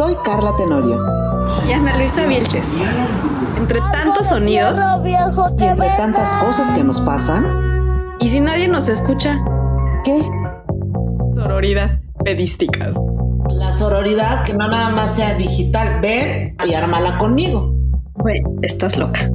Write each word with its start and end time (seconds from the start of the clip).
Soy 0.00 0.14
Carla 0.24 0.56
Tenorio. 0.56 0.98
Y 1.68 1.72
Ana 1.72 1.98
Luisa 1.98 2.26
Vilches. 2.26 2.72
Entre 3.58 3.80
tantos 3.92 4.28
sonidos 4.28 4.80
Y 5.58 5.64
entre 5.64 5.90
tantas 5.98 6.32
cosas 6.42 6.70
que 6.70 6.82
nos 6.82 7.02
pasan, 7.02 8.16
y 8.18 8.30
si 8.30 8.40
nadie 8.40 8.66
nos 8.66 8.88
escucha, 8.88 9.44
¿qué? 10.02 10.22
sororidad 11.34 12.00
pedística. 12.24 12.94
La 13.50 13.72
sororidad 13.72 14.42
que 14.44 14.54
no 14.54 14.68
nada 14.68 14.88
más 14.88 15.16
sea 15.16 15.34
digital. 15.34 16.00
Ven 16.00 16.56
y 16.66 16.72
ármala 16.72 17.18
conmigo. 17.18 17.74
Güey, 18.14 18.40
estás 18.62 18.96
loca. 18.96 19.30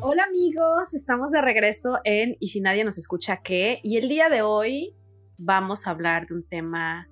Hola 0.00 0.24
amigos, 0.28 0.94
estamos 0.94 1.32
de 1.32 1.40
regreso 1.40 1.98
en 2.04 2.36
Y 2.38 2.48
si 2.50 2.60
nadie 2.60 2.84
nos 2.84 2.98
escucha 2.98 3.38
qué. 3.42 3.80
Y 3.82 3.96
el 3.96 4.08
día 4.08 4.28
de 4.28 4.42
hoy 4.42 4.94
vamos 5.44 5.86
a 5.86 5.90
hablar 5.90 6.26
de 6.26 6.34
un 6.34 6.42
tema. 6.42 7.08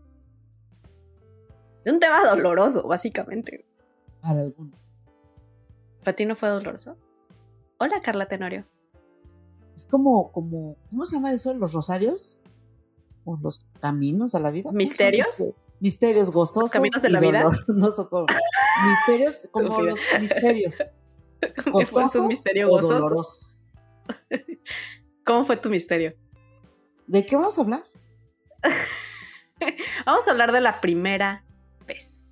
De 1.85 1.93
un 1.93 1.99
tema 1.99 2.25
doloroso, 2.25 2.87
básicamente. 2.87 3.67
Para 4.21 4.41
alguno. 4.41 4.73
¿Para 6.05 6.17
ti 6.17 6.25
no 6.25 6.37
fue 6.37 6.49
doloroso? 6.49 6.97
Hola 7.79 8.01
Carla 8.03 8.27
Tenorio. 8.27 8.67
Es 9.77 9.87
como, 9.87 10.31
como, 10.33 10.77
¿cómo 10.91 11.07
se 11.07 11.17
llama 11.17 11.33
eso? 11.33 11.55
¿Los 11.55 11.73
rosarios? 11.73 12.41
¿O 13.25 13.37
los 13.37 13.61
caminos 13.81 14.35
a 14.35 14.41
la 14.41 14.51
vida? 14.51 14.65
¿Cómo 14.65 14.79
se 14.79 14.85
llama 14.85 14.91
¿Misterios? 14.91 15.41
eso? 15.41 15.57
Misterios 15.81 16.31
gozosos. 16.31 16.65
¿Los 16.65 16.71
caminos 16.73 17.03
de 17.03 17.11
la 17.11 17.21
vida? 17.21 17.45
No 17.69 17.91
son 17.91 18.07
como. 18.11 18.27
Misterios, 18.87 19.49
como 19.51 19.83
los 19.83 19.99
misterios. 20.19 20.77
¿Cómo 21.65 21.81
fue 21.81 22.03
Gozosos 22.03 22.13
tu 22.13 22.29
misterio 22.29 22.71
o 22.71 22.81
dolorosos. 22.81 23.63
¿Cómo 25.25 25.45
fue 25.45 25.57
tu 25.57 25.71
misterio? 25.71 26.15
¿De 27.07 27.25
qué 27.25 27.35
vamos 27.37 27.57
a 27.59 27.63
hablar? 27.63 27.85
Vamos 30.07 30.27
a 30.27 30.31
hablar 30.31 30.53
de 30.53 30.61
la 30.61 30.81
primera 30.81 31.45
vez. 31.87 32.27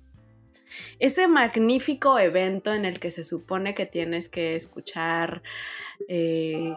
Ese 0.99 1.27
magnífico 1.27 2.19
evento 2.19 2.73
en 2.73 2.85
el 2.85 2.99
que 2.99 3.11
se 3.11 3.23
supone 3.23 3.73
que 3.73 3.85
tienes 3.85 4.27
que 4.27 4.55
escuchar 4.55 5.43
eh, 6.07 6.75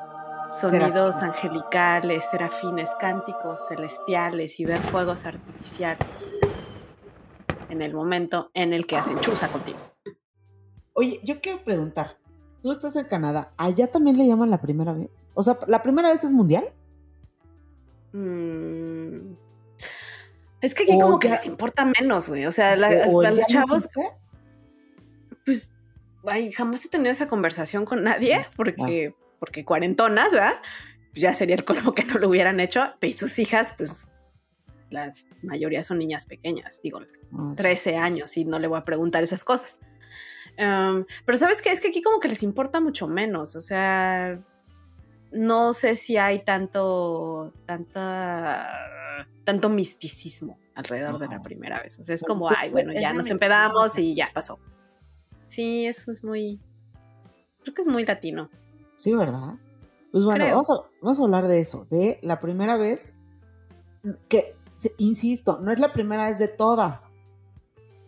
sonidos 0.49 1.23
angelicales, 1.23 2.25
serafines, 2.31 2.91
cánticos 3.01 3.67
celestiales 3.69 4.61
y 4.61 4.65
ver 4.65 4.81
fuegos 4.81 5.25
artificiales 5.27 6.97
en 7.69 7.83
el 7.83 7.95
momento 7.95 8.51
en 8.55 8.73
el 8.73 8.87
que 8.87 8.97
hacen 8.97 9.19
chuza 9.19 9.49
contigo. 9.49 9.79
Oye, 10.93 11.21
yo 11.25 11.41
quiero 11.41 11.65
preguntar. 11.65 12.19
Tú 12.63 12.71
estás 12.71 12.95
en 12.95 13.07
Canadá. 13.07 13.53
¿Allá 13.57 13.91
también 13.91 14.17
le 14.17 14.27
llaman 14.27 14.51
la 14.51 14.61
primera 14.61 14.93
vez? 14.93 15.31
O 15.35 15.43
sea, 15.43 15.59
¿la 15.67 15.83
primera 15.83 16.11
vez 16.11 16.23
es 16.23 16.31
mundial? 16.31 16.73
Mm. 18.13 19.35
Es 20.63 20.75
que 20.75 20.85
aquí 20.85 20.93
O 20.95 21.01
como 21.01 21.19
que 21.19 21.29
les 21.29 21.45
importa 21.47 21.85
menos, 21.85 22.29
güey. 22.29 22.47
O 22.47 22.53
sea, 22.53 22.77
la- 22.77 23.07
¿O- 23.09 23.19
o 23.19 23.21
a 23.27 23.31
los 23.31 23.41
no 23.41 23.47
chavos 23.49 23.89
pues, 25.45 25.73
ay, 26.25 26.53
jamás 26.53 26.85
he 26.85 26.89
tenido 26.89 27.11
esa 27.11 27.29
conversación 27.29 27.85
con 27.85 28.05
nadie 28.05 28.47
porque, 28.57 29.15
porque 29.41 29.65
cuarentonas, 29.65 30.33
¿verdad? 30.33 30.55
Ya 31.15 31.35
sería 31.35 31.57
el 31.57 31.65
colmo 31.65 31.95
que 31.95 32.05
no 32.05 32.15
lo 32.15 32.29
hubieran 32.29 32.61
hecho. 32.61 32.85
Y 33.01 33.13
sus 33.13 33.39
hijas, 33.41 33.75
pues, 33.77 34.13
las 34.91 35.27
mayoría 35.43 35.83
son 35.83 35.99
niñas 35.99 36.25
pequeñas, 36.27 36.81
digo, 36.83 37.01
Ah, 37.37 37.55
13 37.57 37.97
años 37.97 38.37
y 38.37 38.45
no 38.45 38.59
le 38.59 38.69
voy 38.69 38.79
a 38.79 38.85
preguntar 38.85 39.23
esas 39.23 39.43
cosas. 39.43 39.81
Um, 40.59 41.07
pero 41.25 41.39
sabes 41.39 41.63
qué? 41.63 41.71
es 41.73 41.81
que 41.81 41.89
aquí 41.89 42.03
como 42.03 42.21
que 42.21 42.29
les 42.29 42.43
importa 42.43 42.79
mucho 42.79 43.09
menos, 43.09 43.57
o 43.57 43.63
sea, 43.63 44.39
no 45.33 45.73
sé 45.73 45.97
si 45.97 46.19
hay 46.19 46.45
tanto, 46.45 47.55
tanta, 47.65 48.69
tanto 49.45 49.69
misticismo 49.69 50.59
alrededor 50.75 51.19
de 51.19 51.29
la 51.29 51.43
primera 51.43 51.81
vez. 51.83 51.99
O 51.99 52.05
sea, 52.05 52.15
es 52.15 52.23
como, 52.23 52.49
entonces, 52.49 52.69
ay, 52.69 52.73
bueno, 52.73 52.93
ya 52.93 53.13
nos 53.13 53.29
empedamos 53.31 53.99
y 53.99 54.15
ya 54.15 54.31
pasó. 54.33 54.59
Sí, 55.47 55.87
eso 55.87 56.11
es 56.11 56.25
muy, 56.25 56.61
creo 57.63 57.75
que 57.75 57.83
es 57.83 57.89
muy 57.89 58.05
latino. 58.07 58.51
Sí, 58.97 59.15
¿verdad? 59.15 59.55
Pues 60.13 60.25
bueno, 60.25 60.45
vamos 60.45 60.71
a, 60.71 60.75
vamos 61.01 61.21
a 61.21 61.23
hablar 61.25 61.47
de 61.47 61.61
eso, 61.61 61.87
de 61.87 62.19
la 62.23 62.41
primera 62.41 62.77
vez 62.77 63.17
que, 64.29 64.57
insisto, 64.99 65.59
no 65.61 65.73
es 65.73 65.79
la 65.79 65.93
primera 65.93 66.25
vez 66.25 66.39
de 66.39 66.49
todas, 66.49 67.13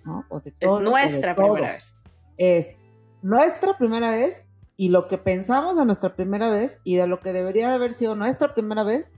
¿no? 0.05 0.25
O 0.29 0.41
de 0.41 0.51
Es 0.51 0.59
todos, 0.59 0.81
o 0.81 0.85
de 0.85 0.91
nuestra 0.91 1.35
primera 1.35 1.55
todos. 1.55 1.75
vez. 1.75 1.97
Es 2.37 2.79
nuestra 3.23 3.79
primera 3.79 4.11
vez 4.11 4.45
y 4.77 4.89
lo 4.89 5.09
que 5.09 5.19
pensamos 5.19 5.77
de 5.77 5.85
nuestra 5.85 6.15
primera 6.15 6.51
vez 6.51 6.79
y 6.85 6.97
de 6.97 7.07
lo 7.07 7.21
que 7.21 7.33
debería 7.33 7.69
de 7.69 7.75
haber 7.75 7.93
sido 7.93 8.17
nuestra 8.17 8.55
primera 8.55 8.83
vez 8.83 9.13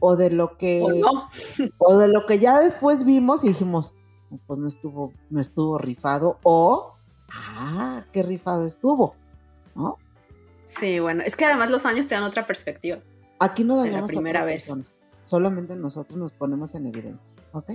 o 0.00 0.16
de 0.16 0.30
lo 0.30 0.56
que 0.56 0.82
¿O 0.82 0.92
no? 0.92 1.28
o 1.78 1.98
de 1.98 2.08
lo 2.08 2.26
que 2.26 2.38
ya 2.38 2.60
después 2.60 3.04
vimos 3.04 3.44
y 3.44 3.48
dijimos, 3.48 3.94
pues 4.46 4.58
no 4.58 4.68
estuvo, 4.68 5.12
no 5.30 5.40
estuvo 5.40 5.78
rifado, 5.78 6.38
o 6.42 6.94
ah, 7.30 8.04
qué 8.12 8.22
rifado 8.22 8.66
estuvo, 8.66 9.16
¿no? 9.74 9.98
Sí, 10.64 10.98
bueno, 10.98 11.22
es 11.24 11.34
que 11.34 11.46
además 11.46 11.70
los 11.70 11.86
años 11.86 12.08
te 12.08 12.14
dan 12.14 12.24
otra 12.24 12.46
perspectiva. 12.46 12.98
Aquí 13.38 13.64
no 13.64 13.76
la 13.76 13.82
dañamos 13.82 14.10
a 14.10 14.14
primera 14.14 14.40
otra 14.40 14.46
vez. 14.46 14.64
persona, 14.64 14.84
solamente 15.22 15.76
nosotros 15.76 16.18
nos 16.18 16.32
ponemos 16.32 16.74
en 16.74 16.86
evidencia, 16.86 17.28
¿ok? 17.52 17.72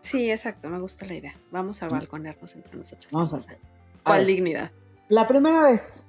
Sí, 0.00 0.30
exacto, 0.30 0.68
me 0.68 0.78
gusta 0.78 1.04
la 1.06 1.14
idea. 1.14 1.34
Vamos 1.50 1.82
a 1.82 1.88
balconearnos 1.88 2.54
entre 2.54 2.76
nosotros. 2.76 3.12
Vamos 3.12 3.32
a 3.32 3.38
ver. 3.38 3.58
A 4.04 4.04
¿Cuál 4.04 4.18
ver, 4.18 4.26
dignidad? 4.28 4.70
La 5.08 5.26
primera 5.26 5.64
vez, 5.64 6.04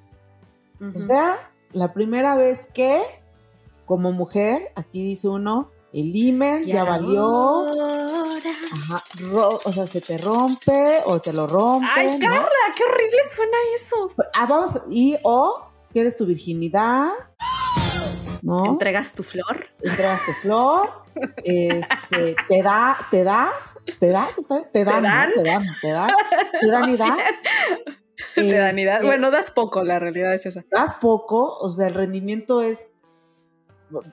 o 0.79 0.99
sea, 0.99 1.51
la 1.71 1.93
primera 1.93 2.35
vez 2.35 2.67
que, 2.73 3.01
como 3.87 4.11
mujer, 4.11 4.71
aquí 4.75 5.01
dice 5.03 5.27
uno, 5.27 5.71
el 5.93 6.15
imen 6.15 6.63
ya 6.65 6.83
valió, 6.83 7.65
ajá, 8.73 9.03
ro- 9.31 9.59
o 9.63 9.71
sea, 9.71 9.87
se 9.87 10.01
te 10.01 10.17
rompe 10.19 10.99
o 11.05 11.19
te 11.19 11.33
lo 11.33 11.47
rompe, 11.47 11.87
Ay, 11.95 12.19
¿no? 12.19 12.27
Carla, 12.27 12.47
qué 12.75 12.83
horrible 12.83 13.17
suena 13.33 13.57
eso. 13.75 14.11
Ah, 14.37 14.45
vamos, 14.45 14.79
y 14.91 15.17
o 15.23 15.65
quieres 15.91 16.15
tu 16.15 16.25
virginidad, 16.25 17.07
¿no? 18.41 18.65
Entregas 18.65 19.15
tu 19.15 19.23
flor. 19.23 19.67
entregas 19.81 20.21
tu 20.25 20.31
flor, 20.33 20.89
este, 21.43 22.35
te 22.47 22.61
da, 22.61 22.97
te 23.09 23.23
das, 23.23 23.75
te 23.99 24.09
das, 24.09 24.37
está 24.37 24.55
bien? 24.57 24.69
te 24.73 24.83
dan, 24.85 25.03
¿no? 25.03 25.09
dan? 25.09 25.31
te 25.33 25.43
dan, 25.43 25.65
te 25.81 25.89
dan, 25.91 26.09
te 26.61 26.67
dan 26.71 26.89
y 26.89 26.97
das. 26.97 27.17
Te 28.35 28.51
dan 28.57 28.77
y 28.79 28.85
das. 28.85 28.95
Este, 28.97 29.07
Bueno, 29.07 29.31
das 29.31 29.51
poco, 29.51 29.83
la 29.83 29.99
realidad 29.99 30.33
es 30.33 30.45
esa. 30.45 30.63
das 30.71 30.93
poco, 30.95 31.57
o 31.59 31.69
sea, 31.71 31.87
el 31.87 31.93
rendimiento 31.93 32.61
es, 32.61 32.91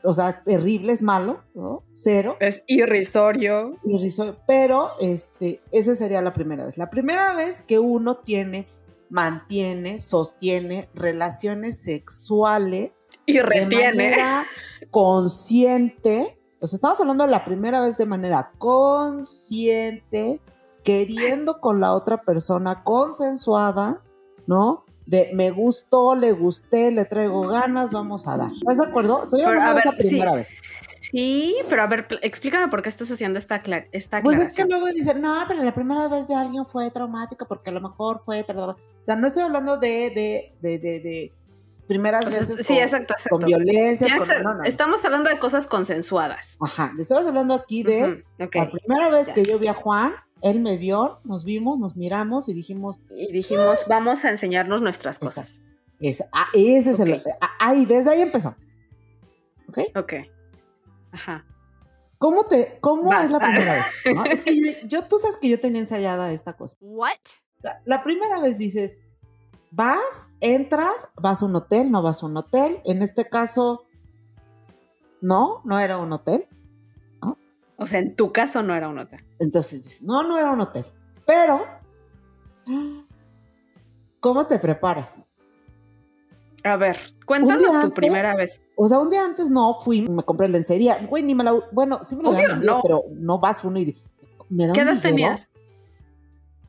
o 0.04 0.14
sea, 0.14 0.42
terrible, 0.44 0.92
es 0.92 1.02
malo, 1.02 1.42
¿no? 1.54 1.82
Cero, 1.92 2.36
Es 2.40 2.62
irrisorio. 2.66 3.76
irrisorio, 3.84 4.36
pero 4.46 4.90
este, 5.00 5.60
esa 5.72 5.96
sería 5.96 6.22
la 6.22 6.32
primera 6.32 6.64
vez. 6.64 6.78
La 6.78 6.90
primera 6.90 7.34
vez 7.34 7.62
que 7.62 7.78
uno 7.78 8.16
tiene, 8.16 8.66
mantiene, 9.10 10.00
sostiene 10.00 10.88
relaciones 10.94 11.82
sexuales 11.82 12.92
Y 13.26 13.34
de 13.34 13.42
retiene. 13.42 13.86
manera 13.94 14.44
consciente, 14.90 16.38
o 16.60 16.66
sea, 16.66 16.76
estamos 16.76 17.00
hablando 17.00 17.24
de 17.24 17.30
la 17.30 17.44
primera 17.44 17.80
vez 17.80 17.96
de 17.96 18.06
manera 18.06 18.52
consciente, 18.58 20.40
queriendo 20.82 21.60
con 21.60 21.80
la 21.80 21.92
otra 21.94 22.22
persona, 22.22 22.82
consensuada, 22.84 24.02
¿no? 24.46 24.84
De 25.06 25.30
me 25.34 25.50
gustó, 25.50 26.14
le 26.14 26.32
gusté, 26.32 26.90
le 26.90 27.04
traigo 27.04 27.42
ganas, 27.46 27.90
vamos 27.92 28.26
a 28.26 28.36
dar. 28.38 28.50
¿Estás 28.52 28.78
de 28.78 28.86
acuerdo? 28.86 29.22
Estoy 29.24 29.40
Pero, 29.44 29.50
hablando 29.50 29.80
esa 29.80 29.92
primera 29.92 30.30
sí, 30.30 30.36
vez. 30.36 30.58
sí, 31.10 31.56
pero 31.68 31.82
a 31.82 31.86
ver, 31.86 32.08
pl- 32.08 32.20
explícame 32.22 32.68
por 32.68 32.80
qué 32.82 32.88
estás 32.88 33.10
haciendo 33.10 33.38
esta, 33.38 33.62
esta 33.92 34.20
Pues 34.22 34.40
es 34.40 34.56
que 34.56 34.64
luego 34.64 34.86
dicen, 34.86 35.20
no, 35.20 35.44
pero 35.46 35.62
la 35.62 35.74
primera 35.74 36.08
vez 36.08 36.26
de 36.28 36.34
alguien 36.34 36.64
fue 36.66 36.90
traumática 36.90 37.44
porque 37.44 37.68
a 37.70 37.72
lo 37.74 37.82
mejor 37.82 38.22
fue... 38.24 38.46
tra- 38.46 38.54
tra- 38.54 38.74
tra". 38.76 38.84
O 38.84 39.04
sea, 39.06 39.16
no 39.16 39.26
estoy 39.26 39.42
hablando 39.42 39.76
de, 39.76 40.10
de, 40.10 40.54
de, 40.62 40.78
de, 40.78 41.00
de 41.00 41.32
primeras 41.86 42.24
O 42.26 42.30
sea, 42.30 42.40
veces 42.40 42.66
sí, 42.66 42.72
con, 42.72 42.82
exacto, 42.82 43.12
exacto. 43.12 43.38
con 43.38 43.46
violencia. 43.46 44.06
Con- 44.18 44.26
no, 44.28 44.38
no, 44.42 44.54
no. 44.54 44.64
Estamos 44.64 45.04
hablando 45.04 45.28
de 45.28 45.38
cosas 45.38 45.66
consensuadas. 45.66 46.56
Ajá, 46.62 46.94
estamos 46.98 47.26
hablando 47.26 47.52
aquí 47.52 47.82
de 47.82 48.24
la 48.38 48.48
primera 48.48 49.10
vez 49.10 49.26
ya. 49.26 49.34
que 49.34 49.42
yo 49.44 49.58
vi 49.58 49.66
a 49.66 49.74
Juan, 49.74 50.14
él 50.44 50.60
me 50.60 50.76
vio, 50.76 51.20
nos 51.24 51.42
vimos, 51.44 51.78
nos 51.78 51.96
miramos 51.96 52.48
y 52.48 52.54
dijimos, 52.54 52.98
Y 53.10 53.32
dijimos, 53.32 53.80
vamos 53.88 54.24
a 54.24 54.30
enseñarnos 54.30 54.82
nuestras 54.82 55.18
cosas. 55.18 55.62
es, 56.00 56.22
ah, 56.32 56.46
ese 56.52 56.90
es 56.92 57.00
el... 57.00 57.14
Ok. 57.14 57.22
ah, 57.40 57.50
ahí, 57.58 57.86
desde 57.86 58.10
ahí 58.10 58.20
empezamos. 58.20 58.58
¿Ok? 59.68 59.78
Ok. 59.96 60.12
Ajá. 61.12 61.46
¿Cómo, 62.18 62.44
te, 62.44 62.78
cómo 62.80 63.12
es 63.12 63.30
la 63.30 63.38
primera 63.38 63.72
vez? 63.74 63.84
no? 64.14 64.24
Es 64.26 64.42
que 64.42 64.54
yo, 64.54 64.72
yo- 64.86 65.04
tú 65.08 65.16
sabes 65.18 65.36
que 65.38 65.48
yo 65.48 65.58
tenía 65.58 65.80
ensayada 65.80 66.30
esta 66.32 66.52
cosa. 66.52 66.76
What? 66.80 67.10
La, 67.62 67.80
la 67.86 68.04
primera 68.04 68.40
vez 68.40 68.58
dices, 68.58 68.98
vas, 69.70 70.28
entras, 70.40 71.08
vas 71.16 71.40
a 71.42 71.46
un 71.46 71.56
hotel, 71.56 71.90
no 71.90 72.02
vas 72.02 72.22
a 72.22 72.26
un 72.26 72.36
hotel. 72.36 72.80
En 72.84 73.00
este 73.02 73.24
caso, 73.28 73.84
no, 75.22 75.62
no 75.64 75.78
era 75.78 75.96
un 75.98 76.12
hotel. 76.12 76.46
O 77.84 77.86
sea, 77.86 77.98
en 77.98 78.16
tu 78.16 78.32
caso 78.32 78.62
no 78.62 78.74
era 78.74 78.88
un 78.88 78.98
hotel. 78.98 79.22
Entonces 79.38 80.00
no, 80.00 80.22
no 80.22 80.38
era 80.38 80.52
un 80.52 80.60
hotel. 80.60 80.86
Pero, 81.26 81.66
¿cómo 84.20 84.46
te 84.46 84.58
preparas? 84.58 85.28
A 86.62 86.76
ver, 86.76 86.98
cuéntanos 87.26 87.82
tu 87.82 87.92
primera 87.92 88.34
vez. 88.34 88.62
O 88.74 88.88
sea, 88.88 88.98
un 89.00 89.10
día 89.10 89.22
antes 89.22 89.50
no 89.50 89.74
fui, 89.74 90.08
me 90.08 90.22
compré 90.22 90.48
lencería. 90.48 90.96
Güey, 91.06 91.22
ni 91.22 91.34
me 91.34 91.44
la. 91.44 91.52
Bueno, 91.72 92.02
sí 92.04 92.16
me 92.16 92.22
la 92.22 92.30
vendido, 92.30 92.76
no. 92.76 92.80
pero 92.82 93.02
no 93.10 93.38
vas 93.38 93.62
uno 93.64 93.78
y. 93.78 94.02
Me 94.48 94.66
da 94.66 94.72
¿Qué 94.72 94.80
edad 94.80 94.98
tenías? 95.02 95.50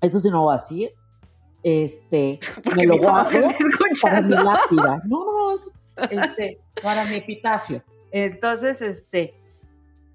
Eso 0.01 0.19
sí 0.19 0.29
no 0.29 0.43
voy 0.43 0.55
a 0.55 0.57
decir. 0.57 0.91
Este. 1.63 2.41
Porque 2.61 2.87
me 2.87 2.87
lo 2.87 2.97
guardo 2.97 3.39
para 4.01 4.21
mi 4.21 4.33
lápida. 4.33 5.01
No, 5.05 5.25
no, 5.25 5.31
no. 5.31 5.55
es- 5.55 5.69
este, 6.11 6.59
para 6.83 7.05
mi 7.05 7.15
epitafio. 7.15 7.81
Entonces, 8.11 8.81
este. 8.81 9.44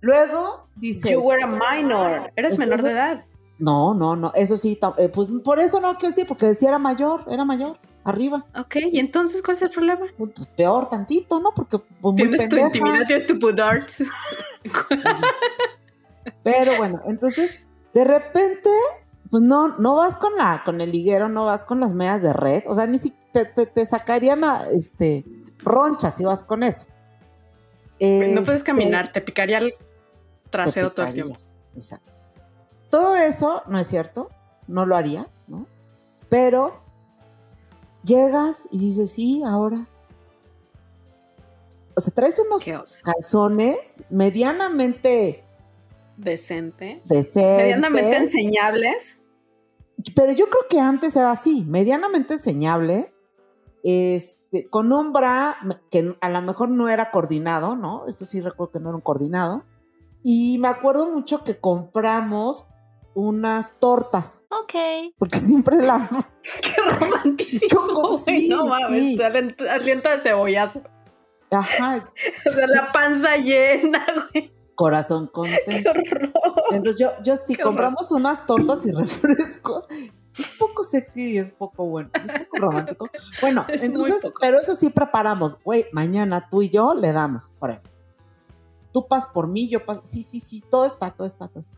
Luego 0.00 0.66
dice. 0.76 1.12
You 1.12 1.20
were 1.20 1.42
a 1.42 1.46
minor. 1.46 2.32
Eres 2.36 2.58
menor 2.58 2.82
de 2.82 2.92
edad. 2.92 3.24
No, 3.58 3.92
no, 3.94 4.16
no. 4.16 4.32
Eso 4.34 4.56
sí, 4.56 4.78
eh, 4.96 5.08
pues 5.10 5.28
por 5.44 5.58
eso 5.58 5.80
no 5.80 5.90
quiero 5.98 6.08
decir, 6.14 6.26
porque 6.26 6.46
decía 6.46 6.70
era 6.70 6.78
mayor, 6.78 7.24
era 7.30 7.44
mayor, 7.44 7.78
arriba. 8.04 8.46
Ok, 8.58 8.76
¿y 8.90 8.98
entonces 8.98 9.42
cuál 9.42 9.56
es 9.58 9.62
el 9.62 9.70
problema? 9.70 10.06
Pues, 10.16 10.30
peor 10.56 10.88
tantito, 10.88 11.40
¿no? 11.40 11.52
Porque 11.54 11.78
pues, 11.78 12.14
muy 12.14 12.16
Tienes 12.16 12.48
tu 12.48 12.56
pendeja. 12.56 12.66
intimidad, 12.68 13.06
tienes 13.06 13.26
tu 13.26 13.38
pudarts. 13.38 14.02
Pero 16.42 16.76
bueno, 16.76 17.00
entonces, 17.06 17.60
de 17.94 18.04
repente, 18.04 18.70
pues 19.30 19.42
no, 19.42 19.76
no 19.78 19.96
vas 19.96 20.16
con 20.16 20.34
la, 20.36 20.62
con 20.64 20.80
el 20.80 20.90
liguero, 20.90 21.28
no 21.28 21.44
vas 21.46 21.64
con 21.64 21.80
las 21.80 21.92
medias 21.94 22.22
de 22.22 22.32
red. 22.32 22.62
O 22.66 22.74
sea, 22.74 22.86
ni 22.86 22.98
si 22.98 23.14
te, 23.32 23.44
te, 23.44 23.66
te 23.66 23.84
sacarían 23.86 24.44
a, 24.44 24.64
este, 24.72 25.24
ronchas 25.58 26.16
si 26.16 26.24
vas 26.24 26.42
con 26.42 26.62
eso. 26.62 26.86
No 28.00 28.42
puedes 28.42 28.48
Este, 28.48 28.64
caminar, 28.64 29.12
te 29.12 29.20
picaría 29.20 29.58
el 29.58 29.74
trasero 30.50 30.92
todo 30.92 31.06
el 31.06 31.14
tiempo. 31.14 31.38
Exacto. 31.74 32.10
Todo 32.90 33.16
eso 33.16 33.62
no 33.66 33.78
es 33.78 33.86
cierto, 33.86 34.30
no 34.66 34.84
lo 34.84 34.96
harías, 34.96 35.26
¿no? 35.48 35.66
Pero 36.28 36.82
llegas 38.02 38.66
y 38.70 38.78
dices, 38.78 39.12
sí, 39.12 39.42
ahora. 39.44 39.86
O 41.94 42.00
sea, 42.00 42.12
traes 42.14 42.38
unos 42.38 42.64
calzones 43.02 44.02
medianamente 44.10 45.44
Decente. 46.16 47.02
decentes. 47.04 47.56
Medianamente 47.56 48.16
enseñables. 48.16 49.18
Pero 50.14 50.32
yo 50.32 50.46
creo 50.46 50.62
que 50.68 50.80
antes 50.80 51.16
era 51.16 51.30
así, 51.30 51.64
medianamente 51.66 52.34
enseñable, 52.34 53.12
este, 53.82 54.68
con 54.68 54.92
un 54.92 55.12
bra 55.12 55.58
que 55.90 56.16
a 56.20 56.28
lo 56.30 56.42
mejor 56.42 56.70
no 56.70 56.88
era 56.88 57.10
coordinado, 57.10 57.76
¿no? 57.76 58.06
Eso 58.06 58.24
sí 58.24 58.40
recuerdo 58.40 58.72
que 58.72 58.80
no 58.80 58.88
era 58.90 58.96
un 58.96 59.02
coordinado. 59.02 59.64
Y 60.22 60.58
me 60.58 60.68
acuerdo 60.68 61.10
mucho 61.10 61.42
que 61.44 61.58
compramos 61.58 62.66
unas 63.14 63.72
tortas, 63.80 64.44
Ok. 64.50 64.74
porque 65.18 65.38
siempre 65.38 65.76
la... 65.78 66.08
Qué 67.36 67.46
sí, 68.24 68.48
no 68.48 68.66
mames, 68.66 68.88
sí. 69.16 69.22
aliento, 69.68 70.08
de 70.08 70.18
cebollazo. 70.18 70.82
Ajá, 71.50 72.08
O 72.46 72.50
sea, 72.50 72.66
la 72.68 72.92
panza 72.92 73.36
llena, 73.36 74.06
güey. 74.32 74.52
corazón 74.76 75.26
Qué 75.26 75.32
contento. 75.32 75.90
horror. 75.90 76.32
Entonces 76.70 77.00
yo, 77.00 77.10
yo 77.24 77.36
sí 77.36 77.54
Qué 77.56 77.62
horror. 77.62 77.74
compramos 77.74 78.10
unas 78.12 78.46
tortas 78.46 78.86
y 78.86 78.92
refrescos. 78.92 79.88
Es 80.38 80.52
poco 80.52 80.84
sexy 80.84 81.32
y 81.32 81.38
es 81.38 81.50
poco 81.50 81.84
bueno, 81.86 82.08
es 82.24 82.32
poco 82.32 82.56
romántico. 82.58 83.08
Bueno, 83.40 83.64
Es 83.68 83.82
entonces, 83.82 84.22
pero 84.40 84.60
eso 84.60 84.76
sí 84.76 84.88
preparamos. 84.88 85.58
Güey, 85.64 85.86
mañana 85.92 86.48
tú 86.48 86.62
y 86.62 86.70
yo 86.70 86.94
le 86.94 87.12
damos. 87.12 87.50
Por 87.58 87.70
ejemplo. 87.70 87.89
Tú 88.92 89.06
pas 89.08 89.26
por 89.26 89.48
mí, 89.48 89.68
yo 89.68 89.84
pas. 89.86 90.00
Sí, 90.04 90.22
sí, 90.22 90.40
sí, 90.40 90.62
todo 90.70 90.84
está, 90.86 91.10
todo 91.12 91.26
está, 91.26 91.48
todo 91.48 91.60
está. 91.60 91.76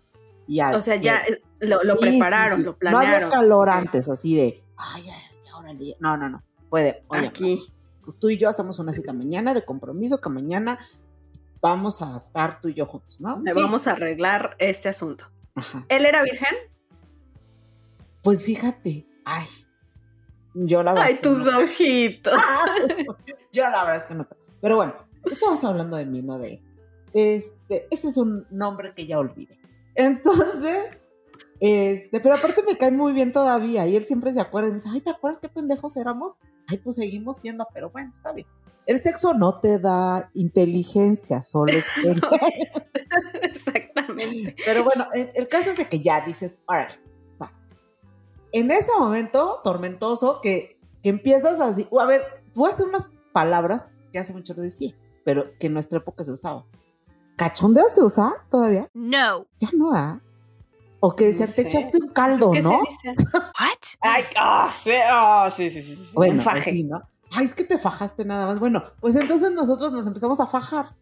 Y 0.49 0.61
O 0.61 0.81
sea, 0.81 0.97
ya 0.97 1.23
lo, 1.61 1.82
lo 1.85 1.93
sí, 1.94 1.99
prepararon, 2.00 2.59
sí, 2.59 2.62
sí. 2.62 2.67
lo 2.67 2.73
No 2.73 2.79
planearon. 2.79 3.14
había 3.14 3.29
calor 3.29 3.69
antes, 3.70 4.09
así 4.09 4.35
de, 4.35 4.64
ay, 4.76 5.05
ay, 5.09 5.23
ahora 5.53 5.73
No, 6.00 6.17
no, 6.17 6.29
no. 6.29 6.43
Puede, 6.69 7.05
oye, 7.09 7.29
Aquí. 7.29 7.62
tú 8.19 8.29
y 8.31 8.38
yo 8.38 8.49
hacemos 8.49 8.79
una 8.79 8.93
cita 8.93 9.12
mañana 9.12 9.55
de 9.55 9.64
compromiso 9.64 10.20
que 10.20 10.29
mañana 10.31 10.79
vamos 11.61 12.03
a 12.03 12.17
estar 12.17 12.61
tú 12.61 12.69
y 12.69 12.75
yo 12.75 12.87
juntos, 12.87 13.20
¿no? 13.20 13.38
Me 13.38 13.53
Sí. 13.53 13.62
Vamos 13.62 13.87
a 13.87 13.93
arreglar 13.93 14.56
este 14.58 14.88
asunto. 14.88 15.26
Ajá. 15.55 15.87
¿Él 15.88 16.05
era 16.06 16.23
virgen? 16.23 16.56
Pues 18.23 18.43
fíjate, 18.44 19.06
ay, 19.25 19.47
yo 20.55 20.82
la 20.82 20.93
verdad. 20.93 21.06
Ay, 21.08 21.15
es 21.15 21.20
que 21.20 21.29
tus 21.29 21.38
no. 21.38 21.58
ojitos. 21.61 22.41
Yo 23.53 23.62
la 23.65 23.85
verdad 23.85 23.97
es 23.97 24.05
que 24.05 24.15
no. 24.15 24.26
Pero 24.61 24.76
bueno, 24.76 24.94
estamos 25.31 25.62
hablando 25.65 25.97
de 25.97 26.06
mí, 26.06 26.23
no 26.23 26.38
de 26.38 26.55
él. 26.55 26.65
Este, 27.14 27.87
ese 27.91 28.09
es 28.09 28.17
un 28.17 28.47
nombre 28.50 28.94
que 28.94 29.06
ya 29.06 29.19
olvidé. 29.19 29.59
Entonces, 29.94 30.99
este, 31.61 32.20
pero 32.20 32.35
aparte 32.35 32.62
me 32.67 32.76
cae 32.76 32.91
muy 32.91 33.12
bien 33.12 33.31
todavía 33.31 33.87
y 33.87 33.97
él 33.97 34.05
siempre 34.05 34.32
se 34.32 34.41
acuerda 34.41 34.69
y 34.69 34.73
me 34.73 34.79
dice, 34.79 34.88
ay, 34.91 35.00
¿te 35.00 35.11
acuerdas 35.11 35.38
qué 35.38 35.49
pendejos 35.49 35.97
éramos? 35.97 36.35
Ay, 36.67 36.79
pues 36.79 36.97
seguimos 36.97 37.38
siendo, 37.38 37.67
pero 37.73 37.91
bueno, 37.91 38.11
está 38.12 38.32
bien. 38.32 38.47
El 38.87 39.00
sexo 39.00 39.32
no 39.35 39.61
te 39.61 39.79
da 39.79 40.31
inteligencia, 40.35 41.41
solo 41.41 41.73
experiencia. 41.76 42.29
Exactamente. 43.43 44.56
Pero 44.65 44.85
bueno, 44.85 45.06
el, 45.12 45.31
el 45.35 45.49
caso 45.49 45.70
es 45.70 45.76
de 45.76 45.88
que 45.88 46.00
ya 46.00 46.20
dices, 46.23 46.58
ahora, 46.67 46.88
vas. 47.38 47.70
En 48.50 48.70
ese 48.70 48.91
momento 48.99 49.61
tormentoso 49.62 50.41
que, 50.43 50.79
que 51.03 51.11
empiezas 51.11 51.61
así, 51.61 51.88
a 52.00 52.06
ver, 52.06 52.23
voy 52.55 52.69
a 52.69 52.73
hacer 52.73 52.87
unas 52.87 53.06
palabras 53.32 53.88
que 54.12 54.19
hace 54.19 54.32
mucho 54.32 54.53
lo 54.55 54.62
decía, 54.62 54.94
pero 55.25 55.56
que 55.58 55.69
en 55.69 55.75
nuestra 55.75 55.99
época 55.99 56.25
se 56.25 56.32
usaba. 56.32 56.67
¿Cachondeo 57.37 57.88
se 57.88 58.02
usa 58.02 58.34
todavía? 58.50 58.88
No. 58.94 59.46
Ya 59.58 59.69
no, 59.76 59.93
¿ah? 59.94 60.20
O 61.00 61.17
que 61.17 61.25
decían, 61.26 61.49
No 61.49 61.55
te 61.55 61.62
sé. 61.62 61.69
echaste 61.69 61.99
un 62.00 62.08
caldo, 62.11 62.50
¿Qué 62.52 62.62
¿no? 62.62 62.70
se 62.70 63.11
dice? 63.11 63.25
What? 63.34 63.79
Ay, 64.00 64.25
ah, 64.37 64.73
sí, 64.82 64.93
ah, 65.05 65.52
sí, 65.55 65.70
sí, 65.70 65.82
sí, 65.82 65.96
sí. 65.96 66.11
Bueno, 66.14 66.34
Un 66.34 66.40
faje. 66.40 66.70
así, 66.70 66.84
¿no? 66.84 67.02
Ay, 67.31 67.46
es 67.46 67.55
que 67.55 67.64
te 67.64 67.79
fajaste 67.79 68.25
nada 68.25 68.46
más. 68.46 68.58
Bueno, 68.61 68.84
pues 69.00 69.17
entonces 69.17 69.50
nosotros 69.52 69.90
nos 69.93 70.06
empezamos 70.06 70.38
a 70.40 70.46
fajar. 70.46 70.94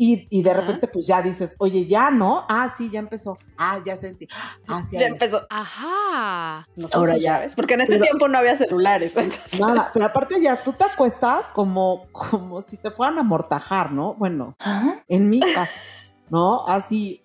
Y, 0.00 0.28
y 0.30 0.42
de 0.44 0.50
Ajá. 0.52 0.60
repente, 0.60 0.86
pues 0.86 1.06
ya 1.08 1.20
dices, 1.20 1.56
oye, 1.58 1.84
ya 1.86 2.10
no. 2.12 2.46
Ah, 2.48 2.68
sí, 2.68 2.88
ya 2.88 3.00
empezó. 3.00 3.36
Ah, 3.56 3.80
ya 3.84 3.96
sentí. 3.96 4.28
Ah, 4.68 4.82
sí, 4.84 4.94
Ya 4.94 5.00
ya. 5.00 5.06
empezó. 5.08 5.44
Ajá. 5.50 6.66
Nosotros, 6.76 6.94
Ahora 6.94 7.18
ya. 7.18 7.32
¿sabes? 7.34 7.54
Porque 7.56 7.74
en 7.74 7.80
ese 7.80 7.92
Pero- 7.94 8.04
tiempo 8.04 8.28
no 8.28 8.38
había 8.38 8.54
celulares. 8.54 9.12
entonces- 9.16 9.58
Nada, 9.60 9.90
pero 9.92 10.06
aparte 10.06 10.40
ya 10.40 10.62
tú 10.62 10.72
te 10.72 10.84
acuestas 10.84 11.48
como, 11.48 12.06
como 12.12 12.62
si 12.62 12.76
te 12.76 12.90
fueran 12.92 13.18
a 13.18 13.22
amortajar, 13.22 13.90
¿no? 13.90 14.14
Bueno, 14.14 14.54
¿Ah? 14.60 14.94
en 15.08 15.28
mi 15.28 15.40
caso, 15.40 15.76
¿no? 16.30 16.64
Así, 16.68 17.20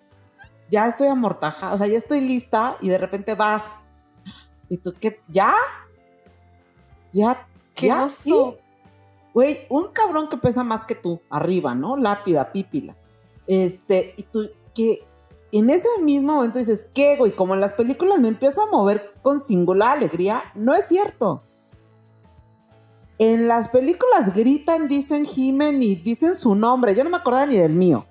ya 0.68 0.88
estoy 0.88 1.06
amortajada, 1.06 1.74
o 1.74 1.78
sea, 1.78 1.86
ya 1.86 1.96
estoy 1.98 2.20
lista 2.22 2.76
y 2.80 2.88
de 2.88 2.98
repente 2.98 3.34
vas. 3.36 3.74
¿Y 4.68 4.78
tú 4.78 4.92
qué? 4.98 5.20
¿Ya? 5.28 5.54
¿Ya? 7.12 7.46
¡Qué 7.74 7.86
¿Ya? 7.88 8.04
oso! 8.04 8.56
¿Sí? 8.56 8.63
Güey, 9.34 9.66
un 9.68 9.88
cabrón 9.88 10.28
que 10.28 10.36
pesa 10.38 10.62
más 10.62 10.84
que 10.84 10.94
tú, 10.94 11.20
arriba, 11.28 11.74
¿no? 11.74 11.96
Lápida, 11.96 12.52
pípila. 12.52 12.96
Este, 13.46 14.14
y 14.16 14.22
tú, 14.22 14.48
que 14.74 15.04
en 15.52 15.70
ese 15.70 15.88
mismo 16.00 16.34
momento 16.34 16.58
dices, 16.58 16.88
¿qué, 16.94 17.16
güey? 17.16 17.32
Como 17.32 17.54
en 17.54 17.60
las 17.60 17.72
películas 17.72 18.20
me 18.20 18.28
empiezo 18.28 18.62
a 18.62 18.70
mover 18.70 19.12
con 19.22 19.40
singular 19.40 19.96
alegría. 19.96 20.42
No 20.54 20.74
es 20.74 20.86
cierto. 20.86 21.42
En 23.18 23.46
las 23.46 23.68
películas 23.68 24.34
gritan, 24.34 24.88
dicen 24.88 25.24
gimen 25.24 25.82
y 25.82 25.94
dicen 25.96 26.34
su 26.34 26.54
nombre. 26.54 26.94
Yo 26.94 27.04
no 27.04 27.10
me 27.10 27.16
acordaba 27.16 27.46
ni 27.46 27.56
del 27.58 27.74
mío. 27.74 28.06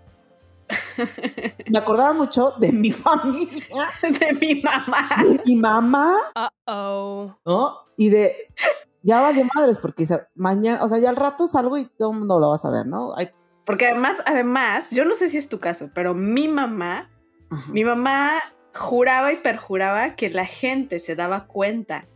Me 1.68 1.78
acordaba 1.78 2.14
mucho 2.14 2.54
de 2.60 2.72
mi 2.72 2.92
familia, 2.92 3.92
De 4.02 4.34
mi 4.40 4.62
mamá. 4.62 5.10
de 5.22 5.42
mi 5.46 5.56
mamá, 5.56 6.16
Uh-oh. 6.36 7.36
¿no? 7.46 7.78
Y 7.98 8.10
de, 8.10 8.36
ya 9.04 9.22
valió 9.22 9.46
madres, 9.54 9.78
porque 9.78 10.06
mañana, 10.36 10.84
o 10.84 10.90
sea, 10.90 10.98
ya 10.98 11.10
al 11.10 11.16
rato 11.16 11.48
salgo 11.48 11.78
y 11.78 11.86
todo 11.86 12.12
el 12.14 12.20
mundo 12.20 12.40
lo 12.40 12.50
va 12.50 12.56
a 12.56 12.58
saber, 12.60 12.86
¿no? 12.88 13.14
Ay, 13.16 13.30
Porque 13.66 13.88
además, 13.88 14.18
además, 14.26 14.92
yo 14.92 15.06
no 15.06 15.16
sé 15.16 15.30
si 15.30 15.38
es 15.38 15.48
tu 15.50 15.60
caso, 15.60 15.90
pero 15.94 16.14
mi 16.14 16.48
mamá, 16.48 17.10
ajá. 17.52 17.72
mi 17.72 17.84
mamá 17.86 18.40
juraba 18.74 19.32
y 19.32 19.38
perjuraba 19.38 20.16
que 20.16 20.30
la 20.30 20.46
gente 20.46 21.00
se 21.00 21.16
daba 21.16 21.46
cuenta 21.48 22.08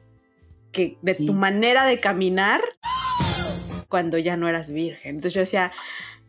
que 0.71 0.97
de 1.03 1.13
Sí. 1.13 1.25
tu 1.25 1.33
manera 1.33 1.85
de 1.85 1.99
caminar 2.01 2.61
cuando 3.87 4.17
ya 4.17 4.35
no 4.35 4.47
eras 4.49 4.71
virgen. 4.71 5.15
Entonces 5.15 5.33
yo 5.33 5.41
decía, 5.41 5.71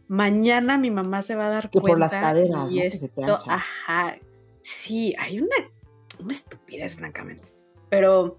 mañana 0.07 0.79
mi 0.79 0.91
mamá 0.91 1.23
se 1.23 1.35
va 1.35 1.47
a 1.47 1.51
dar 1.51 1.71
Que 1.71 1.81
por 1.81 1.91
cuenta. 1.91 1.99
las 1.99 2.15
caderas, 2.15 2.71
y 2.71 2.77
¿no? 2.77 2.83
Que 2.83 2.91
se 2.93 3.09
te 3.09 3.21
esto- 3.23 3.39
ajá. 3.49 4.17
Sí, 4.63 5.15
hay 5.19 5.41
una, 5.41 5.57
una 6.21 6.33
estupidez, 6.33 6.97
francamente. 6.97 7.53
Pero, 7.89 8.39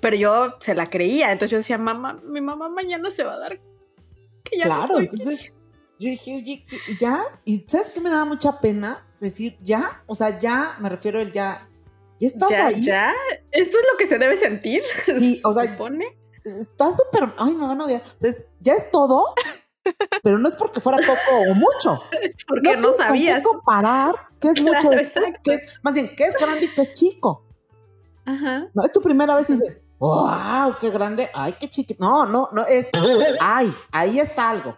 pero 0.00 0.16
yo 0.16 0.54
se 0.60 0.74
la 0.74 0.86
creía. 0.86 1.32
Entonces 1.32 1.50
yo 1.50 1.56
decía, 1.58 1.78
mamá, 1.78 2.20
mi 2.24 2.40
mamá 2.40 2.68
mañana 2.68 3.10
se 3.10 3.24
va 3.24 3.34
a 3.34 3.38
dar 3.38 3.60
que 4.44 4.58
ya 4.58 4.66
no 4.66 4.74
Claro, 4.86 4.98
entonces 5.00 5.52
yo 5.98 6.10
dije, 6.10 6.36
oye, 6.36 6.64
¿qué- 6.68 6.96
¿ya? 6.98 7.22
Y 7.44 7.64
¿sabes 7.68 7.90
qué 7.90 8.00
me 8.00 8.10
daba 8.10 8.24
mucha 8.24 8.60
pena? 8.60 9.06
Decir, 9.20 9.56
¿ya? 9.62 10.02
O 10.06 10.14
sea, 10.14 10.38
ya, 10.38 10.76
me 10.80 10.88
refiero 10.88 11.20
el 11.20 11.32
ya. 11.32 11.66
¿Ya 12.20 12.28
estás 12.28 12.50
¿Ya, 12.50 12.66
ahí? 12.66 12.84
ya? 12.84 13.12
¿Esto 13.50 13.78
es 13.78 13.84
lo 13.92 13.96
que 13.98 14.06
se 14.06 14.18
debe 14.18 14.36
sentir? 14.36 14.82
Sí, 15.16 15.40
o 15.44 15.52
¿Se 15.52 15.60
sea, 15.62 15.72
supone? 15.72 16.04
Está 16.44 16.90
súper. 16.92 17.32
Ay, 17.38 17.54
me 17.54 17.66
van 17.66 17.80
a 17.80 17.84
odiar. 17.84 18.02
Entonces, 18.04 18.44
ya 18.60 18.74
es 18.74 18.90
todo, 18.90 19.34
pero 20.22 20.38
no 20.38 20.46
es 20.48 20.54
porque 20.56 20.80
fuera 20.80 20.98
poco 20.98 21.50
o 21.50 21.54
mucho. 21.54 22.02
Es 22.22 22.44
porque 22.46 22.76
no, 22.76 22.88
con 22.88 22.98
sabías. 22.98 23.38
qué 23.38 23.42
comparar 23.44 24.14
qué 24.40 24.48
es 24.48 24.60
Claro, 24.60 24.90
mucho, 24.90 24.90
qué 25.42 25.54
es, 25.54 25.80
más 25.82 25.94
bien, 25.94 26.10
qué 26.16 26.24
es 26.24 26.36
grande 26.36 26.66
y 26.66 26.74
qué 26.74 26.82
es 26.82 26.92
chico. 26.92 27.46
Ajá. 28.26 28.68
No, 28.74 28.84
es 28.84 28.92
tu 28.92 29.00
primera 29.00 29.36
vez 29.36 29.48
y 29.50 29.54
dices, 29.54 29.78
¡Wow! 30.04 30.76
¡Qué 30.80 30.90
grande! 30.90 31.30
¡Ay, 31.34 31.54
qué 31.58 31.68
chiquito! 31.68 32.04
No, 32.04 32.26
no, 32.26 32.48
no, 32.52 32.66
es. 32.66 32.90
¡Ay! 33.40 33.74
Ahí 33.90 34.20
está 34.20 34.50
algo. 34.50 34.76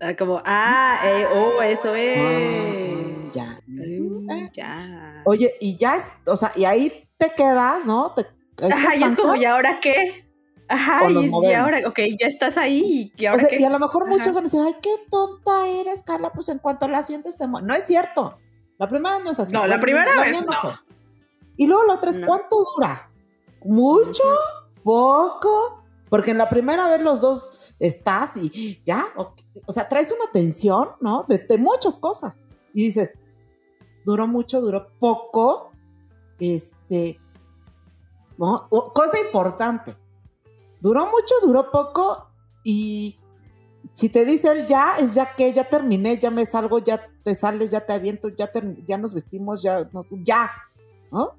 Ah, 0.00 0.14
como, 0.16 0.40
ah, 0.44 1.00
eh, 1.04 1.26
oh, 1.34 1.62
eso 1.62 1.92
Ah, 1.94 1.98
es. 1.98 3.34
ya. 3.34 3.56
Mm, 3.66 4.30
Eh. 4.30 4.50
ya. 4.52 5.22
Oye, 5.24 5.54
y 5.60 5.76
ya 5.76 5.96
es, 5.96 6.08
o 6.26 6.36
sea, 6.36 6.52
y 6.54 6.64
ahí 6.64 7.08
te 7.18 7.30
quedas, 7.30 7.84
¿no? 7.86 8.12
Te, 8.14 8.26
Ajá, 8.72 8.94
y 8.94 9.02
es 9.02 9.16
como. 9.16 9.34
¿y 9.34 9.44
ahora 9.44 9.80
qué? 9.80 10.24
Ajá, 10.68 11.00
O 11.06 11.10
y, 11.42 11.52
ahora, 11.52 11.80
ok, 11.86 11.98
ya 12.20 12.26
estás 12.26 12.56
ahí, 12.58 13.12
¿y 13.16 13.26
O 13.26 13.30
ahora 13.30 13.40
sea, 13.44 13.48
qué? 13.50 13.60
y 13.60 13.64
a 13.64 13.70
lo 13.70 13.78
mejor 13.78 14.06
muchos 14.06 14.28
Ajá. 14.28 14.34
van 14.34 14.44
a 14.44 14.46
decir, 14.48 14.60
ay, 14.64 14.74
qué 14.82 14.90
tonta 15.10 15.66
eres, 15.68 16.02
Carla, 16.02 16.30
pues 16.32 16.48
en 16.50 16.58
cuanto 16.58 16.86
la 16.88 17.02
sientes 17.02 17.36
te. 17.38 17.46
No 17.48 17.74
es 17.74 17.84
cierto. 17.84 18.38
La 18.78 18.88
primera 18.88 19.14
vez 19.16 19.24
no 19.24 19.30
es 19.32 19.40
así. 19.40 19.52
No, 19.52 19.66
la 19.66 19.80
primera 19.80 20.20
vez 20.20 20.44
no. 20.44 20.52
fue. 20.60 20.72
Y 21.56 21.66
luego 21.66 21.84
la 21.84 21.94
otra 21.94 22.10
es, 22.10 22.18
No. 22.18 22.26
¿cuánto 22.26 22.56
dura? 22.76 23.05
¿Mucho? 23.68 24.22
¿Poco? 24.82 25.82
Porque 26.08 26.30
en 26.30 26.38
la 26.38 26.48
primera 26.48 26.88
vez 26.88 27.02
los 27.02 27.20
dos 27.20 27.74
estás 27.80 28.36
y 28.36 28.80
ya, 28.84 29.06
o, 29.16 29.34
o 29.66 29.72
sea, 29.72 29.88
traes 29.88 30.12
una 30.12 30.30
tensión, 30.32 30.90
¿no? 31.00 31.24
De, 31.28 31.38
de 31.38 31.58
muchas 31.58 31.96
cosas. 31.96 32.34
Y 32.72 32.84
dices, 32.84 33.18
duró 34.04 34.26
mucho, 34.28 34.60
duró 34.60 34.86
poco, 35.00 35.72
este, 36.38 37.18
¿no? 38.38 38.68
O- 38.70 38.92
cosa 38.92 39.18
importante, 39.18 39.96
duró 40.80 41.06
mucho, 41.06 41.34
duró 41.42 41.70
poco 41.72 42.28
y 42.62 43.18
si 43.92 44.08
te 44.08 44.24
dice 44.24 44.52
él 44.52 44.66
ya, 44.66 44.96
es 44.98 45.12
ya 45.14 45.34
que, 45.34 45.52
ya 45.52 45.68
terminé, 45.68 46.18
ya 46.18 46.30
me 46.30 46.46
salgo, 46.46 46.78
ya 46.78 47.00
te 47.24 47.34
sales, 47.34 47.70
ya 47.70 47.84
te 47.84 47.94
aviento, 47.94 48.28
ya, 48.28 48.50
ya 48.86 48.98
nos 48.98 49.14
vestimos, 49.14 49.62
ya, 49.62 49.88
no, 49.92 50.04
ya, 50.22 50.50
¿no? 51.10 51.34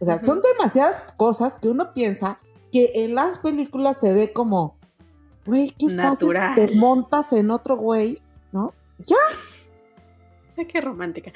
O 0.00 0.04
sea, 0.04 0.22
son 0.22 0.40
demasiadas 0.42 0.98
cosas 1.16 1.54
que 1.56 1.68
uno 1.68 1.92
piensa 1.94 2.38
que 2.72 2.92
en 2.96 3.14
las 3.14 3.38
películas 3.38 3.98
se 3.98 4.12
ve 4.12 4.32
como, 4.32 4.76
güey, 5.46 5.70
qué 5.78 5.88
fácil 5.88 6.32
Natural. 6.34 6.54
te 6.54 6.74
montas 6.76 7.32
en 7.32 7.50
otro 7.50 7.76
güey, 7.76 8.20
¿no? 8.52 8.74
Ay, 10.56 10.66
qué 10.66 10.80
romántica. 10.80 11.32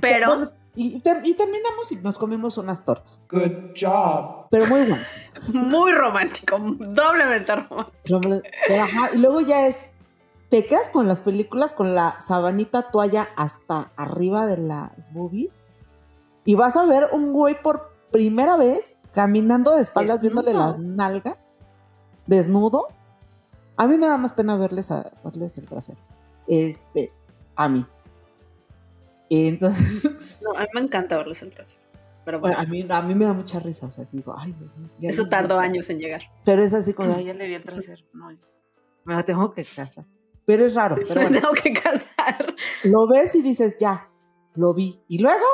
Pero, 0.00 0.26
Bueno, 0.28 0.50
y, 0.74 0.96
y 0.96 1.00
ter- 1.00 1.22
y 1.24 1.34
terminamos 1.34 1.90
y 1.92 1.96
nos 1.96 2.18
comimos 2.18 2.56
unas 2.58 2.84
tortas, 2.84 3.22
Good 3.30 3.72
job. 3.80 4.46
pero 4.50 4.66
muy 4.66 4.80
buenas. 4.80 5.30
muy 5.52 5.92
romántico, 5.92 6.58
doblemente 6.60 7.54
romántico. 7.56 8.20
Pero 8.68 8.82
ajá, 8.82 9.10
y 9.14 9.18
luego 9.18 9.40
ya 9.40 9.66
es, 9.66 9.84
te 10.50 10.66
quedas 10.66 10.88
con 10.90 11.08
las 11.08 11.20
películas 11.20 11.72
con 11.72 11.94
la 11.94 12.20
sabanita 12.20 12.90
toalla 12.90 13.28
hasta 13.36 13.90
arriba 13.96 14.46
de 14.46 14.58
las 14.58 15.12
boobies 15.12 15.50
y 16.48 16.54
vas 16.54 16.76
a 16.76 16.86
ver 16.86 17.10
un 17.12 17.30
güey 17.34 17.60
por 17.60 17.92
primera 18.10 18.56
vez 18.56 18.96
caminando 19.12 19.76
de 19.76 19.82
espaldas 19.82 20.22
Desnudo. 20.22 20.42
viéndole 20.42 20.66
las 20.66 20.78
nalgas, 20.78 21.36
desnudo. 22.26 22.88
A 23.76 23.86
mí 23.86 23.98
me 23.98 24.06
da 24.06 24.16
más 24.16 24.32
pena 24.32 24.56
verles, 24.56 24.90
a, 24.90 25.12
verles 25.22 25.58
el 25.58 25.68
trasero. 25.68 25.98
Este, 26.46 27.12
a 27.54 27.68
mí. 27.68 27.84
Y 29.28 29.46
entonces, 29.46 30.04
No, 30.42 30.56
a 30.56 30.62
mí 30.62 30.68
me 30.72 30.80
encanta 30.80 31.18
verlos 31.18 31.42
en 31.42 31.50
trasero. 31.50 31.82
Pero 32.24 32.40
bueno, 32.40 32.56
bueno, 32.56 32.66
a, 32.66 32.72
mí, 32.72 32.86
a 32.88 33.02
mí 33.02 33.14
me 33.14 33.26
da 33.26 33.34
mucha 33.34 33.60
risa, 33.60 33.86
o 33.86 33.90
sea, 33.90 34.06
digo, 34.10 34.34
ay, 34.34 34.54
Dios 34.58 34.74
mío, 34.78 34.88
ya 35.00 35.10
eso 35.10 35.26
tardó 35.26 35.58
años 35.58 35.90
en 35.90 35.98
llegar. 35.98 36.22
Pero 36.46 36.62
es 36.62 36.72
así 36.72 36.94
como, 36.94 37.12
ay, 37.14 37.26
ya 37.26 37.34
le 37.34 37.46
vi 37.46 37.56
el 37.56 37.62
trasero, 37.62 38.02
no, 38.14 38.30
me 39.04 39.14
la 39.14 39.22
tengo 39.22 39.52
que 39.52 39.66
casar. 39.66 40.06
Pero 40.46 40.64
es 40.64 40.74
raro, 40.74 40.96
pero 41.06 41.20
Me 41.20 41.26
bueno. 41.28 41.40
tengo 41.42 41.52
que 41.62 41.74
casar. 41.74 42.54
lo 42.84 43.06
ves 43.06 43.34
y 43.34 43.42
dices, 43.42 43.76
ya, 43.78 44.08
lo 44.54 44.72
vi. 44.72 44.98
Y 45.08 45.18
luego, 45.18 45.44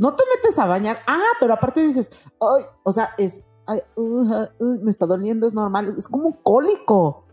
no 0.00 0.16
te 0.16 0.24
metes 0.34 0.58
a 0.58 0.64
bañar. 0.64 1.00
Ah, 1.06 1.32
pero 1.38 1.52
aparte 1.52 1.86
dices, 1.86 2.26
ay, 2.40 2.64
o 2.84 2.92
sea, 2.92 3.14
es, 3.18 3.44
ay, 3.66 3.80
uh, 3.96 4.46
uh, 4.58 4.82
me 4.82 4.90
está 4.90 5.04
doliendo, 5.04 5.46
es 5.46 5.52
normal. 5.52 5.94
Es 5.96 6.08
como 6.08 6.28
un 6.28 6.32
cólico. 6.32 7.26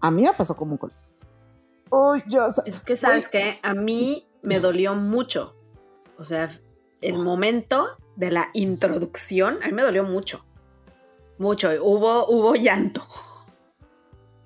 A 0.00 0.10
mí 0.10 0.22
me 0.22 0.32
pasó 0.32 0.56
como 0.56 0.72
un 0.72 0.78
cólico. 0.78 0.98
Uy, 1.92 2.24
yo, 2.26 2.48
Es 2.66 2.80
que, 2.80 2.96
¿sabes 2.96 3.28
qué? 3.28 3.54
A 3.62 3.74
mí 3.74 4.26
me 4.42 4.58
dolió 4.58 4.96
mucho. 4.96 5.54
O 6.18 6.24
sea, 6.24 6.50
el 7.02 7.18
momento 7.20 7.86
de 8.16 8.32
la 8.32 8.50
introducción, 8.52 9.62
a 9.62 9.66
mí 9.66 9.72
me 9.72 9.82
dolió 9.82 10.02
mucho. 10.02 10.44
Mucho. 11.38 11.70
Hubo, 11.80 12.26
hubo 12.26 12.54
llanto. 12.56 13.02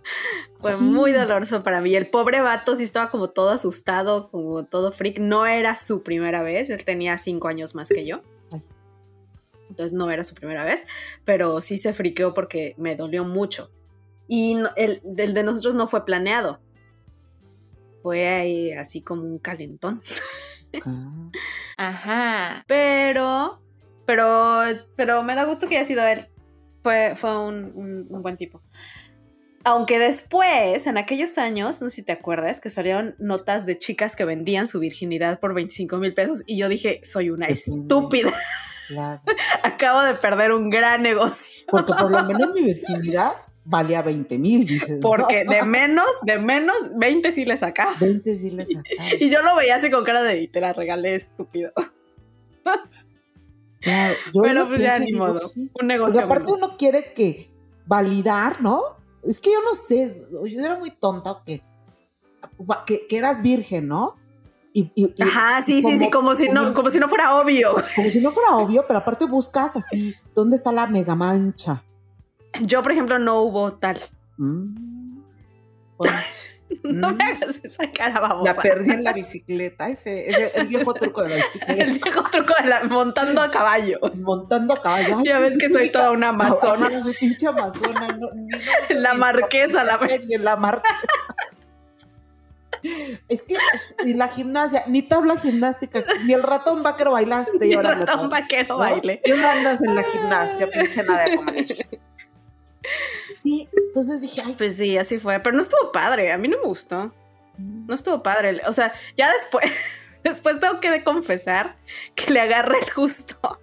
Fue 0.59 0.73
Sí. 0.73 0.83
muy 0.83 1.13
doloroso 1.13 1.63
para 1.63 1.81
mí. 1.81 1.95
El 1.95 2.09
pobre 2.09 2.41
vato 2.41 2.77
sí 2.77 2.85
estaba 2.85 3.11
como 3.11 3.31
todo 3.31 3.51
asustado, 3.51 4.31
como 4.31 4.65
todo 4.65 4.93
freak. 4.93 5.19
No 5.19 5.47
era 5.47 5.75
su 5.77 6.03
primera 6.03 6.43
vez. 6.43 6.71
Él 6.71 6.85
tenía 6.85 7.19
cinco 7.19 7.49
años 7.49 7.75
más 7.75 7.89
que 7.89 8.07
yo. 8.07 8.21
Entonces 9.69 9.93
no 9.93 10.11
era 10.11 10.23
su 10.23 10.35
primera 10.35 10.65
vez. 10.65 10.87
Pero 11.25 11.61
sí 11.63 11.79
se 11.79 11.93
friqueó 11.93 12.35
porque 12.35 12.75
me 12.79 12.97
dolió 12.97 13.25
mucho. 13.25 13.71
Y 14.29 14.55
no- 14.55 14.71
el, 14.77 15.03
el 15.17 15.35
de 15.35 15.43
nosotros 15.43 15.75
no 15.75 15.87
fue 15.87 16.05
planeado. 16.05 16.61
Fue 18.03 18.29
ahí 18.29 18.73
así 18.73 19.01
como 19.01 19.23
un 19.23 19.39
calentón. 19.39 20.03
Ah, 20.85 21.31
Ajá. 21.77 22.65
Pero, 22.69 23.61
pero, 24.07 24.63
pero 24.97 25.23
me 25.23 25.35
da 25.35 25.45
gusto 25.45 25.69
que 25.69 25.77
haya 25.79 25.87
sido 25.87 26.05
él. 26.07 26.27
Fue, 26.83 27.15
fue 27.17 27.37
un, 27.39 27.73
un- 27.75 28.07
un 28.11 28.23
buen 28.23 28.37
tipo. 28.37 28.61
Aunque 29.65 29.99
después, 29.99 30.87
en 30.87 30.99
aquellos 30.99 31.39
años, 31.39 31.81
no 31.81 31.89
sé 31.89 31.97
si 31.97 32.03
te 32.03 32.13
acuerdas, 32.13 32.61
que 32.61 32.69
salieron 32.71 33.15
notas 33.19 33.65
de 33.67 33.79
chicas 33.79 34.15
que 34.15 34.25
vendían 34.25 34.67
su 34.67 34.79
virginidad 34.79 35.41
por 35.41 35.55
25 35.55 35.97
mil 35.97 36.13
pesos 36.15 36.43
y 36.47 36.59
yo 36.59 36.69
dije, 36.69 37.01
soy 37.03 37.31
una 37.31 37.47
Pues 37.47 37.67
estúpida, 37.69 38.33
claro. 38.89 39.23
acabo 39.63 40.03
de 40.03 40.15
perder 40.15 40.53
un 40.53 40.69
gran 40.71 41.03
negocio. 41.03 41.65
Porque 41.71 41.93
por 41.95 42.11
lo 42.11 42.23
menos 42.25 42.53
mi 42.55 42.63
virginidad 42.63 43.33
valía 43.65 44.03
20 44.03 44.39
mil, 44.39 44.67
dices. 44.67 44.97
¿no? 44.97 45.01
Porque 45.01 45.45
de 45.49 45.63
menos, 45.67 46.07
de 46.23 46.39
menos, 46.39 46.77
20 46.97 47.33
sí 47.33 47.47
le 47.47 47.57
sacaba. 47.57 47.95
20 47.99 48.35
sí 48.37 48.51
le 48.51 48.65
sacaron. 48.67 48.85
Y 49.21 49.31
yo 49.31 49.41
lo 49.43 49.57
veía 49.57 49.77
así 49.77 49.91
con 49.91 50.05
cara 50.05 50.23
de, 50.23 50.43
"Y 50.43 50.49
te 50.49 50.61
la 50.61 50.75
regalé, 50.75 51.15
estúpido. 51.15 51.73
Claro, 53.81 54.15
yo 54.35 54.43
Pero 54.43 54.67
pues 54.69 54.81
ya 54.81 54.99
ni 54.99 55.07
digo, 55.07 55.27
modo. 55.27 55.39
sí. 55.49 55.61
Un 55.61 55.69
Porque 55.69 55.87
negocio 55.87 56.21
aparte 56.23 56.53
menos. 56.53 56.69
uno 56.69 56.77
quiere 56.79 57.13
que 57.13 57.51
validar, 57.87 58.63
¿no? 58.63 58.83
Es 59.25 59.41
que 59.41 59.51
yo 59.53 59.61
no 59.63 59.75
sé, 59.75 60.27
yo 60.31 60.61
era 60.61 60.77
muy 60.77 60.91
tonta 60.91 61.33
o 61.33 61.45
que, 61.45 61.63
que, 62.87 63.07
que 63.07 63.17
eras 63.17 63.43
virgen, 63.43 63.89
¿no? 63.89 64.17
Y, 64.77 65.15
Ajá, 65.23 65.63
sí, 65.63 65.83
sí, 65.83 65.97
sí, 65.99 66.11
como 66.11 66.35
si 66.35 66.49
no, 66.49 66.75
como 66.75 66.91
si 66.91 66.99
no 66.99 67.09
fuera 67.09 67.37
obvio. 67.37 67.77
como 67.95 68.11
si 68.11 68.21
no 68.21 68.33
fuera 68.33 68.57
obvio, 68.57 68.85
pero 68.89 68.99
aparte 68.99 69.25
buscas 69.25 69.77
así, 69.77 70.17
¿dónde 70.35 70.57
está 70.57 70.73
la 70.73 70.89
mega 70.89 71.15
mancha? 71.15 71.85
Yo, 72.61 72.83
por 72.83 72.91
ejemplo, 72.91 73.21
no 73.21 73.41
hubo 73.43 73.73
tal. 73.75 74.01
Mm. 74.37 75.21
Bueno, 75.97 76.17
No 76.93 77.15
me 77.15 77.25
hagas 77.25 77.61
esa 77.65 77.91
cara 77.91 78.21
babosa. 78.21 78.53
la 78.55 78.61
perdí 78.63 78.91
en 78.93 79.05
la 79.05 79.13
bicicleta, 79.15 79.89
ese, 79.89 80.29
ese 80.31 80.53
el 80.55 80.67
viejo 80.69 80.93
truco 80.95 81.23
de 81.23 81.31
la 81.31 81.35
El 81.37 81.43
bicicleta. 81.43 81.85
viejo 82.05 82.31
truco 82.31 82.55
de 82.63 82.69
la 82.69 82.85
montando 82.85 83.41
a 83.41 83.51
caballo. 83.51 83.99
Montando 84.17 84.75
a 84.75 84.81
caballo. 84.83 85.17
Ay, 85.19 85.25
Ya 85.25 85.39
ves 85.39 85.57
que 85.59 85.69
soy 85.71 85.91
toda 85.91 86.11
una 86.11 86.29
amazona. 86.29 86.89
Ay, 86.89 87.03
soy 87.03 87.15
pinche 87.19 87.47
amazona. 87.49 88.09
no- 88.09 88.31
ni- 88.35 88.49
no- 88.49 88.59
La 89.01 89.13
ni- 89.15 89.19
marquesa, 89.19 89.83
la 89.85 89.99
ni 89.99 90.37
la 90.39 90.57
marquesa. 90.57 90.99
Es 93.29 93.43
que 93.45 93.57
y 94.05 94.13
la 94.13 94.29
gimnasia, 94.29 94.85
ni 94.87 95.01
tabla 95.01 95.39
gimnástica, 95.39 96.05
ni 96.27 96.35
el 96.35 96.43
ratón 96.43 96.83
vaquero 96.83 97.13
bailaste. 97.13 97.67
Y 97.67 97.71
El 97.73 97.77
ahora 97.79 97.95
ratón 97.95 98.29
vaquero 98.29 98.75
¿no? 98.75 98.79
baile. 98.79 99.23
Ahora 99.31 99.53
andas 99.53 99.83
en 99.83 99.95
la 99.95 100.03
gimnasia, 100.03 100.71
pinche 100.71 101.03
nada 101.03 101.25
de 101.25 101.37
comer. 101.37 101.65
Sí, 103.25 103.69
entonces 103.77 104.21
dije, 104.21 104.43
ay, 104.45 104.55
Pues 104.57 104.77
sí, 104.77 104.97
así 104.99 105.19
fue. 105.19 105.39
Pero 105.41 105.57
no 105.57 105.63
estuvo 105.63 105.93
padre. 105.93 106.33
A 106.33 106.39
mí 106.39 106.49
no 106.49 106.59
me 106.59 106.65
gustó. 106.65 107.15
No 107.59 107.95
estuvo 107.95 108.23
padre. 108.23 108.61
O 108.67 108.73
sea, 108.73 108.93
ya 109.17 109.33
después, 109.33 109.71
después 110.25 110.61
tengo 110.61 110.81
que 110.81 111.05
confesar 111.05 111.77
que 112.15 112.33
le 112.33 112.41
agarré 112.41 112.79
el 112.79 112.91
justo. 112.91 113.61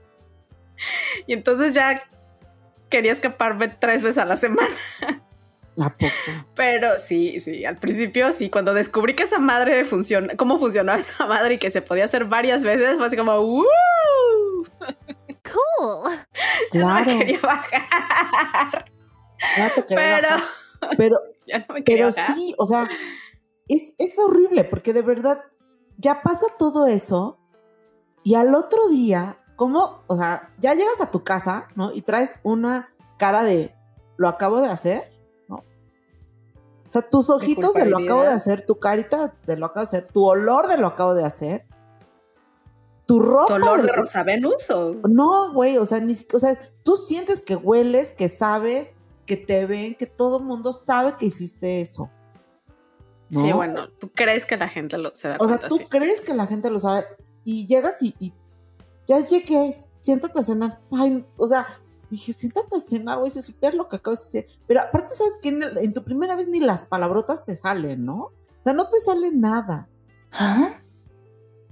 Y 1.27 1.33
entonces 1.33 1.73
ya 1.73 2.01
quería 2.89 3.11
escaparme 3.11 3.67
tres 3.67 4.01
veces 4.01 4.17
a 4.17 4.25
la 4.25 4.37
semana. 4.37 4.75
¿a 5.79 5.89
poco? 5.89 6.11
Pero 6.55 6.97
sí, 6.97 7.39
sí, 7.39 7.65
al 7.65 7.77
principio 7.77 8.33
sí, 8.33 8.49
cuando 8.49 8.73
descubrí 8.73 9.15
que 9.15 9.23
esa 9.23 9.39
madre 9.39 9.85
funciona, 9.85 10.35
cómo 10.35 10.59
funcionaba 10.59 10.99
esa 10.99 11.25
madre 11.27 11.55
y 11.55 11.57
que 11.57 11.71
se 11.71 11.81
podía 11.81 12.05
hacer 12.05 12.25
varias 12.25 12.63
veces, 12.63 12.97
fue 12.97 13.07
así 13.07 13.17
como, 13.17 13.39
¡uh! 13.39 13.65
Cool. 15.43 16.11
Ya 16.73 16.79
no 16.81 16.95
me 16.95 17.03
Claro, 17.03 17.19
quería 17.19 17.39
bajar. 17.41 18.91
Ya 19.57 19.73
te 19.73 19.83
Pero, 19.83 20.27
pero, 20.97 21.17
ya 21.47 21.59
no 21.59 21.75
me 21.75 21.81
pero 21.83 22.11
sí, 22.11 22.53
o 22.57 22.65
sea, 22.65 22.89
es, 23.67 23.93
es 23.97 24.17
horrible 24.19 24.63
porque 24.63 24.93
de 24.93 25.01
verdad 25.01 25.43
ya 25.97 26.21
pasa 26.21 26.45
todo 26.57 26.87
eso 26.87 27.37
y 28.23 28.35
al 28.35 28.53
otro 28.55 28.87
día, 28.89 29.37
¿cómo? 29.55 30.03
O 30.07 30.15
sea, 30.15 30.53
ya 30.59 30.73
llegas 30.73 31.01
a 31.01 31.11
tu 31.11 31.23
casa, 31.23 31.67
¿no? 31.75 31.91
Y 31.91 32.01
traes 32.01 32.35
una 32.43 32.93
cara 33.17 33.43
de, 33.43 33.73
lo 34.17 34.27
acabo 34.27 34.61
de 34.61 34.67
hacer, 34.67 35.11
¿no? 35.47 35.57
O 35.57 36.91
sea, 36.91 37.01
tus 37.01 37.29
ojitos 37.29 37.73
de 37.73 37.85
lo 37.85 37.97
acabo 37.99 38.21
de 38.21 38.29
hacer, 38.29 38.65
tu 38.65 38.79
carita 38.79 39.33
de 39.45 39.57
lo 39.57 39.67
acabo 39.67 39.81
de 39.81 39.97
hacer, 39.97 40.07
tu 40.11 40.25
olor 40.25 40.67
de 40.67 40.77
lo 40.77 40.87
acabo 40.87 41.13
de 41.13 41.23
hacer. 41.25 41.65
tu 43.05 43.19
ropa. 43.19 43.47
¿Tu 43.47 43.53
olor 43.53 43.81
de 43.81 43.87
de- 43.87 43.93
Rosa 43.93 44.23
Venus 44.23 44.69
o...? 44.69 44.95
No, 45.07 45.51
güey, 45.53 45.77
o 45.77 45.85
sea, 45.85 45.99
ni 45.99 46.15
o 46.33 46.39
sea, 46.39 46.57
tú 46.83 46.95
sientes 46.95 47.41
que 47.41 47.55
hueles, 47.55 48.11
que 48.11 48.29
sabes, 48.29 48.93
que 49.31 49.37
te 49.45 49.65
ven, 49.65 49.95
que 49.95 50.07
todo 50.07 50.39
el 50.39 50.43
mundo 50.43 50.73
sabe 50.73 51.15
que 51.17 51.27
hiciste 51.27 51.79
eso. 51.79 52.09
Sí, 53.29 53.47
¿no? 53.47 53.55
bueno, 53.55 53.87
¿tú 53.89 54.11
crees 54.11 54.45
que 54.45 54.57
la 54.57 54.67
gente 54.67 54.97
lo, 54.97 55.15
se 55.15 55.29
da 55.29 55.37
O 55.39 55.47
sea, 55.47 55.57
cuenta? 55.57 55.67
tú 55.69 55.77
sí? 55.77 55.85
crees 55.89 56.19
que 56.19 56.33
la 56.33 56.47
gente 56.47 56.69
lo 56.69 56.79
sabe 56.81 57.05
y 57.45 57.65
llegas 57.65 58.01
y, 58.03 58.13
y 58.19 58.33
ya 59.07 59.25
llegué, 59.25 59.73
siéntate 60.01 60.37
a 60.39 60.43
cenar. 60.43 60.81
Ay, 60.91 61.25
o 61.37 61.47
sea, 61.47 61.65
dije, 62.09 62.33
siéntate 62.33 62.75
a 62.75 62.79
cenar, 62.81 63.19
güey, 63.19 63.31
se 63.31 63.41
supera 63.41 63.73
lo 63.73 63.87
que 63.87 63.95
acabas 63.95 64.19
de 64.33 64.39
hacer. 64.39 64.51
Pero 64.67 64.81
aparte, 64.81 65.13
¿sabes 65.15 65.37
que 65.41 65.47
en, 65.47 65.63
el- 65.63 65.77
en 65.77 65.93
tu 65.93 66.03
primera 66.03 66.35
vez 66.35 66.49
ni 66.49 66.59
las 66.59 66.83
palabrotas 66.83 67.45
te 67.45 67.55
salen, 67.55 68.03
¿no? 68.03 68.17
O 68.23 68.63
sea, 68.65 68.73
no 68.73 68.89
te 68.89 68.99
sale 68.99 69.31
nada. 69.31 69.87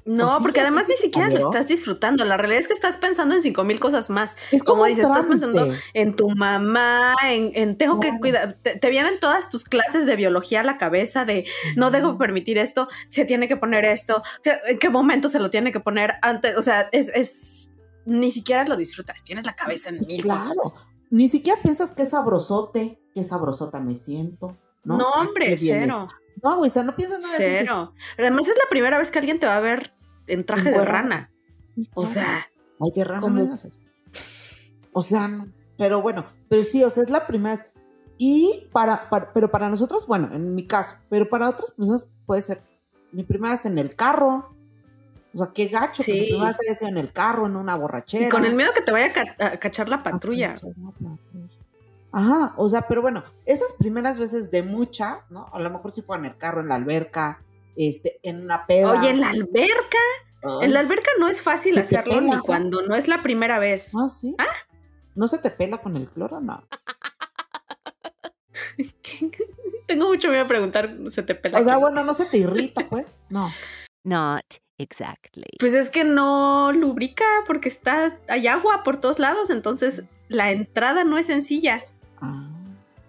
No, 0.10 0.24
Pues 0.26 0.38
sí, 0.38 0.44
porque 0.44 0.60
además 0.62 0.88
ni 0.90 0.96
siquiera 0.98 1.30
lo 1.30 1.38
estás 1.38 1.68
disfrutando. 1.68 2.26
La 2.26 2.36
realidad 2.36 2.62
es 2.62 2.68
que 2.68 2.74
estás 2.74 2.98
pensando 2.98 3.36
en 3.36 3.44
cinco 3.44 3.64
mil 3.64 3.80
cosas 3.80 4.10
más. 4.10 4.36
Es 4.52 4.64
Como 4.64 4.86
dices, 4.86 5.06
estás 5.06 5.28
pensando 5.28 5.72
en 5.94 6.16
tu 6.16 6.30
mamá, 6.32 7.16
en, 7.28 7.52
en 7.54 7.78
tengo 7.78 8.00
que 8.00 8.18
cuidar. 8.18 8.58
Te, 8.64 8.76
te 8.80 8.90
vienen 8.90 9.20
todas 9.20 9.52
tus 9.52 9.66
clases 9.66 10.08
de 10.08 10.16
biología 10.16 10.62
a 10.62 10.64
la 10.64 10.78
cabeza 10.80 11.26
de 11.26 11.46
no 11.76 11.92
debo 11.92 12.18
permitir 12.18 12.58
esto, 12.58 12.88
se 13.10 13.24
tiene 13.26 13.48
que 13.48 13.56
poner 13.56 13.86
esto, 13.86 14.24
en 14.68 14.80
qué 14.80 14.90
momento 14.90 15.30
se 15.30 15.40
lo 15.40 15.50
tiene 15.52 15.72
que 15.72 15.80
poner 15.80 16.14
antes. 16.24 16.58
O 16.58 16.62
sea, 16.64 16.90
es, 16.92 17.10
es 17.14 17.72
ni 18.06 18.32
siquiera 18.32 18.64
lo 18.66 18.78
disfrutas. 18.78 19.24
Tienes 19.24 19.46
la 19.46 19.56
cabeza 19.56 19.90
en 19.90 19.98
Sí, 19.98 20.06
mil 20.08 20.24
claro. 20.24 20.40
cosas. 20.56 20.86
Ni 21.12 21.30
siquiera 21.30 21.62
piensas 21.62 21.92
qué 21.92 22.06
sabrosote, 22.08 23.00
qué 23.14 23.24
sabrosota 23.24 23.80
me 23.80 23.94
siento. 23.96 24.58
No, 24.84 24.98
No, 24.98 25.10
hombre, 25.12 25.56
cero. 25.58 26.08
está. 26.10 26.20
No, 26.44 26.60
o 26.62 26.70
sea, 26.70 26.82
no 26.84 26.96
piensas 26.96 27.20
nada 27.20 27.38
de 27.38 27.46
eso. 27.60 27.60
Cero. 27.62 27.94
Además, 28.18 28.48
es 28.48 28.56
la 28.58 28.70
primera 28.70 28.98
vez 28.98 29.12
que 29.12 29.20
alguien 29.20 29.40
te 29.40 29.46
va 29.46 29.58
a 29.58 29.60
ver 29.60 29.94
en 30.34 30.44
traje 30.46 30.72
de 30.72 30.86
rana. 30.86 31.32
O 31.94 32.06
sea, 32.06 32.48
Ay, 32.82 32.92
qué 32.94 33.04
raro, 33.04 33.22
como- 33.22 33.36
no 33.36 33.44
digas 33.44 33.66
eso. 33.66 33.80
O 34.92 35.02
sea, 35.04 35.28
no. 35.28 35.48
pero 35.78 36.02
bueno, 36.02 36.26
pero 36.50 36.64
sí, 36.64 36.84
o 36.84 36.90
sea, 36.90 37.04
es 37.04 37.10
la 37.10 37.28
primera 37.28 37.56
vez. 37.56 37.66
Y 38.18 38.68
para, 38.74 39.10
para- 39.10 39.32
pero 39.34 39.50
para 39.50 39.70
nosotros, 39.70 40.06
bueno, 40.08 40.30
en 40.34 40.54
mi 40.56 40.66
caso, 40.68 40.96
pero 41.10 41.30
para 41.30 41.50
otras 41.50 41.72
personas 41.72 42.10
puede 42.26 42.42
ser 42.42 42.62
mi 43.12 43.24
primera 43.24 43.54
vez 43.54 43.66
en 43.66 43.78
el 43.78 43.96
carro. 43.96 44.54
O 45.34 45.38
sea, 45.38 45.52
qué 45.54 45.68
gacho 45.68 46.04
que 46.04 46.14
Sí. 46.14 46.18
su 46.20 46.24
primera 46.26 46.48
vez 46.50 46.58
haya 46.68 46.76
sido 46.76 46.90
en 46.90 46.98
el 46.98 47.14
carro, 47.14 47.46
en 47.46 47.56
una 47.56 47.76
borrachera. 47.76 48.26
y 48.26 48.30
con 48.30 48.46
el 48.46 48.56
miedo 48.56 48.72
que 48.74 48.82
te 48.82 48.92
vaya 48.92 49.08
a, 49.08 49.14
ca- 49.14 49.36
a 49.54 49.60
cachar 49.60 49.88
la 49.88 50.02
patrulla. 50.04 50.50
cachar 50.56 50.72
la 50.78 50.92
patrulla. 50.92 51.18
Ajá, 52.12 52.54
o 52.58 52.68
sea, 52.68 52.82
pero 52.88 53.02
bueno, 53.04 53.24
esas 53.46 53.72
primeras 53.74 54.18
veces 54.18 54.50
de 54.50 54.64
muchas, 54.64 55.30
¿no? 55.30 55.48
A 55.54 55.60
lo 55.60 55.70
mejor 55.70 55.92
si 55.92 56.02
fue 56.02 56.18
en 56.18 56.26
el 56.26 56.36
carro, 56.36 56.62
en 56.62 56.70
la 56.70 56.76
alberca, 56.76 57.40
este, 57.80 58.20
en 58.24 58.42
una 58.42 58.68
peda. 58.68 58.92
Oye, 58.92 59.10
en 59.10 59.22
la 59.22 59.30
alberca, 59.30 59.98
Ay, 60.44 60.66
en 60.66 60.74
la 60.74 60.82
alberca 60.82 61.10
no 61.18 61.30
es 61.30 61.42
fácil 61.42 61.78
hacerlo 61.80 62.20
pela, 62.20 62.36
ni 62.36 62.42
cuando 62.42 62.82
no 62.82 62.94
es 62.94 63.08
la 63.08 63.22
primera 63.22 63.58
vez. 63.58 63.92
¿Ah, 63.96 64.10
sí? 64.10 64.36
¿No 65.16 65.28
se 65.30 65.38
te 65.38 65.50
pela 65.50 65.78
con 65.78 65.96
el 65.96 66.10
cloro? 66.10 66.42
No. 66.42 66.68
Tengo 69.88 70.08
mucho 70.08 70.30
miedo 70.30 70.44
a 70.44 70.48
preguntar, 70.48 70.94
¿se 71.08 71.24
te 71.24 71.36
pela? 71.36 71.60
O 71.60 71.64
sea, 71.64 71.78
bueno, 71.78 72.04
no 72.04 72.14
se 72.14 72.26
te 72.26 72.38
irrita, 72.38 72.86
pues. 72.90 73.22
No. 73.30 73.50
Not 74.04 74.46
exactly. 74.78 75.46
Pues 75.60 75.74
es 75.74 75.90
que 75.90 76.04
no 76.04 76.72
lubrica 76.74 77.26
porque 77.48 77.70
está, 77.70 78.18
hay 78.28 78.48
agua 78.48 78.84
por 78.84 78.98
todos 78.98 79.20
lados, 79.20 79.50
entonces 79.50 80.06
la 80.28 80.52
entrada 80.52 81.06
no 81.06 81.18
es 81.18 81.28
sencilla. 81.28 81.78
Ah, 82.22 82.50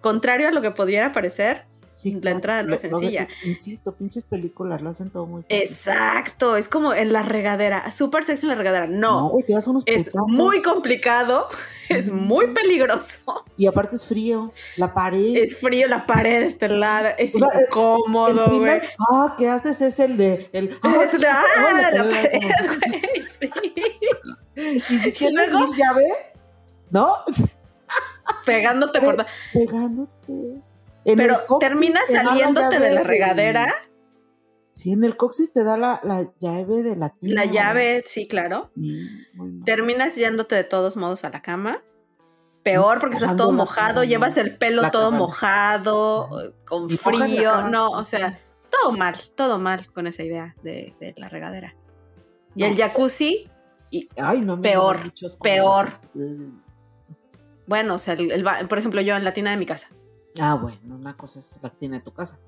Contrario 0.01 0.47
a 0.47 0.51
lo 0.51 0.61
que 0.61 0.71
pudiera 0.71 1.11
parecer, 1.11 1.65
sí, 1.93 2.17
La 2.21 2.31
entrada 2.31 2.63
no 2.63 2.69
Lo- 2.69 2.75
es 2.75 2.83
lo- 2.83 2.97
sencilla. 2.99 3.27
insisto, 3.43 3.93
pinches 3.95 4.23
películas 4.23 4.81
lo 4.81 4.89
hacen 4.89 5.09
todo 5.09 5.25
muy 5.25 5.41
fácil. 5.43 5.57
exacto, 5.61 6.55
es 6.57 6.67
como 6.69 6.93
en 6.93 7.11
la 7.13 7.21
regadera, 7.23 7.89
súper 7.91 8.23
sexy 8.23 8.45
en 8.45 8.49
la 8.49 8.55
regadera. 8.55 8.87
No, 8.87 9.21
No, 9.21 9.29
güey, 9.29 9.45
te 9.45 9.53
das 9.53 9.67
unos 9.67 9.83
es 9.85 10.05
putazos. 10.09 10.31
muy 10.31 10.61
complicado, 10.61 11.47
es 11.89 12.09
muy 12.11 12.47
peligroso, 12.53 13.45
Y 13.57 13.65
aparte 13.67 13.95
es 13.95 14.05
frío. 14.05 14.53
La 14.77 14.93
pared. 14.93 15.35
es 15.37 15.57
frío, 15.57 15.87
la 15.87 16.05
pared 16.05 16.43
está 16.43 16.67
helada, 16.67 17.11
es 17.11 17.35
O 17.35 17.39
sea, 17.39 17.47
el- 17.59 17.65
incómodo, 17.65 18.45
el 18.51 18.59
güey. 18.59 18.81
ah, 19.13 19.35
¿qué 19.37 19.49
haces? 19.49 19.81
Es 19.81 19.99
el 19.99 20.17
de. 20.17 20.49
El, 20.53 20.69
ah, 20.83 21.01
Es 21.03 21.19
de- 21.19 21.27
ah, 21.27 21.43
hola, 21.69 21.91
la 21.91 22.03
pared, 22.03 22.41
sí. 23.39 23.51
Y 24.55 24.97
si 24.99 25.11
tienes 25.13 25.49
luego- 25.51 25.67
mil 25.67 25.75
llaves, 25.77 26.37
¿no? 26.91 27.15
Pegándote 28.45 29.01
por... 29.01 29.25
Pegándote. 29.53 30.61
En 31.05 31.17
Pero 31.17 31.39
el 31.39 31.45
coxis 31.45 31.69
terminas 31.69 32.05
te 32.07 32.13
da 32.13 32.23
la 32.23 32.29
saliéndote 32.29 32.79
de 32.79 32.91
la 32.93 33.01
regadera, 33.03 33.73
Sí, 34.73 34.93
en 34.93 35.03
el 35.03 35.17
coxis 35.17 35.51
te 35.51 35.63
da 35.65 35.75
la, 35.75 35.99
la 36.03 36.31
llave 36.39 36.81
de 36.81 36.95
la 36.95 37.09
tina. 37.09 37.43
la 37.43 37.51
llave, 37.51 38.03
sí, 38.07 38.25
claro. 38.27 38.71
Sí. 38.75 39.09
Terminas 39.65 40.15
yéndote 40.15 40.55
de 40.55 40.63
todos 40.63 40.95
modos 40.95 41.25
a 41.25 41.29
la 41.29 41.41
cama. 41.41 41.83
Peor 42.63 42.99
porque 42.99 43.15
estás 43.15 43.35
todo 43.35 43.51
mojado, 43.51 44.03
llevas 44.05 44.37
el 44.37 44.57
pelo 44.57 44.89
todo 44.91 45.11
mojado, 45.11 46.53
con 46.65 46.89
Y 46.89 46.95
frío. 46.95 47.67
No, 47.69 47.89
o 47.89 48.03
sea, 48.05 48.39
todo 48.69 48.91
mal, 48.93 49.15
todo 49.35 49.59
mal 49.59 49.91
con 49.91 50.07
esa 50.07 50.23
idea 50.23 50.55
de, 50.63 50.95
de 51.01 51.13
la 51.17 51.27
regadera. 51.27 51.75
Y 52.55 52.61
No. 52.61 52.67
el 52.67 52.77
jacuzzi, 52.77 53.49
Ay, 54.17 54.39
no 54.41 54.55
me 54.55 54.61
peor, 54.63 54.99
peor. 55.41 55.89
Bueno, 57.67 57.95
o 57.95 57.97
sea, 57.97 58.13
el- 58.13 58.45
por 58.69 58.77
ejemplo, 58.79 59.01
yo 59.01 59.15
en 59.15 59.23
la 59.23 59.33
tina 59.33 59.51
de 59.51 59.57
mi 59.57 59.65
casa. 59.65 59.89
Ah, 60.39 60.55
bueno, 60.55 60.95
una 60.95 61.15
cosa 61.17 61.39
es 61.39 61.59
la 61.61 61.69
tina 61.69 61.97
de 61.97 62.03
tu 62.03 62.11
casa. 62.13 62.39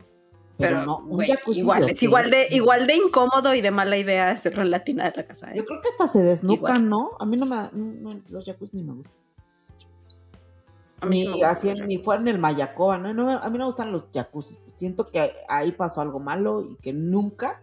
Pero, 0.57 0.77
Pero, 0.77 0.85
no, 0.85 0.97
un 0.99 1.25
jacuzzi. 1.25 1.59
igual, 1.61 1.85
de 1.85 1.91
es 1.91 2.03
igual 2.03 2.29
de, 2.29 2.47
igual 2.51 2.85
de 2.87 2.95
incómodo 2.95 3.55
y 3.55 3.61
de 3.61 3.71
mala 3.71 3.97
idea 3.97 4.29
hacerlo 4.29 4.61
en 4.61 4.69
la 4.71 4.83
tina 4.83 5.05
de 5.09 5.13
la 5.17 5.25
casa. 5.25 5.51
¿eh? 5.51 5.55
Yo 5.57 5.65
creo 5.65 5.81
que 5.81 5.89
hasta 5.89 6.07
se 6.07 6.21
desnucan, 6.23 6.75
Igual. 6.85 6.89
¿no? 6.89 7.11
A 7.19 7.25
mí 7.25 7.37
no 7.37 7.45
me. 7.47 7.55
no- 7.73 8.13
no, 8.13 8.21
los 8.29 8.45
jacuzzi 8.45 8.77
ni 8.77 8.83
me 8.83 8.93
gustan. 8.93 9.15
A 11.01 11.05
mí 11.05 11.17
sí 11.17 11.21
Ni, 11.23 11.27
me 11.27 11.33
gusta 11.33 11.49
así, 11.51 11.67
ni 11.73 12.01
en 12.05 12.27
el 12.27 12.39
Mayacoa, 12.39 12.97
¿no? 12.97 13.13
No 13.13 13.25
me- 13.25 13.33
a 13.33 13.49
mí 13.49 13.57
no 13.57 13.59
me 13.59 13.65
gustan 13.65 13.91
los 13.91 14.07
jacuzzi. 14.13 14.57
Siento 14.75 15.09
que 15.11 15.33
ahí 15.49 15.71
pasó 15.73 16.01
algo 16.01 16.19
malo 16.19 16.61
y 16.61 16.75
que 16.77 16.93
nunca 16.93 17.61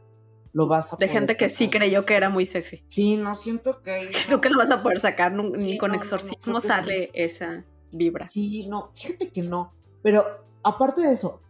lo 0.53 0.67
vas 0.67 0.89
a 0.93 0.97
De 0.97 1.07
poder 1.07 1.11
gente 1.11 1.37
que 1.37 1.49
sí 1.49 1.71
creyó 1.71 2.05
que 2.05 2.15
era 2.17 2.29
muy 2.29 2.45
sexy. 2.45 2.83
Sí, 2.89 3.17
no 3.17 3.35
siento 3.37 3.81
que. 3.83 4.11
Creo 4.27 4.41
que 4.41 4.51
lo 4.51 4.59
vas 4.59 4.71
a 4.73 4.83
poder 4.83 4.99
sacar, 4.99 5.33
Sí, 5.57 5.67
ni 5.67 5.79
con 5.79 5.93
no, 5.93 5.95
no, 5.97 6.01
no, 6.01 6.05
exorcismo 6.05 6.55
que 6.57 6.61
sí. 6.61 6.67
sale 6.69 7.11
esa 7.15 7.65
vibra. 7.93 8.25
Sí, 8.25 8.67
no, 8.69 8.91
fíjate 8.95 9.31
que 9.31 9.43
no. 9.43 9.73
Pero 10.03 10.45
aparte 10.63 11.03
de 11.03 11.13
eso, 11.13 11.41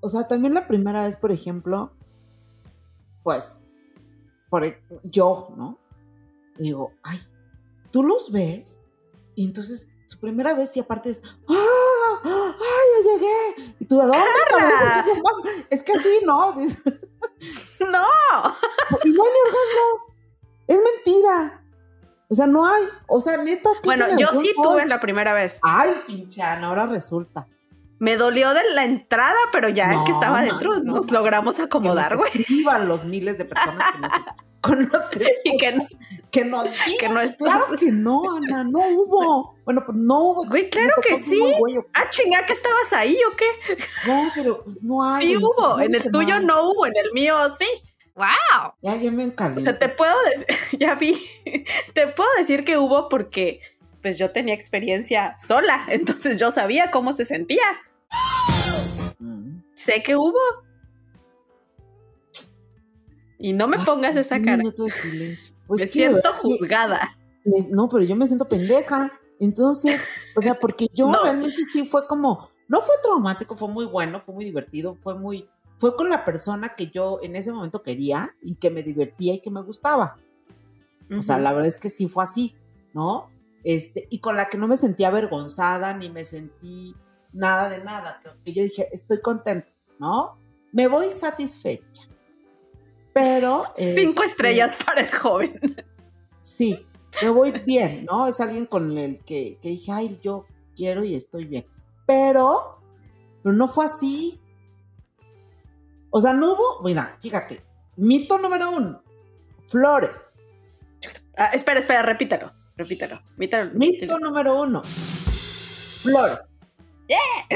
o 0.00 0.08
sea, 0.08 0.26
también 0.26 0.54
la 0.54 0.66
primera 0.66 1.04
vez, 1.04 1.16
por 1.16 1.30
ejemplo, 1.30 1.92
pues, 3.22 3.60
por 4.50 4.64
yo, 5.04 5.52
¿no? 5.56 5.78
Digo, 6.58 6.92
ay, 7.02 7.18
tú 7.90 8.02
los 8.02 8.30
ves, 8.32 8.80
y 9.34 9.46
entonces 9.46 9.88
su 10.06 10.18
primera 10.18 10.54
vez, 10.54 10.76
y 10.76 10.80
aparte 10.80 11.10
es, 11.10 11.22
¡ah! 11.48 12.20
¡ay, 12.24 13.04
ya 13.04 13.12
llegué! 13.12 13.74
Y 13.80 13.84
tú, 13.86 13.96
¿de 13.96 14.06
dónde, 14.06 14.18
cabrón? 14.50 15.22
Es 15.70 15.82
que 15.82 15.92
así, 15.92 16.20
¿no? 16.24 16.52
¡No! 16.52 16.62
y 19.04 19.10
no 19.10 19.22
hay 19.24 19.30
ni 19.30 19.40
orgasmo. 19.46 20.12
Es 20.66 20.80
mentira. 20.82 21.62
O 22.28 22.34
sea, 22.34 22.46
no 22.46 22.66
hay. 22.66 22.84
O 23.08 23.20
sea, 23.20 23.36
neta. 23.36 23.70
¿qué 23.82 23.88
Bueno, 23.88 24.06
yo 24.18 24.26
sí 24.40 24.52
tuve 24.54 24.86
la 24.86 25.00
primera 25.00 25.34
vez. 25.34 25.60
Ay, 25.62 25.94
pinchana, 26.06 26.68
ahora 26.68 26.86
resulta. 26.86 27.46
Me 28.02 28.16
dolió 28.16 28.52
de 28.52 28.62
la 28.74 28.84
entrada, 28.84 29.38
pero 29.52 29.68
ya 29.68 29.86
No, 29.92 30.04
que 30.04 30.10
estaba 30.10 30.42
no, 30.42 30.60
nos 30.82 31.06
no. 31.06 31.12
logramos 31.12 31.60
acomodar, 31.60 32.08
que 32.10 32.16
güey. 32.16 32.30
escriban 32.34 32.88
los 32.88 33.04
miles 33.04 33.38
de 33.38 33.44
personas 33.44 33.92
que 33.92 34.00
nos 34.00 34.12
conocen. 34.60 35.22
Y 35.44 35.56
que 35.56 35.68
no, 35.76 35.86
que 36.32 36.96
que 36.98 37.08
no 37.08 37.20
es 37.20 37.36
Claro 37.36 37.66
que 37.78 37.92
no, 37.92 38.22
Ana, 38.36 38.64
no 38.64 38.80
hubo. 38.80 39.54
Bueno, 39.64 39.84
pues 39.86 39.96
no 39.96 40.18
hubo. 40.18 40.42
Güey, 40.48 40.68
claro 40.68 40.94
que 41.00 41.16
sí. 41.16 41.38
güey, 41.58 41.76
¿o? 41.78 41.86
Ah, 41.94 42.10
chinga, 42.10 42.44
que 42.44 42.54
estabas 42.54 42.92
ahí 42.92 43.16
o 43.32 43.36
qué? 43.36 43.46
No, 44.08 44.32
pero 44.34 44.64
pues, 44.64 44.82
no 44.82 45.04
hay. 45.04 45.28
Sí 45.28 45.36
hubo. 45.36 45.78
En 45.80 45.94
el 45.94 46.02
que 46.02 46.10
tuyo 46.10 46.34
hay. 46.34 46.44
no 46.44 46.70
hubo, 46.70 46.86
en 46.86 46.96
el 46.96 47.12
mío 47.12 47.36
sí. 47.56 47.66
¡Wow! 48.16 48.72
Ya, 48.82 48.96
ya 48.96 49.10
me 49.12 49.22
O 49.22 49.26
encalé. 49.26 49.62
sea, 49.62 49.78
te 49.78 49.88
puedo 49.88 50.14
decir, 50.24 50.46
ya 50.80 50.96
vi, 50.96 51.24
te 51.94 52.08
puedo 52.08 52.28
decir 52.36 52.64
que 52.64 52.76
hubo 52.78 53.08
porque 53.08 53.60
pues 54.02 54.18
yo 54.18 54.32
tenía 54.32 54.54
experiencia 54.54 55.36
sola, 55.38 55.84
entonces 55.88 56.40
yo 56.40 56.50
sabía 56.50 56.90
cómo 56.90 57.12
se 57.12 57.24
sentía. 57.24 57.62
Mm. 59.18 59.62
Sé 59.74 60.02
que 60.02 60.16
hubo. 60.16 60.38
Y 63.38 63.52
no 63.52 63.66
me 63.66 63.76
Ay, 63.78 63.84
pongas 63.84 64.16
esa 64.16 64.38
cara. 64.38 64.56
minuto 64.58 64.84
de 64.84 64.90
silencio. 64.90 65.54
Pues 65.66 65.80
me 65.80 65.88
siento 65.88 66.16
verdad 66.16 66.32
juzgada. 66.40 67.16
no, 67.70 67.88
pero 67.88 68.04
yo 68.04 68.14
me 68.14 68.26
siento 68.26 68.48
pendeja. 68.48 69.10
Entonces, 69.40 70.00
o 70.36 70.42
sea, 70.42 70.54
porque 70.54 70.86
yo 70.94 71.10
No. 71.10 71.20
realmente 71.22 71.64
sí 71.72 71.84
fue 71.84 72.06
como, 72.06 72.48
no 72.68 72.80
fue 72.80 72.94
traumático, 73.02 73.56
fue 73.56 73.68
muy 73.68 73.84
bueno, 73.86 74.20
fue 74.20 74.34
muy 74.34 74.44
divertido, 74.44 74.94
fue 75.02 75.18
muy, 75.18 75.48
fue 75.78 75.96
con 75.96 76.08
la 76.08 76.24
persona 76.24 76.74
que 76.76 76.86
yo 76.88 77.18
en 77.22 77.34
ese 77.34 77.50
momento 77.52 77.82
quería 77.82 78.36
y 78.40 78.54
que 78.54 78.70
me 78.70 78.84
divertía 78.84 79.34
y 79.34 79.40
que 79.40 79.50
me 79.50 79.62
gustaba. 79.62 80.16
O 81.18 81.20
sea, 81.22 81.36
la 81.38 81.52
verdad 81.52 81.68
es 81.68 81.76
que 81.76 81.90
sí 81.90 82.06
fue 82.08 82.22
así, 82.22 82.54
¿no? 82.94 83.28
Este, 83.64 84.06
y 84.10 84.20
con 84.20 84.36
la 84.36 84.48
que 84.48 84.56
no 84.58 84.68
me 84.68 84.76
sentí 84.76 85.02
avergonzada 85.04 85.92
ni 85.94 86.08
me 86.08 86.22
sentí 86.24 86.94
nada 87.32 87.68
de 87.68 87.82
nada, 87.82 88.20
que- 88.44 88.52
yo 88.52 88.62
dije, 88.62 88.88
estoy 88.92 89.20
contenta, 89.20 89.68
¿no? 89.98 90.38
Me 90.72 90.86
voy 90.88 91.10
satisfecha. 91.10 92.04
Pero... 93.12 93.64
Cinco 93.76 94.22
este, 94.22 94.26
estrellas 94.26 94.76
para 94.84 95.02
el 95.02 95.10
joven. 95.10 95.58
Sí, 96.40 96.86
me 97.22 97.28
voy 97.28 97.52
bien, 97.52 98.04
¿no? 98.06 98.26
Es 98.26 98.40
alguien 98.40 98.66
con 98.66 98.96
el 98.96 99.22
que, 99.24 99.58
que 99.60 99.68
dije, 99.68 99.92
ay, 99.92 100.18
yo 100.22 100.46
quiero 100.74 101.04
y 101.04 101.14
estoy 101.14 101.44
bien. 101.44 101.66
Pero, 102.06 102.78
pero 103.42 103.54
no 103.54 103.68
fue 103.68 103.84
así. 103.84 104.40
O 106.10 106.20
sea, 106.20 106.32
no 106.32 106.52
hubo, 106.52 106.82
mira, 106.82 107.16
fíjate, 107.20 107.62
mito 107.96 108.38
número 108.38 108.70
uno, 108.70 109.02
flores. 109.68 110.32
Ah, 111.36 111.50
espera, 111.52 111.80
espera, 111.80 112.02
repítalo. 112.02 112.50
Repítalo. 112.76 113.20
Mito, 113.36 113.56
Mito 113.74 114.18
número 114.18 114.60
uno, 114.62 114.82
flores. 114.82 116.38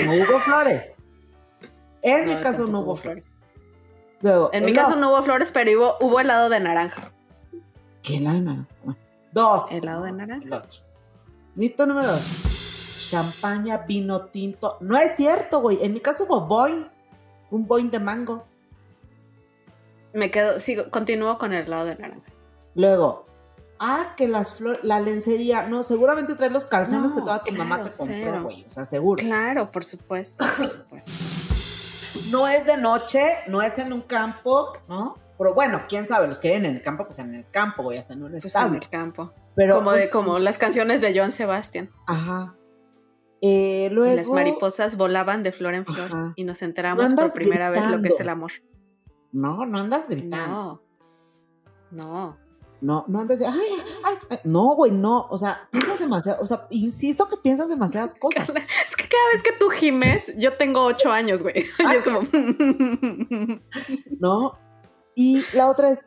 No 0.05 0.13
hubo 0.13 0.41
flores. 0.41 0.95
En 2.03 2.27
mi 2.27 2.37
caso 2.37 2.67
no 2.67 2.81
hubo 2.81 2.95
flores. 2.95 3.25
Luego, 4.21 4.51
En 4.53 4.65
mi 4.65 4.73
caso 4.73 4.91
dos, 4.91 5.01
no 5.01 5.11
hubo 5.11 5.23
flores, 5.23 5.51
pero 5.53 5.71
hubo, 5.73 5.97
hubo 6.01 6.21
helado 6.21 6.49
de 6.49 6.61
naranja. 6.61 7.13
¿Qué 8.03 8.21
la 8.21 8.33
Bueno, 8.33 8.67
Dos. 9.33 9.71
Helado 9.71 10.05
de 10.05 10.13
naranja. 10.13 10.45
El 10.45 10.53
otro. 10.53 10.81
Mito 11.55 11.87
número 11.87 12.13
dos. 12.13 13.07
Champaña, 13.11 13.79
vino 13.79 14.27
tinto. 14.27 14.79
No 14.81 14.97
es 14.97 15.17
cierto, 15.17 15.61
güey. 15.61 15.83
En 15.83 15.93
mi 15.93 16.01
caso 16.01 16.25
hubo 16.25 16.43
boing. 16.43 16.89
Un 17.51 17.67
boing 17.67 17.91
de 17.91 18.01
mango. 18.01 18.47
Me 20.13 20.31
quedo, 20.31 20.61
sigo, 20.61 20.91
continúo 20.91 21.39
con 21.39 21.53
el 21.53 21.67
helado 21.67 21.85
de 21.85 21.97
naranja. 21.97 22.33
Luego, 22.75 23.27
ah, 23.79 24.15
que 24.17 24.29
las 24.29 24.55
flores, 24.55 24.81
la 24.83 25.01
lencería. 25.01 25.67
No, 25.69 25.83
seguramente 25.83 26.35
trae 26.35 26.51
los 26.51 26.65
calzones 26.65 27.11
No, 27.11 27.17
que 27.17 27.23
toda 27.23 27.43
tu 27.43 27.53
mamá 27.53 27.83
te 27.83 27.91
compró, 27.97 28.43
güey. 28.45 28.65
O 28.65 28.71
sea, 28.71 28.85
seguro. 28.85 29.23
Claro, 29.23 29.71
por 29.71 29.85
supuesto, 29.85 30.45
por 30.57 30.67
supuesto. 30.69 31.13
No 32.31 32.49
es 32.49 32.67
de 32.67 32.77
noche, 32.77 33.23
no 33.49 33.63
es 33.63 33.79
en 33.79 33.93
un 33.93 34.01
campo, 34.01 34.73
¿no? 34.89 35.17
Pero 35.39 35.55
bueno, 35.55 35.83
quién 35.89 36.07
sabe, 36.07 36.27
los 36.27 36.39
que 36.39 36.49
viven 36.49 36.65
en 36.65 36.77
el 36.77 36.83
campo, 36.83 37.05
pues 37.05 37.19
en 37.19 37.35
el 37.35 37.49
campo, 37.51 37.83
güey, 37.83 37.99
hasta 37.99 38.15
en 38.15 38.23
un 38.25 38.31
Pues 38.31 38.55
en 38.55 38.75
el 38.75 38.89
campo. 38.89 39.33
Pero, 39.55 39.77
como 39.77 39.93
de 39.93 40.11
como 40.11 40.39
las 40.39 40.59
canciones 40.59 41.01
de 41.01 41.17
Joan 41.17 41.33
Sebastián. 41.33 41.91
Ajá. 42.07 42.55
Eh, 43.43 43.89
Y 43.91 43.95
luego. 43.95 44.17
las 44.17 44.29
mariposas 44.29 44.97
volaban 44.97 45.43
de 45.43 45.53
flor 45.53 45.75
en 45.75 45.85
flor 45.85 46.11
Ajá. 46.11 46.33
y 46.37 46.45
nos 46.45 46.63
enteramos 46.63 47.11
No 47.11 47.17
por 47.17 47.33
primera 47.33 47.69
vez 47.71 47.85
lo 47.91 48.01
que 48.01 48.09
es 48.09 48.19
el 48.19 48.31
amor. 48.31 48.53
No, 49.33 49.67
no 49.67 49.79
andas 49.79 50.09
gritando. 50.09 50.83
No. 51.91 52.05
No. 52.05 52.39
No, 52.81 53.05
no 53.09 53.21
andas 53.21 53.39
de, 53.39 53.47
ay, 53.47 53.59
ay, 54.05 54.17
ay. 54.31 54.39
No, 54.45 54.75
güey, 54.75 54.93
no. 54.93 55.27
O 55.31 55.39
sea, 55.39 55.69
piensas 55.71 55.99
demasiado. 55.99 56.43
O 56.43 56.47
sea, 56.47 56.67
insisto 56.71 57.27
que 57.29 57.37
piensas 57.37 57.69
demasiadas 57.69 58.15
cosas. 58.19 58.49
Es 58.49 58.97
que 58.97 59.09
cada 59.09 59.33
vez 59.33 59.43
que 59.43 59.53
tú 59.59 59.71
gimes, 59.71 60.35
yo 60.37 60.57
tengo 60.57 60.85
ocho 60.85 61.11
años, 61.11 61.43
güey. 61.43 61.55
Y 61.79 61.97
es 61.97 62.05
como. 62.05 62.21
¿no? 64.21 64.59
Y 65.15 65.43
la 65.55 65.69
otra 65.69 65.91
es, 65.91 66.07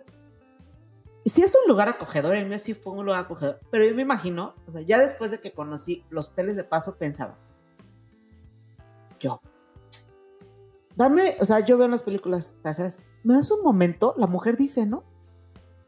si 1.25 1.41
es 1.41 1.55
un 1.55 1.67
lugar 1.67 1.89
acogedor, 1.89 2.35
el 2.35 2.47
mío 2.47 2.59
sí 2.59 2.75
fue 2.75 2.93
un 2.93 3.05
lugar 3.05 3.21
acogedor, 3.21 3.59
pero 3.71 3.85
yo 3.85 3.95
me 3.95 4.03
imagino, 4.03 4.53
o 4.67 4.71
sea, 4.71 4.81
ya 4.81 4.99
después 4.99 5.31
de 5.31 5.39
que 5.39 5.51
conocí 5.51 6.05
los 6.09 6.31
hoteles 6.31 6.55
de 6.55 6.63
paso, 6.63 6.95
pensaba, 6.95 7.37
yo, 9.19 9.41
dame, 10.95 11.37
o 11.39 11.45
sea, 11.45 11.59
yo 11.61 11.77
veo 11.77 11.85
en 11.85 11.91
las 11.91 12.03
películas, 12.03 12.55
¿sabes? 12.63 13.01
Me 13.23 13.33
das 13.33 13.49
un 13.49 13.63
momento, 13.63 14.13
la 14.17 14.27
mujer 14.27 14.57
dice, 14.57 14.85
¿no? 14.85 15.03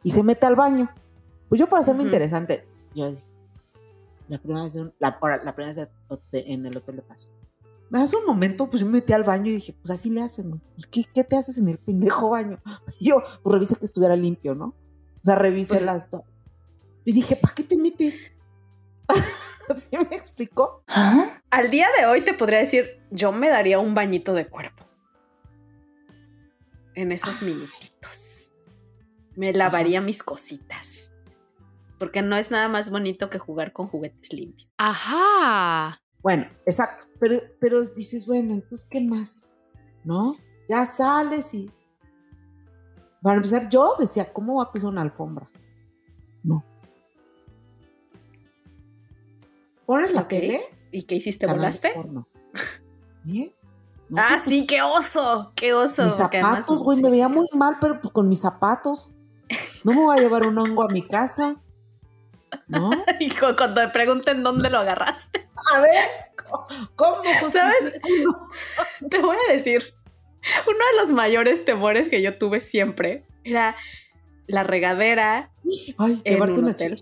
Y 0.04 0.12
se 0.12 0.24
mete 0.24 0.46
al 0.46 0.56
baño. 0.56 0.90
Pues 1.50 1.60
yo 1.60 1.68
para 1.68 1.82
hacerme 1.82 2.04
interesante, 2.04 2.66
yo 2.96 3.10
dije, 3.12 3.26
la 4.30 4.38
primera 4.38 4.64
vez, 4.64 4.74
de 4.74 4.82
un- 4.84 4.94
la, 5.00 5.18
ahora, 5.22 5.42
la 5.44 5.54
primera 5.56 5.76
vez 5.76 5.88
de- 6.10 6.18
de- 6.32 6.54
en 6.54 6.66
el 6.66 6.78
hotel 6.78 6.96
de 6.96 7.02
paso. 7.02 7.30
Me 7.90 8.00
das 8.00 8.14
un 8.14 8.26
momento, 8.26 8.70
pues 8.70 8.80
yo 8.80 8.86
me 8.86 8.94
metí 8.94 9.12
al 9.12 9.24
baño 9.24 9.52
y 9.52 9.56
dije, 9.56 9.74
pues 9.82 9.92
así 9.92 10.10
le 10.10 10.22
hacen. 10.22 10.62
¿Y 10.78 10.84
qué, 10.84 11.04
qué 11.14 11.24
te 11.26 11.36
haces 11.36 11.58
en 11.58 11.68
el 11.68 11.78
pendejo 11.78 12.30
baño? 12.30 12.58
Y 13.00 13.10
yo, 13.10 13.22
pues 13.44 13.54
revisé 13.54 13.76
que 13.76 13.86
estuviera 13.86 14.16
limpio, 14.16 14.56
¿no? 14.56 14.68
O 14.68 15.24
sea, 15.24 15.36
revisé 15.36 15.74
Pues- 15.74 15.86
las... 15.86 16.10
to- 16.10 16.24
Y 17.04 17.12
dije, 17.12 17.36
¿para 17.36 17.54
qué 17.54 17.64
te 17.64 17.78
metes? 17.78 18.32
¿Sí 19.76 19.98
me 19.98 20.16
explicó? 20.16 20.84
Al 21.50 21.70
día 21.70 21.88
de 22.00 22.06
hoy 22.06 22.22
te 22.22 22.34
podría 22.34 22.60
decir, 22.60 23.02
yo 23.12 23.32
me 23.34 23.50
daría 23.50 23.80
un 23.80 23.94
bañito 23.94 24.34
de 24.34 24.48
cuerpo. 24.48 24.86
En 26.96 27.12
esos 27.12 27.42
minutitos. 27.42 28.31
Me 29.42 29.54
lavaría 29.54 30.02
mis 30.02 30.22
cositas. 30.22 31.10
Porque 31.98 32.22
no 32.22 32.36
es 32.36 32.52
nada 32.52 32.68
más 32.68 32.92
bonito 32.92 33.28
que 33.28 33.40
jugar 33.40 33.74
con 33.74 33.88
juguetes 33.88 34.32
limpios. 34.34 34.70
Ajá. 34.78 36.00
Bueno, 36.22 36.46
exacto. 36.68 37.08
Pero, 37.20 37.38
pero 37.60 37.84
dices, 37.86 38.28
bueno, 38.28 38.54
entonces, 38.54 38.86
¿qué 38.88 39.02
más? 39.02 39.48
¿No? 40.04 40.38
Ya 40.70 40.86
sales 40.86 41.56
y... 41.56 41.72
Para 43.24 43.38
empezar, 43.38 43.68
yo 43.68 43.96
decía, 43.98 44.32
¿cómo 44.32 44.58
va 44.58 44.66
a 44.66 44.72
pisar 44.72 44.92
una 44.92 45.02
alfombra? 45.02 45.50
No. 46.44 46.64
¿Pones 49.88 50.14
la 50.14 50.22
Ok. 50.22 50.28
tele? 50.28 50.62
¿Y 50.92 51.02
qué 51.04 51.16
hiciste? 51.16 51.48
¿Volaste? 51.48 51.94
porno. 51.96 52.28
¿Eh? 53.28 53.56
No, 54.08 54.22
Ah, 54.22 54.28
pues, 54.34 54.44
sí, 54.44 54.68
qué 54.68 54.84
oso, 54.84 55.52
qué 55.56 55.74
oso. 55.74 56.04
Mis 56.04 56.14
zapatos, 56.14 56.84
güey, 56.84 57.02
me 57.02 57.10
veía 57.10 57.28
muy 57.28 57.48
mal, 57.56 57.78
pero 57.82 58.00
pues, 58.02 58.14
con 58.14 58.30
mis 58.30 58.42
zapatos. 58.42 59.16
No 59.84 59.94
me 59.94 60.00
voy 60.00 60.18
a 60.18 60.22
llevar 60.22 60.44
un 60.46 60.58
hongo 60.58 60.84
a 60.84 60.88
mi 60.90 61.02
casa. 61.08 61.56
¿No? 62.68 62.90
Y 63.20 63.30
cu- 63.30 63.56
cuando 63.58 63.82
me 63.82 63.90
pregunten 63.90 64.44
dónde 64.44 64.70
lo 64.70 64.80
agarraste, 64.80 65.48
A 65.74 65.80
ver, 65.80 66.06
¿cómo? 66.96 67.22
¿Sabes? 67.52 67.94
te 69.10 69.18
voy 69.20 69.38
a 69.50 69.54
decir, 69.54 69.94
uno 70.68 70.78
de 70.92 70.98
los 71.00 71.12
mayores 71.12 71.64
temores 71.66 72.08
que 72.10 72.22
yo 72.22 72.38
tuve 72.38 72.62
siempre 72.62 73.26
era 73.44 73.76
la 74.48 74.64
regadera. 74.64 75.52
Ay, 75.98 76.22
¿llevarte 76.26 76.54
un 76.60 76.66
una 76.66 76.72
hotel. 76.74 76.96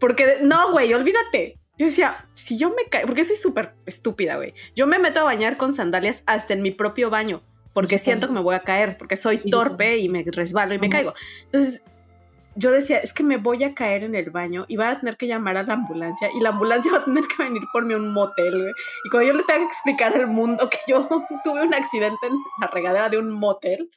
Porque, 0.00 0.38
no, 0.42 0.72
güey, 0.72 0.92
olvídate. 0.94 1.58
Yo 1.78 1.86
decía, 1.86 2.26
si 2.34 2.56
yo 2.56 2.70
me 2.70 2.86
caigo, 2.88 3.08
porque 3.08 3.24
soy 3.24 3.36
súper 3.36 3.74
estúpida, 3.84 4.36
güey. 4.36 4.54
Yo 4.74 4.86
me 4.86 4.98
meto 4.98 5.20
a 5.20 5.24
bañar 5.24 5.58
con 5.58 5.74
sandalias 5.74 6.22
hasta 6.26 6.54
en 6.54 6.62
mi 6.62 6.70
propio 6.70 7.10
baño, 7.10 7.42
porque 7.76 7.98
siento 7.98 8.26
que 8.26 8.32
me 8.32 8.40
voy 8.40 8.54
a 8.54 8.60
caer, 8.60 8.96
porque 8.96 9.18
soy 9.18 9.36
torpe 9.36 9.98
y 9.98 10.08
me 10.08 10.24
resbalo 10.26 10.72
y 10.72 10.78
me 10.78 10.88
caigo. 10.88 11.12
Entonces, 11.44 11.84
yo 12.54 12.70
decía, 12.70 12.96
es 13.00 13.12
que 13.12 13.22
me 13.22 13.36
voy 13.36 13.64
a 13.64 13.74
caer 13.74 14.02
en 14.02 14.14
el 14.14 14.30
baño 14.30 14.64
y 14.66 14.78
van 14.78 14.96
a 14.96 15.00
tener 15.00 15.18
que 15.18 15.26
llamar 15.26 15.58
a 15.58 15.62
la 15.62 15.74
ambulancia 15.74 16.30
y 16.34 16.40
la 16.40 16.48
ambulancia 16.48 16.90
va 16.94 17.00
a 17.00 17.04
tener 17.04 17.24
que 17.26 17.42
venir 17.44 17.60
por 17.74 17.84
mí 17.84 17.92
a 17.92 17.98
un 17.98 18.14
motel, 18.14 18.62
güey. 18.62 18.72
Y 19.04 19.10
cuando 19.10 19.28
yo 19.28 19.34
le 19.34 19.42
tenga 19.42 19.58
que 19.58 19.66
explicar 19.66 20.14
al 20.14 20.26
mundo 20.26 20.70
que 20.70 20.78
yo 20.88 21.06
tuve 21.44 21.64
un 21.64 21.74
accidente 21.74 22.28
en 22.28 22.38
la 22.62 22.68
regadera 22.68 23.10
de 23.10 23.18
un 23.18 23.30
motel, 23.30 23.90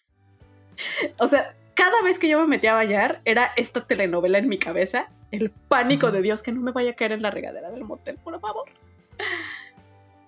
o 1.17 1.27
sea, 1.29 1.55
cada 1.73 2.01
vez 2.01 2.19
que 2.19 2.27
yo 2.27 2.37
me 2.41 2.47
metía 2.47 2.71
a 2.71 2.75
bañar 2.75 3.21
era 3.23 3.49
esta 3.55 3.87
telenovela 3.87 4.39
en 4.39 4.49
mi 4.49 4.57
cabeza, 4.57 5.07
el 5.31 5.51
pánico 5.51 6.11
de 6.11 6.21
Dios 6.21 6.43
que 6.43 6.51
no 6.51 6.59
me 6.59 6.73
vaya 6.73 6.91
a 6.91 6.95
caer 6.95 7.13
en 7.13 7.21
la 7.21 7.31
regadera 7.31 7.71
del 7.71 7.85
motel, 7.85 8.17
por 8.21 8.37
favor. 8.41 8.67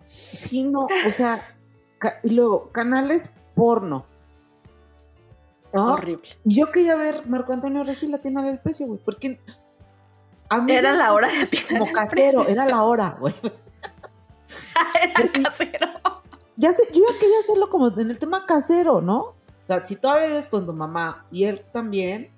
Sí, 0.07 0.63
no, 0.63 0.87
o 1.05 1.09
sea, 1.09 1.53
y 2.23 2.33
luego, 2.33 2.71
canales 2.71 3.31
porno. 3.55 4.05
¿No? 5.73 5.93
Horrible. 5.93 6.27
Yo 6.43 6.71
quería 6.71 6.95
ver 6.95 7.25
Marco 7.27 7.53
Antonio 7.53 7.83
Regil 7.83 8.13
Atiéndale 8.13 8.49
el 8.49 8.59
precio, 8.59 8.87
güey, 8.87 8.99
porque 9.03 9.39
a 10.49 10.59
mí 10.61 10.73
Era 10.73 10.93
la 10.93 11.13
hora 11.13 11.29
de 11.29 11.49
como 11.69 11.91
casero, 11.93 12.45
era 12.45 12.65
la 12.65 12.83
hora, 12.83 13.15
güey. 13.19 13.33
era 15.01 15.31
casero. 15.31 15.87
Ya 16.57 16.73
sé, 16.73 16.83
yo 16.93 17.01
ya 17.09 17.19
quería 17.19 17.39
hacerlo 17.39 17.69
como 17.69 17.87
en 17.87 18.11
el 18.11 18.19
tema 18.19 18.45
casero, 18.45 19.01
¿no? 19.01 19.19
O 19.19 19.35
sea, 19.67 19.85
si 19.85 19.95
todavía 19.95 20.27
vives 20.27 20.47
con 20.47 20.65
tu 20.65 20.73
mamá 20.73 21.25
y 21.31 21.45
él 21.45 21.63
también, 21.71 22.33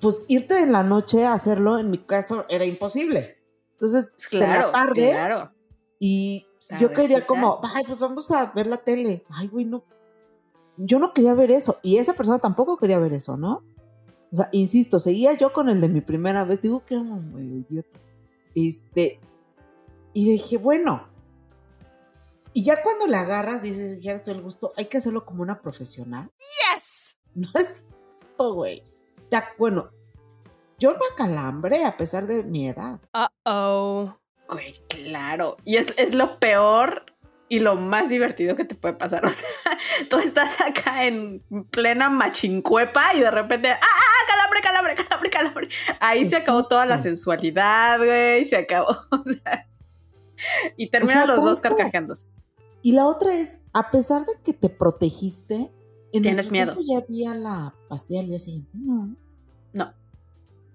pues 0.00 0.24
irte 0.28 0.62
en 0.62 0.72
la 0.72 0.82
noche 0.82 1.26
a 1.26 1.34
hacerlo, 1.34 1.78
en 1.78 1.90
mi 1.90 1.98
caso, 1.98 2.46
era 2.48 2.64
imposible. 2.64 3.36
Entonces, 3.72 4.06
pues, 4.16 4.28
Claro, 4.28 4.68
la 4.68 4.72
tarde, 4.72 5.10
claro. 5.10 5.52
y 6.00 6.46
pues, 6.54 6.80
yo 6.80 6.92
quería 6.92 7.26
como, 7.26 7.60
ay, 7.74 7.84
pues 7.86 7.98
vamos 7.98 8.30
a 8.30 8.46
ver 8.46 8.66
la 8.66 8.78
tele. 8.78 9.24
Ay, 9.28 9.48
güey, 9.48 9.66
no. 9.66 9.84
Yo 10.78 10.98
no 10.98 11.12
quería 11.12 11.34
ver 11.34 11.50
eso. 11.50 11.78
Y 11.82 11.98
esa 11.98 12.14
persona 12.14 12.38
tampoco 12.38 12.76
quería 12.76 12.98
ver 12.98 13.12
eso, 13.12 13.36
¿no? 13.36 13.64
O 14.32 14.36
sea, 14.36 14.48
insisto, 14.52 15.00
seguía 15.00 15.34
yo 15.34 15.52
con 15.52 15.68
el 15.68 15.80
de 15.80 15.88
mi 15.88 16.00
primera 16.00 16.44
vez. 16.44 16.62
Digo 16.62 16.84
que 16.84 16.94
era 16.94 17.02
un 17.02 17.34
medio 17.34 17.56
idiota. 17.56 18.00
Este. 18.54 19.20
Y 20.14 20.32
dije, 20.32 20.56
bueno. 20.58 21.08
Y 22.52 22.64
ya 22.64 22.82
cuando 22.82 23.06
le 23.06 23.16
agarras, 23.16 23.62
dices, 23.62 24.00
ya 24.02 24.12
estoy 24.12 24.34
al 24.34 24.42
gusto, 24.42 24.72
hay 24.76 24.86
que 24.86 24.98
hacerlo 24.98 25.24
como 25.24 25.42
una 25.42 25.60
profesional. 25.60 26.30
Yes. 26.38 26.94
No 27.34 27.48
es 27.54 27.82
cierto, 27.84 28.54
güey. 28.54 28.82
Ya, 29.30 29.44
bueno, 29.58 29.90
yo 30.78 30.92
me 30.92 31.14
calambre 31.16 31.84
a 31.84 31.96
pesar 31.96 32.26
de 32.26 32.42
mi 32.42 32.68
edad. 32.68 33.00
Uh-oh. 33.12 34.18
Güey, 34.48 34.72
claro. 34.88 35.56
Y 35.64 35.76
es, 35.76 35.92
es 35.98 36.14
lo 36.14 36.40
peor 36.40 37.07
y 37.48 37.60
lo 37.60 37.76
más 37.76 38.08
divertido 38.08 38.56
que 38.56 38.64
te 38.64 38.74
puede 38.74 38.94
pasar. 38.94 39.24
O 39.26 39.30
sea, 39.30 39.48
tú 40.08 40.18
estás 40.18 40.60
acá 40.60 41.04
en 41.04 41.42
plena 41.70 42.08
machincuepa 42.08 43.14
y 43.14 43.20
de 43.20 43.30
repente, 43.30 43.70
¡ah, 43.70 43.78
ah, 43.82 44.26
calambre, 44.28 44.60
calambre, 44.62 44.94
calambre, 44.94 45.30
calambre! 45.30 45.68
Ahí 46.00 46.26
se 46.26 46.36
acabó 46.36 46.66
toda 46.66 46.86
la 46.86 46.98
sensualidad, 46.98 47.98
güey, 47.98 48.44
se 48.44 48.56
acabó. 48.56 48.88
O 49.10 49.24
sea, 49.24 49.66
y 50.76 50.88
terminan 50.88 51.24
O 51.24 51.26
sea, 51.26 51.36
los 51.36 51.44
dos 51.44 51.60
carcajeándose. 51.60 52.26
Y 52.82 52.92
la 52.92 53.06
otra 53.06 53.34
es, 53.34 53.60
a 53.72 53.90
pesar 53.90 54.24
de 54.24 54.32
que 54.44 54.52
te 54.52 54.68
protegiste, 54.68 55.72
en 56.12 56.22
Tienes 56.22 56.50
miedo. 56.50 56.76
ya 56.80 56.98
había 56.98 57.34
la 57.34 57.74
pastilla 57.88 58.20
al 58.20 58.26
día 58.28 58.38
siguiente, 58.38 58.70
¿no? 58.78 59.16
No. 59.72 59.92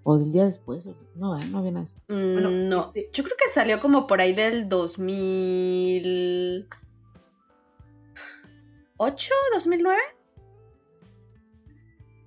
O 0.04 0.18
del 0.18 0.30
día 0.32 0.44
después. 0.44 0.86
No, 1.16 1.38
¿eh? 1.38 1.46
no 1.48 1.58
había 1.58 1.70
nada 1.72 1.84
eso. 1.84 1.96
Mm, 2.08 2.32
Bueno, 2.34 2.50
no, 2.50 2.80
este- 2.80 3.08
yo 3.12 3.24
creo 3.24 3.36
que 3.42 3.48
salió 3.50 3.80
como 3.80 4.06
por 4.06 4.20
ahí 4.20 4.34
del 4.34 4.68
2008, 4.68 6.66
2009, 9.54 9.98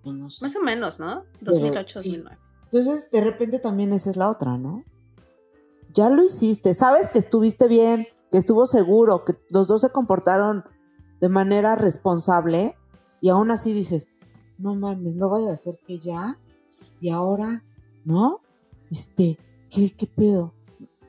Pues 0.03 0.15
no 0.15 0.29
sé. 0.29 0.45
más 0.45 0.55
o 0.55 0.61
menos, 0.61 0.99
¿no? 0.99 1.23
Pero 1.39 1.51
2008, 1.53 1.99
sí. 2.01 2.09
2009. 2.17 2.37
Entonces, 2.63 3.09
de 3.11 3.21
repente 3.21 3.59
también 3.59 3.93
esa 3.93 4.09
es 4.09 4.17
la 4.17 4.29
otra, 4.29 4.57
¿no? 4.57 4.83
Ya 5.93 6.09
lo 6.09 6.23
hiciste, 6.23 6.73
sabes 6.73 7.07
que 7.09 7.19
estuviste 7.19 7.67
bien, 7.67 8.07
que 8.31 8.37
estuvo 8.37 8.65
seguro, 8.67 9.23
que 9.23 9.33
los 9.51 9.67
dos 9.67 9.81
se 9.81 9.89
comportaron 9.89 10.63
de 11.21 11.29
manera 11.29 11.75
responsable 11.75 12.75
y 13.21 13.29
aún 13.29 13.51
así 13.51 13.73
dices, 13.73 14.07
no 14.57 14.75
mames, 14.75 15.15
no 15.15 15.29
vaya 15.29 15.51
a 15.51 15.55
ser 15.55 15.79
que 15.87 15.97
ya 15.99 16.37
y 16.99 17.09
ahora, 17.09 17.63
¿no? 18.05 18.41
Este, 18.89 19.37
¿qué, 19.69 19.91
qué 19.91 20.07
pedo? 20.07 20.53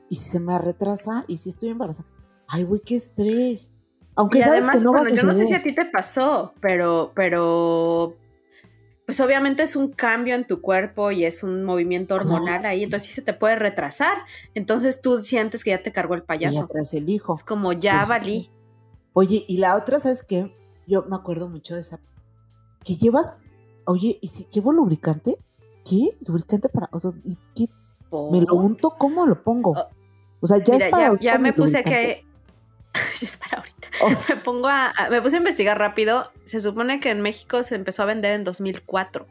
¿Y 0.09 0.15
si 0.15 0.29
se 0.29 0.39
me 0.39 0.57
retrasa? 0.57 1.23
¿Y 1.27 1.37
si 1.37 1.49
estoy 1.49 1.69
embarazada? 1.69 2.09
Ay, 2.47 2.63
güey, 2.63 2.81
qué 2.81 2.95
estrés. 2.95 3.71
Aunque 4.15 4.39
y 4.39 4.41
sabes 4.41 4.59
además, 4.59 4.75
que 4.77 4.83
no 4.83 4.91
va 4.91 4.99
a 4.99 5.01
bueno, 5.01 5.15
yo 5.15 5.23
no 5.23 5.33
sé 5.33 5.45
si 5.45 5.53
a 5.53 5.63
ti 5.63 5.73
te 5.73 5.85
pasó, 5.85 6.53
pero, 6.59 7.13
pero, 7.15 8.17
pues 9.05 9.19
obviamente 9.21 9.63
es 9.63 9.75
un 9.75 9.91
cambio 9.91 10.35
en 10.35 10.45
tu 10.45 10.61
cuerpo 10.61 11.11
y 11.11 11.25
es 11.25 11.43
un 11.43 11.63
movimiento 11.63 12.15
hormonal 12.15 12.65
ahí, 12.65 12.83
entonces 12.83 13.07
sí 13.07 13.15
se 13.15 13.21
te 13.21 13.33
puede 13.33 13.55
retrasar. 13.55 14.17
Entonces 14.55 15.01
tú 15.01 15.19
sientes 15.19 15.63
que 15.63 15.69
ya 15.69 15.81
te 15.83 15.91
cargó 15.91 16.15
el 16.15 16.21
Y 16.21 16.25
payaso. 16.25 16.63
atrás 16.63 16.93
el 16.93 17.09
hijo. 17.09 17.35
Es 17.35 17.43
como 17.43 17.71
ya 17.71 18.03
valí. 18.05 18.49
Oye, 19.13 19.45
y 19.47 19.57
la 19.57 19.75
otra, 19.75 19.99
¿sabes 19.99 20.23
qué? 20.23 20.53
Yo 20.87 21.05
me 21.07 21.15
acuerdo 21.15 21.47
mucho 21.47 21.75
de 21.75 21.81
esa. 21.81 21.99
Que 22.83 22.95
llevas, 22.95 23.35
oye, 23.85 24.17
¿y 24.21 24.27
si 24.27 24.47
llevo 24.51 24.73
lubricante? 24.73 25.37
¿Qué? 25.89 26.17
¿Lubricante 26.27 26.69
para.? 26.69 26.89
O 26.91 26.99
sea, 26.99 27.11
¿y 27.23 27.35
qué? 27.55 27.65
¿Me 28.31 28.41
lo 28.41 28.53
unto? 28.55 28.91
¿Cómo 28.91 29.25
lo 29.25 29.43
pongo? 29.43 29.71
Oh. 29.71 29.87
O 30.41 30.47
sea, 30.47 30.57
ya 30.59 30.73
Mira, 30.75 30.85
es 30.87 30.91
para. 30.91 31.03
ya, 31.03 31.09
ahorita 31.09 31.31
ya 31.33 31.37
me 31.39 31.53
puse 31.53 31.83
que. 31.83 32.25
Ya 32.93 33.27
es 33.27 33.37
para 33.37 33.57
ahorita. 33.57 33.87
Oh, 34.01 34.09
Me 34.29 34.35
pongo 34.37 34.67
a, 34.67 34.89
a- 34.89 35.09
Me 35.09 35.21
puse 35.21 35.35
a 35.35 35.39
investigar 35.39 35.77
rápido. 35.77 36.31
Se 36.45 36.59
supone 36.59 36.99
que 36.99 37.09
en 37.11 37.21
México 37.21 37.61
se 37.63 37.75
empezó 37.75 38.01
a 38.03 38.05
vender 38.05 38.33
en 38.33 38.43
2004. 38.43 39.27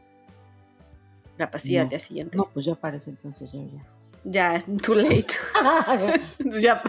La 1.37 1.51
pastilla 1.51 1.79
No, 1.79 1.83
al 1.83 1.89
día 1.89 1.99
siguiente. 1.99 2.37
no, 2.37 2.49
pues 2.53 2.65
ya 2.65 2.75
parece 2.75 3.09
entonces, 3.11 3.51
ya, 3.51 3.59
ya. 3.61 3.85
Ya, 4.25 4.63
too 4.83 4.95
late. 4.95 5.27
ya, 6.61 6.81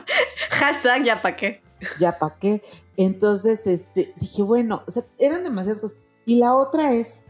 hashtag 0.50 1.04
ya 1.04 1.22
pa' 1.22 1.36
qué. 1.36 1.62
ya 1.98 2.18
para 2.18 2.34
qué. 2.36 2.62
Entonces, 2.96 3.66
este, 3.66 4.12
dije, 4.16 4.42
bueno, 4.42 4.82
o 4.86 4.90
sea, 4.90 5.04
eran 5.18 5.44
demasiadas 5.44 5.80
cosas. 5.80 5.96
Y 6.26 6.36
la 6.38 6.54
otra 6.54 6.92
es, 6.92 7.24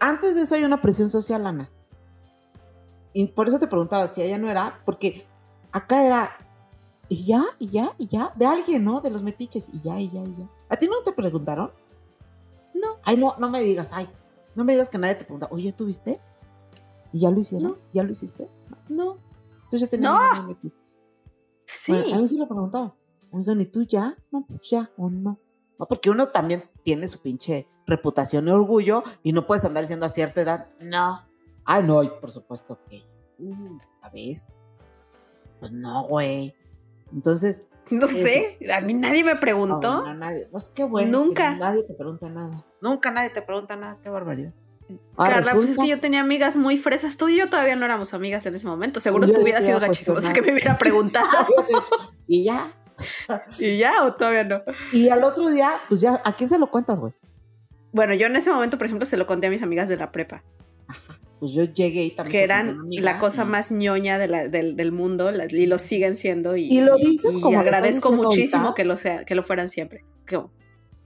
antes 0.00 0.34
de 0.34 0.42
eso 0.42 0.54
hay 0.54 0.64
una 0.64 0.80
presión 0.80 1.10
social, 1.10 1.46
Ana. 1.46 1.70
Y 3.12 3.26
por 3.28 3.48
eso 3.48 3.58
te 3.58 3.66
preguntaba 3.66 4.06
si 4.08 4.22
allá 4.22 4.38
no 4.38 4.50
era, 4.50 4.80
porque 4.84 5.26
acá 5.72 6.04
era, 6.04 6.36
y 7.08 7.24
ya, 7.24 7.44
y 7.58 7.68
ya, 7.68 7.94
y 7.98 8.06
ya, 8.06 8.32
de 8.36 8.46
alguien, 8.46 8.84
¿no? 8.84 9.00
De 9.00 9.10
los 9.10 9.22
metiches, 9.22 9.68
y 9.72 9.80
ya, 9.80 9.98
y 9.98 10.08
ya, 10.08 10.20
y 10.22 10.34
ya. 10.36 10.48
¿A 10.68 10.76
ti 10.76 10.86
no 10.86 11.02
te 11.04 11.12
preguntaron? 11.12 11.72
No. 12.74 12.98
Ay, 13.02 13.16
no, 13.16 13.34
no 13.38 13.50
me 13.50 13.60
digas, 13.62 13.92
ay, 13.92 14.08
no 14.54 14.64
me 14.64 14.72
digas 14.72 14.88
que 14.88 14.98
nadie 14.98 15.14
te 15.16 15.24
pregunta, 15.24 15.48
oye, 15.50 15.72
¿tú 15.72 15.86
viste? 15.86 16.20
¿Y 17.12 17.20
ya 17.20 17.30
lo 17.30 17.40
hicieron? 17.40 17.72
No. 17.72 17.78
¿Ya 17.92 18.02
lo 18.02 18.12
hiciste? 18.12 18.48
No. 18.88 19.18
Entonces 19.54 19.80
yo 19.80 19.88
tenía 19.88 20.10
No. 20.10 20.42
metiches. 20.44 20.98
Sí. 21.64 21.92
Bueno, 21.92 22.14
a 22.14 22.18
mí 22.18 22.28
sí 22.28 22.38
le 22.38 22.46
preguntaba, 22.46 22.94
oigan, 23.32 23.60
¿y 23.60 23.66
tú 23.66 23.82
ya? 23.82 24.16
No, 24.30 24.44
pues 24.46 24.68
ya, 24.70 24.90
o 24.96 25.10
no. 25.10 25.38
No, 25.78 25.86
porque 25.86 26.10
uno 26.10 26.28
también 26.28 26.64
tiene 26.82 27.08
su 27.08 27.18
pinche 27.20 27.66
reputación 27.88 28.46
y 28.46 28.50
orgullo 28.52 29.02
y 29.24 29.32
no 29.32 29.46
puedes 29.46 29.64
andar 29.64 29.82
diciendo 29.82 30.06
a 30.06 30.10
cierta 30.10 30.42
edad, 30.42 30.68
no. 30.80 31.26
Ay, 31.64 31.82
no, 31.82 32.02
y 32.02 32.08
por 32.08 32.30
supuesto 32.30 32.78
que, 32.88 33.02
uh, 33.40 33.78
¿sabes? 34.00 34.52
Pues 35.58 35.72
no, 35.72 36.04
güey. 36.04 36.54
Entonces, 37.12 37.64
no 37.90 38.06
sé. 38.06 38.58
A 38.72 38.80
mí 38.80 38.94
nadie 38.94 39.24
me 39.24 39.36
preguntó. 39.36 40.02
no, 40.02 40.06
no, 40.06 40.14
nadie, 40.14 40.46
pues 40.50 40.70
qué 40.70 40.84
bueno. 40.84 41.18
Nunca. 41.18 41.54
nadie 41.56 41.82
te 41.84 41.94
pregunta 41.94 42.28
nada. 42.28 42.64
Nunca 42.80 43.10
nadie 43.10 43.30
te 43.30 43.42
pregunta 43.42 43.76
nada, 43.76 43.98
qué 44.02 44.10
barbaridad. 44.10 44.52
Ah, 45.16 45.28
Carla, 45.28 45.52
pues 45.54 45.70
es 45.70 45.76
que 45.76 45.88
yo 45.88 45.98
tenía 45.98 46.20
amigas 46.20 46.56
muy 46.56 46.78
fresas. 46.78 47.16
Tú 47.16 47.28
y 47.28 47.36
yo 47.36 47.50
todavía 47.50 47.76
no 47.76 47.84
éramos 47.84 48.14
amigas 48.14 48.46
en 48.46 48.54
ese 48.54 48.66
momento. 48.66 49.00
Seguro 49.00 49.26
Yo 49.26 49.34
tú 49.34 49.42
hubieras 49.42 49.64
sido 49.64 49.80
la 49.80 49.90
chismosa 49.90 50.32
que 50.32 50.40
me 50.40 50.52
hubiera 50.52 50.78
preguntado. 50.78 51.28
y 52.26 52.44
ya. 52.44 52.72
¿Y 53.58 53.78
ya 53.78 54.04
o 54.04 54.14
todavía 54.14 54.44
no? 54.44 54.62
Y 54.92 55.08
al 55.08 55.22
otro 55.24 55.48
día, 55.48 55.74
pues 55.88 56.00
ya, 56.00 56.22
¿a 56.24 56.32
quién 56.32 56.48
se 56.48 56.58
lo 56.58 56.70
cuentas, 56.70 57.00
güey? 57.00 57.12
Bueno, 57.92 58.14
yo 58.14 58.26
en 58.26 58.36
ese 58.36 58.50
momento, 58.52 58.76
por 58.78 58.86
ejemplo, 58.86 59.06
se 59.06 59.16
lo 59.16 59.26
conté 59.26 59.46
a 59.46 59.50
mis 59.50 59.62
amigas 59.62 59.88
de 59.88 59.96
la 59.96 60.12
prepa, 60.12 60.42
Pues 61.40 61.52
yo 61.52 61.64
llegué 61.64 62.04
y 62.04 62.10
también. 62.10 62.32
que 62.32 62.42
eran 62.42 62.80
la 62.90 63.18
cosa 63.18 63.44
y- 63.44 63.46
más 63.46 63.70
ñoña 63.72 64.18
de 64.18 64.26
la- 64.28 64.48
del, 64.48 64.76
del 64.76 64.92
mundo 64.92 65.30
la- 65.30 65.46
y 65.46 65.66
lo 65.66 65.78
siguen 65.78 66.16
siendo. 66.16 66.56
Y, 66.56 66.64
Y 66.64 66.80
lo 66.80 66.96
dices 66.96 67.36
y 67.36 67.40
como 67.40 67.60
agradezco 67.60 68.10
muchísimo 68.10 68.62
ahorita. 68.68 68.74
que 68.74 68.84
lo, 68.84 68.96
sea, 68.96 69.24
que 69.24 69.34
lo 69.34 69.42
fueran 69.42 69.68
siempre. 69.68 70.04
Que- 70.26 70.42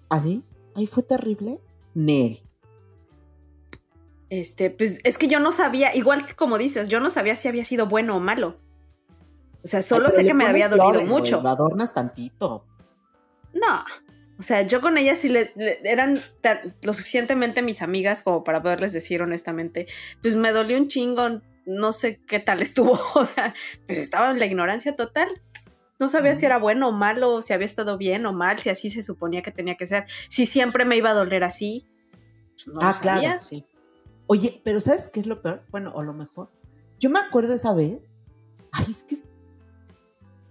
¿Así? 0.09 0.43
Ahí 0.75 0.87
fue 0.87 1.03
terrible. 1.03 1.61
Nel. 1.95 2.41
Este, 4.31 4.71
pues 4.71 5.01
es 5.05 5.19
que 5.19 5.29
yo 5.29 5.41
no 5.41 5.53
sabía, 5.53 5.95
igual 5.95 6.25
que 6.27 6.35
como 6.35 6.57
dices, 6.57 6.89
yo 6.89 7.01
no 7.01 7.11
sabía 7.11 7.37
si 7.37 7.49
había 7.49 7.65
sido 7.67 7.87
bueno 7.87 8.17
o 8.17 8.21
malo. 8.21 8.57
O 9.63 9.69
sea, 9.69 9.83
solo 9.83 10.09
Ay, 10.09 10.17
sé 10.17 10.25
que 10.25 10.35
me 10.35 10.47
había 10.47 10.69
dolido 10.69 10.91
flores, 10.91 11.09
mucho. 11.09 11.43
lo 11.43 11.49
adornas 11.51 11.93
tantito. 11.95 12.65
No. 13.53 13.85
O 14.43 14.45
sea, 14.45 14.63
yo 14.63 14.81
con 14.81 14.99
ellas 14.99 15.21
sí 15.21 15.29
le, 15.29 15.53
le- 15.55 15.79
eran 15.85 16.19
lo 16.83 16.93
suficientemente 16.93 17.63
mis 17.63 17.81
amigas 17.81 18.25
como 18.25 18.43
para 18.43 18.61
poderles 18.61 18.93
decir 18.93 19.23
honestamente, 19.23 19.87
pues 20.21 20.35
me 20.35 20.51
dolió 20.51 20.77
un 20.77 20.89
chingo, 20.89 21.41
no 21.65 21.93
sé 21.93 22.21
qué 22.27 22.41
tal 22.41 22.61
estuvo. 22.61 22.99
O 23.15 23.25
sea, 23.25 23.55
pues 23.87 23.99
estaba 23.99 24.33
en 24.33 24.41
la 24.41 24.47
ignorancia 24.47 24.97
total. 24.97 25.29
No 26.01 26.09
sabía 26.09 26.35
si 26.35 26.45
era 26.45 26.59
bueno 26.59 26.89
o 26.89 26.93
malo, 26.93 27.41
si 27.41 27.53
había 27.53 27.67
estado 27.67 27.97
bien 27.99 28.27
o 28.27 28.33
mal, 28.33 28.59
si 28.59 28.69
así 28.69 28.91
se 28.91 29.05
suponía 29.05 29.43
que 29.43 29.53
tenía 29.53 29.77
que 29.77 29.87
ser, 29.87 30.07
si 30.29 30.45
siempre 30.45 30.85
me 30.85 30.97
iba 30.97 31.11
a 31.11 31.15
doler 31.15 31.45
así. 31.45 31.87
Pues 32.57 32.67
no 32.67 32.81
ah, 32.83 32.93
sabía. 32.93 33.21
claro, 33.21 33.41
sí. 33.43 33.65
Oye, 34.27 34.61
pero 34.65 34.81
¿sabes 34.81 35.07
qué 35.07 35.21
es 35.21 35.27
lo 35.27 35.41
peor? 35.41 35.63
Bueno, 35.71 35.93
o 35.95 36.03
lo 36.03 36.15
mejor. 36.15 36.51
Yo 36.99 37.11
me 37.11 37.21
acuerdo 37.21 37.55
esa 37.55 37.73
vez. 37.75 38.11
Ay, 38.73 38.87
es 38.91 39.05
que. 39.05 39.15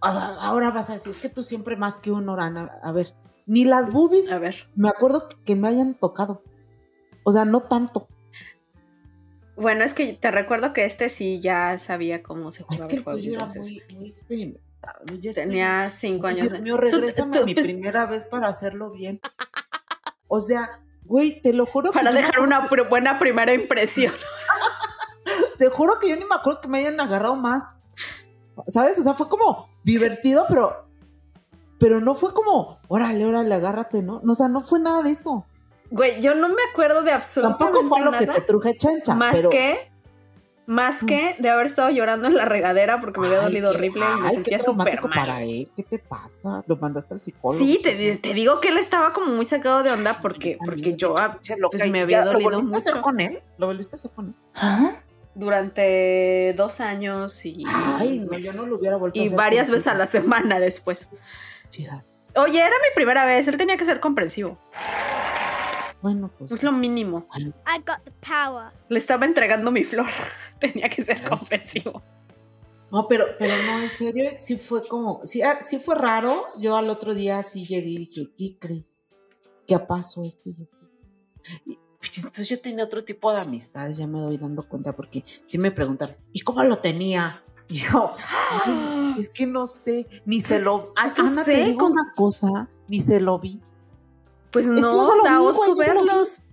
Ah, 0.01 0.37
Ahora 0.39 0.71
vas 0.71 0.89
a 0.89 0.93
decir, 0.93 1.11
es 1.11 1.17
que 1.17 1.27
tú 1.27 1.43
siempre 1.43 1.75
más 1.75 1.99
que 1.99 2.09
un 2.11 2.29
orana. 2.29 2.71
A 2.81 2.93
ver, 2.93 3.13
ni 3.51 3.65
las 3.65 3.91
boobies 3.91 4.31
A 4.31 4.39
ver. 4.39 4.69
me 4.75 4.87
acuerdo 4.87 5.27
que- 5.43 5.55
me 5.57 5.67
hayan 5.67 5.93
tocado. 5.93 6.41
O 7.23 7.33
sea, 7.33 7.43
no 7.43 7.63
tanto. 7.63 8.07
Bueno, 9.57 9.83
es 9.83 9.93
que 9.93 10.13
te 10.13 10.31
recuerdo 10.31 10.71
que 10.71 10.85
este 10.85 11.09
sí 11.09 11.41
ya 11.41 11.77
sabía 11.77 12.23
cómo 12.23 12.51
se 12.51 12.61
Es 12.61 12.67
jugaba 12.67 12.87
que 12.87 12.95
el 12.95 13.03
juego. 13.03 13.19
era 13.19 13.45
muy, 13.47 13.83
muy 13.93 14.09
experimentado. 14.09 15.03
Ya 15.19 15.29
estoy- 15.31 15.43
tenía 15.43 15.89
cinco 15.89 16.27
años. 16.27 16.47
Dios 16.47 16.61
mío, 16.61 16.75
Tú- 16.75 16.81
regrésame 16.81 17.33
tú- 17.33 17.41
a 17.41 17.45
mi 17.45 17.53
pues, 17.55 17.65
primera 17.67 18.05
vez 18.05 18.23
para 18.23 18.47
hacerlo 18.47 18.89
bien. 18.91 19.19
O 20.29 20.39
sea, 20.39 20.81
güey, 21.03 21.41
te 21.41 21.51
lo 21.51 21.65
juro 21.65 21.91
Para 21.91 22.11
que. 22.11 22.17
dejar 22.17 22.39
una 22.39 22.65
pr- 22.69 22.87
buena 22.89 23.19
primera 23.19 23.53
impresión. 23.53 24.13
Te 25.57 25.69
juro 25.69 25.99
que 25.99 26.09
yo 26.09 26.15
ni 26.15 26.23
me 26.25 26.35
acuerdo 26.35 26.61
que 26.61 26.67
me 26.69 26.79
hayan 26.79 26.99
agarrado 26.99 27.35
más. 27.35 27.73
¿Sabes? 28.67 28.97
O 28.97 29.03
sea, 29.03 29.13
fue 29.13 29.27
como 29.29 29.69
divertido, 29.83 30.45
pero. 30.47 30.87
Pero 31.81 31.99
no 31.99 32.15
fue 32.15 32.33
como, 32.33 32.79
órale, 32.87 33.25
órale, 33.25 33.53
agárrate, 33.55 34.01
¿no? 34.01 34.21
No, 34.23 34.31
O 34.31 34.35
sea, 34.35 34.47
no 34.47 34.61
fue 34.61 34.79
nada 34.79 35.01
de 35.01 35.09
eso. 35.11 35.45
Güey, 35.89 36.21
yo 36.21 36.33
no 36.35 36.47
me 36.47 36.61
acuerdo 36.71 37.01
de 37.01 37.11
absolutamente 37.11 37.65
Tampoco 37.65 37.85
fue 37.89 37.99
lo 38.05 38.11
nada. 38.11 38.19
que 38.25 38.31
te 38.31 38.41
truje 38.41 38.77
chancha. 38.77 39.13
más 39.15 39.35
pero, 39.35 39.49
que 39.49 39.91
más 40.67 41.03
que 41.03 41.35
de 41.39 41.49
haber 41.49 41.65
estado 41.65 41.89
llorando 41.89 42.27
en 42.27 42.37
la 42.37 42.45
regadera 42.45 43.01
porque 43.01 43.19
me 43.19 43.25
había 43.27 43.39
Ay, 43.39 43.45
dolido 43.45 43.71
qué- 43.71 43.77
horrible 43.77 44.05
y 44.05 44.21
me 44.21 44.27
ay, 44.29 44.33
sentía 44.35 44.57
qué 44.57 44.63
súper 44.63 45.01
mal. 45.01 45.09
para 45.13 45.41
él. 45.43 45.69
¿Qué 45.75 45.83
te 45.83 45.99
pasa? 45.99 46.63
Lo 46.65 46.77
mandaste 46.77 47.13
al 47.15 47.21
psicólogo. 47.21 47.59
Sí, 47.61 47.81
te, 47.83 48.15
te 48.17 48.33
digo 48.33 48.61
que 48.61 48.69
él 48.69 48.77
estaba 48.77 49.11
como 49.11 49.33
muy 49.33 49.43
sacado 49.43 49.83
de 49.83 49.91
onda 49.91 50.19
porque, 50.21 50.57
porque 50.63 50.95
yo 50.95 51.15
ah, 51.17 51.39
pues, 51.71 51.85
¿y 51.85 51.89
me 51.91 51.97
ya 51.97 52.03
había 52.03 52.25
¿Lo 52.25 52.31
dolido 52.33 52.51
volviste 52.51 52.75
a 52.75 52.77
hacer 52.77 52.93
mucho. 52.93 53.01
con 53.01 53.19
él? 53.19 53.41
¿Lo 53.57 53.67
volviste 53.67 53.95
a 53.95 53.97
hacer 53.97 54.11
con 54.11 54.27
él? 54.27 54.35
durante 55.33 56.53
dos 56.57 56.79
años 56.81 57.45
y, 57.45 57.63
Ay, 57.67 58.19
no, 58.19 58.37
yo 58.37 58.53
no 58.53 58.65
lo 58.65 58.77
hubiera 58.77 58.97
vuelto 58.97 59.19
a 59.19 59.23
y 59.23 59.27
hacer. 59.27 59.37
varias 59.37 59.69
veces 59.69 59.87
a 59.87 59.93
la 59.95 60.05
semana 60.05 60.59
después. 60.59 61.09
Fíjate. 61.71 62.05
Oye, 62.35 62.59
era 62.59 62.69
mi 62.69 62.95
primera 62.95 63.25
vez, 63.25 63.47
él 63.47 63.57
tenía 63.57 63.77
que 63.77 63.85
ser 63.85 63.99
comprensivo. 63.99 64.57
Bueno, 66.01 66.31
pues. 66.37 66.51
Es 66.51 66.63
lo 66.63 66.71
mínimo. 66.71 67.27
I 67.37 67.79
got 67.85 68.03
the 68.03 68.11
power. 68.21 68.71
Le 68.89 68.97
estaba 68.97 69.25
entregando 69.25 69.71
mi 69.71 69.83
flor. 69.83 70.07
tenía 70.59 70.89
que 70.89 71.03
ser 71.03 71.21
comprensivo. 71.27 72.01
No, 72.91 73.07
pero, 73.07 73.25
pero 73.39 73.55
no, 73.63 73.81
en 73.81 73.89
serio, 73.89 74.31
sí 74.37 74.57
fue 74.57 74.85
como, 74.85 75.21
sí, 75.23 75.41
ah, 75.41 75.59
sí 75.61 75.79
fue 75.79 75.95
raro. 75.95 76.47
Yo 76.57 76.75
al 76.75 76.89
otro 76.89 77.13
día 77.13 77.41
sí 77.41 77.65
llegué 77.65 77.89
y 77.89 77.97
dije, 77.99 78.29
¿qué 78.37 78.57
crees? 78.59 78.99
¿Qué 79.65 79.79
pasó 79.79 80.23
esto 80.23 80.49
y 80.49 80.61
esto? 80.61 80.77
Y, 81.65 81.79
pues, 81.99 82.17
entonces 82.17 82.49
yo 82.49 82.59
tenía 82.59 82.83
otro 82.83 83.03
tipo 83.05 83.31
de 83.31 83.39
amistades, 83.39 83.95
ya 83.95 84.07
me 84.07 84.19
doy 84.19 84.37
dando 84.37 84.67
cuenta, 84.67 84.93
porque 84.93 85.23
sí 85.45 85.57
me 85.57 85.71
preguntan, 85.71 86.17
¿y 86.33 86.41
cómo 86.41 86.63
lo 86.63 86.79
tenía? 86.79 87.43
Y 87.71 87.79
yo, 87.79 88.13
ay, 88.65 89.15
es 89.17 89.29
que 89.29 89.47
no 89.47 89.65
sé, 89.67 90.07
ni 90.25 90.41
se 90.41 90.61
lo... 90.61 90.83
Ay, 90.97 91.11
Pues, 91.15 91.31
Ana, 91.31 91.43
sé, 91.45 91.53
te 91.55 91.63
digo 91.65 91.79
con- 91.79 91.91
una 91.93 92.13
cosa, 92.15 92.69
ni 92.87 92.99
se 92.99 93.19
lo 93.19 93.39
vi. 93.39 93.61
Pues 94.51 94.67
que 94.67 94.73
no, 94.73 94.81
no 94.81 95.05
se 95.05 95.15
lo 95.17 95.23
da 95.23 95.29
vi, 95.39 95.45
oso 95.45 95.67
no 95.67 95.73
vi. 95.75 95.79
verlos. 95.79 96.43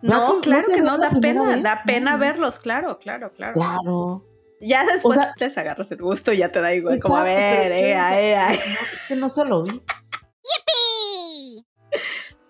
No, 0.00 0.34
no 0.34 0.40
claro 0.40 0.62
se 0.68 0.74
que 0.76 0.80
no, 0.82 0.96
da 0.96 1.10
pena, 1.10 1.42
vez. 1.42 1.62
da 1.62 1.82
pena 1.84 2.12
No. 2.12 2.18
verlos, 2.18 2.58
claro, 2.60 2.98
claro, 3.00 3.32
claro. 3.34 3.54
Claro. 3.54 4.24
Ya 4.60 4.84
después 4.86 5.18
sea- 5.18 5.34
les 5.38 5.58
agarras 5.58 5.90
el 5.90 6.00
gusto 6.02 6.32
y 6.32 6.38
ya 6.38 6.52
te 6.52 6.60
da 6.60 6.72
igual, 6.74 7.00
como 7.00 7.16
a 7.16 7.28
Exacto, 7.32 7.50
ver, 7.62 7.72
eh, 7.72 7.92
eh, 7.92 8.34
eh. 8.34 8.60
No, 8.68 8.74
es 8.92 9.00
que 9.08 9.16
no 9.16 9.28
se 9.28 9.44
lo 9.44 9.62
vi. 9.64 9.82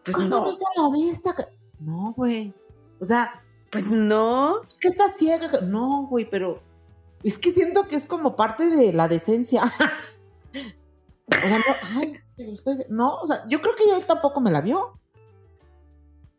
Pues 0.05 0.17
¿Cómo 0.17 0.29
no, 0.29 0.41
no 0.47 0.55
se 0.55 0.65
lo 0.77 0.91
viste? 0.91 1.31
No, 1.81 2.15
güey. 2.17 2.55
O 3.01 3.05
sea, 3.05 3.43
pues 3.71 3.91
no. 3.91 4.63
es 4.69 4.79
que 4.79 4.89
está 4.89 5.09
ciega. 5.11 5.51
No, 5.63 6.07
güey, 6.09 6.25
pero 6.25 6.63
es 7.23 7.39
que 7.39 7.51
siento 7.51 7.87
que 7.89 7.97
es 7.97 8.05
como 8.05 8.37
parte 8.37 8.71
de 8.71 8.93
la 8.93 9.09
decencia. 9.09 9.65
o 11.29 11.47
sea, 11.49 11.59
no, 11.59 11.65
ay, 11.97 12.15
estoy- 12.39 12.87
no, 12.89 13.17
o 13.21 13.27
sea, 13.27 13.45
yo 13.49 13.61
creo 13.61 13.75
que 13.75 13.87
ya 13.87 13.97
él 13.97 14.07
tampoco 14.07 14.41
me 14.41 14.51
la 14.51 14.61
vio. 14.61 14.99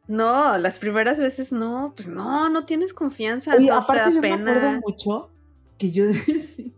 No, 0.08 0.58
las 0.58 0.80
primeras 0.80 1.20
veces 1.20 1.52
no, 1.52 1.94
pues 1.96 2.08
no, 2.10 2.50
no 2.50 2.66
tienes 2.66 2.94
confianza. 2.94 3.54
No 3.56 3.76
aparte 3.76 4.10
te 4.10 4.16
yo 4.16 4.22
me 4.22 4.34
acuerdo 4.34 4.72
mucho 4.86 5.30
que 5.78 5.92
yo 5.92 6.08
decía, 6.08 6.72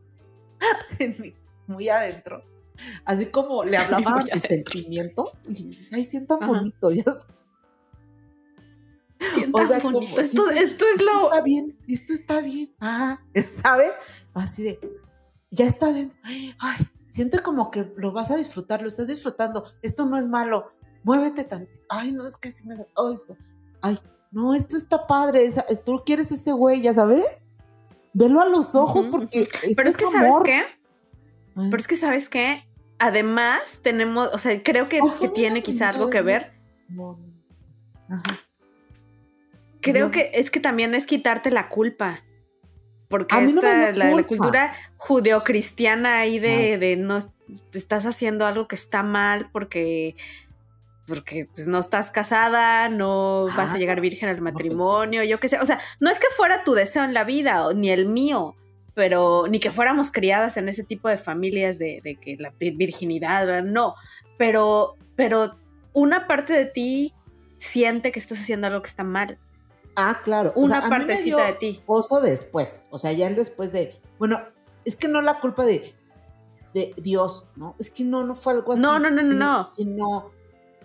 muy 1.68 1.88
adentro, 1.90 2.44
así 3.06 3.28
como 3.28 3.64
le 3.64 3.78
hablaba 3.78 4.12
a 4.12 4.16
muy 4.16 4.24
mi 4.26 4.30
adentro. 4.32 4.50
sentimiento, 4.50 5.32
y 5.48 5.64
le 5.64 5.70
decía, 5.70 5.98
ay, 5.98 6.04
sientan 6.04 6.40
bonito, 6.46 6.92
ya 6.92 7.04
sabes. 7.06 7.26
Sientas 9.34 9.66
O 9.66 9.68
sea, 9.68 9.82
como. 9.82 10.02
Esto, 10.02 10.50
esto 10.50 10.86
es 10.86 10.92
esto 10.96 11.06
lo. 11.06 11.32
está 11.32 11.42
bien, 11.42 11.78
esto 11.88 12.14
está 12.14 12.42
bien, 12.42 12.74
ah, 12.80 13.20
¿sabes? 13.64 13.92
Así 14.34 14.64
de, 14.64 14.80
ya 15.52 15.66
está 15.66 15.92
dentro, 15.92 16.18
ay, 16.24 16.56
ay, 16.60 16.88
siente 17.08 17.40
como 17.40 17.72
que 17.72 17.92
lo 17.98 18.12
vas 18.12 18.32
a 18.32 18.38
disfrutar, 18.38 18.82
lo 18.82 18.88
estás 18.88 19.08
disfrutando, 19.08 19.64
esto 19.82 20.06
no 20.06 20.18
es 20.18 20.28
malo, 20.28 20.72
muévete 21.04 21.44
tantito, 21.44 21.82
ay, 21.90 22.12
no, 22.14 22.26
es 22.26 22.38
que 22.38 22.52
sí 22.52 22.64
me 22.66 22.76
da, 22.78 22.86
ay, 22.96 23.16
ay, 23.82 24.00
no, 24.32 24.54
esto 24.54 24.78
está 24.78 25.08
padre, 25.08 25.46
esa- 25.46 25.66
tú 25.86 26.04
quieres 26.06 26.32
ese 26.32 26.54
güey, 26.54 26.82
ya 26.82 26.94
sabes, 26.94 27.24
velo 28.14 28.42
a 28.42 28.46
los 28.46 28.76
ojos 28.76 29.08
porque 29.08 29.42
esto 29.42 29.60
Pero 29.76 29.90
es 29.90 29.98
que, 29.98 30.06
¿sabes 30.06 30.34
qué? 30.46 30.64
Ay, 31.56 31.68
Pero 31.70 31.78
es 31.78 31.88
que, 31.88 31.96
¿sabes 31.98 32.30
qué? 32.30 32.64
Además, 32.98 33.80
tenemos, 33.82 34.30
o 34.32 34.38
sea, 34.38 34.62
creo 34.64 34.88
que, 34.88 35.02
que 35.20 35.28
tiene 35.30 35.64
quizá 35.64 35.90
algo 35.90 36.10
que 36.10 36.22
ver. 36.22 36.54
Ajá. 38.10 38.40
Creo 39.82 40.08
No. 40.08 40.12
que 40.12 40.32
es 40.34 40.52
que 40.52 40.60
también 40.60 40.94
es 40.96 41.06
quitarte 41.06 41.52
la 41.52 41.68
culpa. 41.70 42.24
Porque 43.10 43.36
no 43.36 43.42
esta, 43.42 43.92
la, 43.92 44.06
la 44.06 44.12
culpa. 44.12 44.28
cultura 44.28 44.74
judeocristiana 44.98 46.20
ahí 46.20 46.40
de, 46.40 46.70
Más. 46.72 46.80
de 46.80 46.96
no 46.96 47.20
estás 47.74 48.06
haciendo 48.06 48.46
algo 48.46 48.68
que 48.68 48.76
está 48.76 49.04
mal 49.04 49.50
porque 49.52 50.16
porque 51.08 51.46
pues 51.54 51.68
no 51.68 51.80
estás 51.80 52.10
casada, 52.10 52.88
no 52.88 53.48
vas 53.58 53.74
a 53.74 53.78
llegar 53.78 54.00
virgen 54.00 54.30
al 54.30 54.40
matrimonio, 54.40 55.24
yo 55.26 55.42
qué 55.42 55.50
sé, 55.50 55.60
o 55.60 55.66
sea, 55.66 55.80
no 56.00 56.10
es 56.10 56.20
que 56.20 56.28
fuera 56.38 56.64
tu 56.64 56.74
deseo 56.74 57.04
en 57.04 57.14
la 57.14 57.26
vida 57.26 57.68
o, 57.68 57.74
ni 57.74 57.90
el 57.90 58.06
mío, 58.06 58.56
pero 58.94 59.46
ni 59.50 59.60
que 59.60 59.72
fuéramos 59.72 60.10
criadas 60.12 60.56
en 60.56 60.70
ese 60.70 60.86
tipo 60.86 61.10
de 61.10 61.18
familias 61.18 61.78
de, 61.80 62.00
de 62.02 62.16
que 62.16 62.38
la 62.40 62.54
de 62.58 62.72
virginidad, 62.72 63.62
no, 63.62 63.96
pero 64.38 64.96
pero 65.18 65.58
una 65.92 66.28
parte 66.28 66.54
de 66.54 66.66
ti 66.66 67.14
siente 67.58 68.14
que 68.14 68.20
estás 68.20 68.40
haciendo 68.40 68.68
algo 68.68 68.82
que 68.82 68.90
está 68.90 69.04
mal, 69.04 69.38
Ah, 69.96 70.22
claro. 70.24 70.54
o 70.56 70.62
una 70.62 70.80
sea, 70.80 70.88
a 70.88 70.90
mí 70.90 70.90
me 70.90 71.06
partecita 71.06 71.38
dio 71.38 71.46
de 71.46 71.54
ti. 71.54 71.84
Oso 71.86 72.22
después, 72.22 72.86
o 72.90 73.00
sea, 73.00 73.12
ya 73.12 73.28
el 73.28 73.36
después 73.36 73.72
de, 73.72 74.00
bueno, 74.18 74.40
es 74.86 74.96
que 74.96 75.08
no 75.08 75.22
la 75.22 75.40
culpa 75.40 75.66
de, 75.66 75.94
de 76.74 76.94
Dios, 76.98 77.46
¿no? 77.56 77.76
Es 77.80 77.90
que 77.90 78.04
no, 78.04 78.24
no 78.24 78.36
fue 78.36 78.54
algo 78.54 78.74
así. 78.74 78.82
No, 78.82 79.00
no, 79.00 79.10
no, 79.10 79.18
no, 79.18 79.24
sino, 79.24 79.36
no. 79.36 79.68
Sino, 79.70 80.32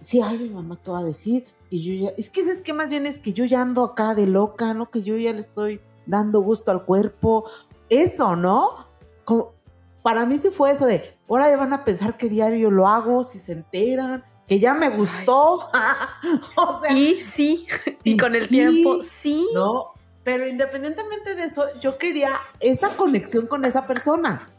sí, 0.01 0.21
ay, 0.21 0.39
mi 0.39 0.51
mamá, 0.51 0.79
¿qué 0.83 0.91
va 0.91 1.01
a 1.01 1.05
decir? 1.05 1.45
Que 1.71 1.81
yo 1.81 1.93
ya, 1.95 2.15
es 2.17 2.31
que 2.31 2.41
es 2.41 2.61
que 2.61 2.73
más 2.73 2.91
bien 2.91 3.07
es 3.07 3.19
que 3.19 3.33
yo 3.33 3.45
ya 3.45 3.63
ando 3.63 3.85
acá 3.85 4.15
de 4.15 4.27
loca, 4.27 4.75
¿no? 4.75 4.91
Que 4.91 5.03
yo 5.03 5.17
ya 5.17 5.33
le 5.33 5.41
estoy 5.41 5.81
dando 6.07 6.41
gusto 6.41 6.71
al 6.71 6.85
cuerpo. 6.85 7.45
Eso, 7.89 8.37
¿no? 8.37 8.89
Como, 9.25 9.55
para 10.03 10.25
mí 10.25 10.39
sí 10.39 10.51
fue 10.51 10.71
eso 10.71 10.87
de, 10.87 11.19
ahora 11.29 11.51
ya 11.51 11.57
van 11.57 11.73
a 11.73 11.85
pensar 11.85 12.17
que 12.17 12.29
diario 12.29 12.71
lo 12.71 12.87
hago, 12.87 13.25
si 13.25 13.39
se 13.39 13.53
enteran, 13.53 14.25
que 14.47 14.59
ya 14.59 14.75
me 14.75 14.89
gustó. 14.91 15.55
o 16.57 16.81
sea, 16.81 16.93
Y 16.93 17.21
sí, 17.21 17.67
y, 18.05 18.13
y 18.13 18.17
con 18.17 18.35
el 18.35 18.43
sí, 18.43 18.49
tiempo, 18.49 19.03
sí. 19.03 19.47
¿no? 19.55 19.93
Pero 20.25 20.47
independientemente 20.49 21.35
de 21.35 21.45
eso, 21.45 21.65
yo 21.81 21.99
quería 21.99 22.33
esa 22.61 22.97
conexión 22.97 23.47
con 23.47 23.65
esa 23.65 23.87
persona. 23.87 24.53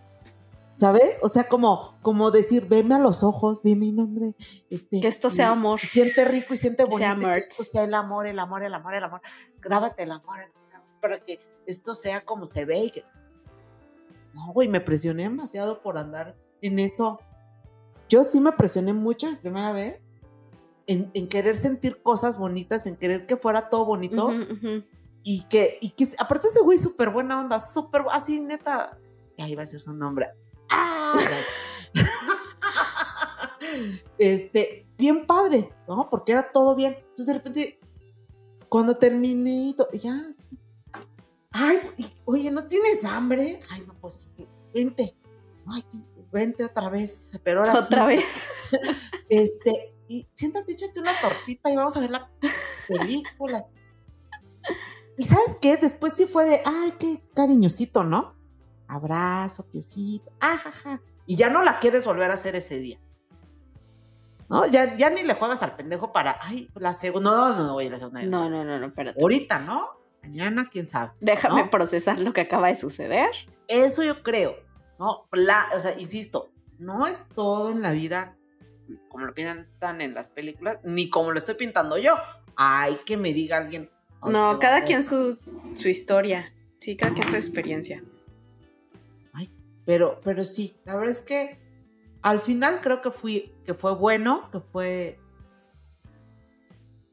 ¿Sabes? 0.76 1.18
O 1.24 1.30
sea, 1.30 1.48
como, 1.48 1.98
como 2.04 2.30
decir, 2.30 2.68
veme 2.68 2.94
a 2.94 3.00
los 3.00 3.24
ojos, 3.24 3.64
dime 3.64 3.88
mi 3.88 3.92
nombre. 3.92 4.36
Este, 4.70 5.02
Que 5.02 5.08
esto 5.08 5.32
sea 5.32 5.50
amor. 5.50 5.80
Siente 5.80 6.24
rico 6.24 6.54
y 6.54 6.58
siente 6.58 6.84
sea 6.84 7.14
bonito. 7.16 7.30
y 7.30 7.34
que 7.34 7.38
esto 7.40 7.64
sea 7.64 7.84
el 7.84 7.96
amor, 7.96 8.28
el 8.28 8.38
amor, 8.38 8.62
el 8.62 8.74
amor, 8.76 8.94
el 8.94 9.04
amor. 9.04 9.22
Grábate 9.60 10.04
el 10.04 10.12
amor, 10.12 10.40
el 10.40 10.52
amor, 10.76 10.88
para 11.02 11.18
que 11.20 11.40
esto 11.66 11.96
sea 11.96 12.24
como 12.24 12.46
se 12.46 12.64
ve 12.66 12.78
y 12.78 12.92
que. 12.92 13.04
No, 14.36 14.54
güey, 14.54 14.68
me 14.68 14.80
presioné 14.80 15.24
demasiado 15.24 15.82
por 15.82 15.98
andar 15.98 16.36
en 16.62 16.78
eso. 16.78 17.20
Yo 18.10 18.24
sí 18.24 18.40
me 18.40 18.52
presioné 18.54 18.94
mucho 18.94 19.30
la 19.30 19.40
primera 19.40 19.72
vez 19.74 20.00
en, 20.88 21.12
en 21.14 21.28
querer 21.28 21.58
sentir 21.58 22.02
cosas 22.02 22.38
bonitas, 22.38 22.86
en 22.88 22.96
querer 22.96 23.26
que 23.26 23.36
fuera 23.38 23.70
todo 23.70 23.86
bonito 23.86 24.28
ujú. 24.28 24.84
y 25.24 25.42
que, 25.44 25.78
y 25.82 25.90
que 25.90 26.08
aparte 26.18 26.48
ese 26.48 26.62
güey 26.62 26.78
súper 26.78 27.10
buena 27.10 27.42
onda, 27.42 27.60
súper, 27.60 28.04
así 28.12 28.40
neta, 28.40 28.98
ya 29.38 29.48
iba 29.48 29.62
a 29.62 29.66
decir 29.66 29.82
su 29.82 29.94
nombre. 29.94 30.28
¡Ah! 30.72 31.20
este, 34.18 34.88
bien 34.98 35.26
padre, 35.26 35.74
¿no? 35.88 36.10
Porque 36.10 36.32
era 36.32 36.52
todo 36.52 36.76
bien. 36.76 36.96
Entonces 36.98 37.28
de 37.28 37.34
repente, 37.34 37.80
cuando 38.70 38.98
terminé, 38.98 39.76
y 39.94 40.00
ya, 40.00 40.14
sí. 40.36 40.48
ay, 41.52 41.80
y- 41.98 42.08
oye, 42.26 42.52
¿no 42.52 42.68
tienes 42.68 43.04
hambre? 43.06 43.62
Ay, 43.70 43.84
no, 43.86 43.94
pues, 43.96 44.30
vente. 44.74 45.16
Ay, 45.68 45.84
vente 46.38 46.64
otra 46.64 46.90
vez, 46.90 47.32
pero 47.44 47.62
ahora 47.62 47.72
sí. 47.74 47.78
Otra 47.80 48.06
vez. 48.06 48.50
Este, 49.30 49.94
y 50.08 50.26
siéntate, 50.32 50.72
échate 50.72 51.02
una 51.02 51.12
tortita 51.20 51.70
y 51.70 51.76
vamos 51.76 51.98
a 51.98 52.00
ver 52.00 52.12
la 52.12 52.32
película. 52.88 53.66
Y 55.18 55.24
sabes 55.24 55.58
qué? 55.62 55.76
Después 55.76 56.14
sí 56.14 56.28
fue 56.28 56.46
de, 56.46 56.62
ay, 56.64 56.94
qué 56.98 57.22
cariñosito, 57.36 58.06
¿no? 58.06 58.36
Abrazo, 58.88 59.66
piojito, 59.66 60.32
ajaja. 60.40 61.02
Y 61.26 61.36
ya 61.36 61.50
no 61.50 61.62
la 61.62 61.80
quieres 61.80 62.06
volver 62.06 62.32
a 62.32 62.36
hacer 62.36 62.56
ese 62.56 62.80
día. 62.80 63.00
¿No? 64.48 64.66
Ya, 64.66 64.96
ya 64.96 65.10
ni 65.10 65.24
le 65.24 65.34
juegas 65.34 65.62
al 65.62 65.76
pendejo 65.76 66.14
para, 66.14 66.40
ay, 66.42 66.70
la 66.76 66.94
segunda. 66.94 67.30
No, 67.30 67.50
no, 67.50 67.64
no, 67.66 67.74
güey, 67.74 67.90
la 67.90 68.00
segunda. 68.00 68.24
No, 68.24 68.50
no, 68.50 68.64
no, 68.64 68.80
no, 68.80 68.86
espérate. 68.86 69.22
Ahorita, 69.22 69.60
¿no? 69.60 69.90
Mañana, 70.22 70.70
quién 70.72 70.88
sabe. 70.88 71.12
Déjame 71.20 71.64
¿no? 71.64 71.70
procesar 71.70 72.20
lo 72.20 72.32
que 72.32 72.42
acaba 72.42 72.70
de 72.70 72.78
suceder. 72.78 73.30
Eso 73.68 74.04
yo 74.04 74.24
creo, 74.24 74.56
¿no? 75.00 75.28
La- 75.32 75.70
o 75.76 75.80
sea, 75.80 75.98
insisto, 76.00 76.52
no 76.80 77.08
es 77.08 77.26
todo 77.36 77.72
en 77.72 77.82
la 77.82 77.92
vida 77.92 78.36
como 79.10 79.26
lo 79.26 79.34
pintan 79.34 80.02
en 80.02 80.14
las 80.14 80.30
películas, 80.30 80.80
ni 80.84 81.10
como 81.10 81.32
lo 81.32 81.38
estoy 81.40 81.56
pintando 81.56 81.98
yo. 81.98 82.16
Hay 82.56 82.96
que 83.06 83.18
me 83.18 83.34
diga 83.34 83.58
alguien. 83.58 83.90
"Ay, 84.22 84.32
No, 84.32 84.58
cada 84.60 84.76
babosa". 84.76 84.86
quien 84.86 85.04
su, 85.04 85.40
su 85.76 85.90
historia. 85.90 86.54
Sí, 86.80 86.96
cada 86.96 87.14
quien 87.14 87.28
su 87.28 87.36
experiencia. 87.36 88.04
Pero, 89.86 90.20
pero 90.22 90.44
sí, 90.44 90.76
la 90.84 90.96
verdad 90.98 91.12
es 91.12 91.22
que 91.22 91.58
al 92.22 92.42
final 92.42 92.82
creo 92.82 93.02
que 93.02 93.10
fui, 93.10 93.54
que 93.66 93.74
fue 93.74 93.96
bueno, 93.96 94.50
que 94.52 94.60
fue 94.60 95.18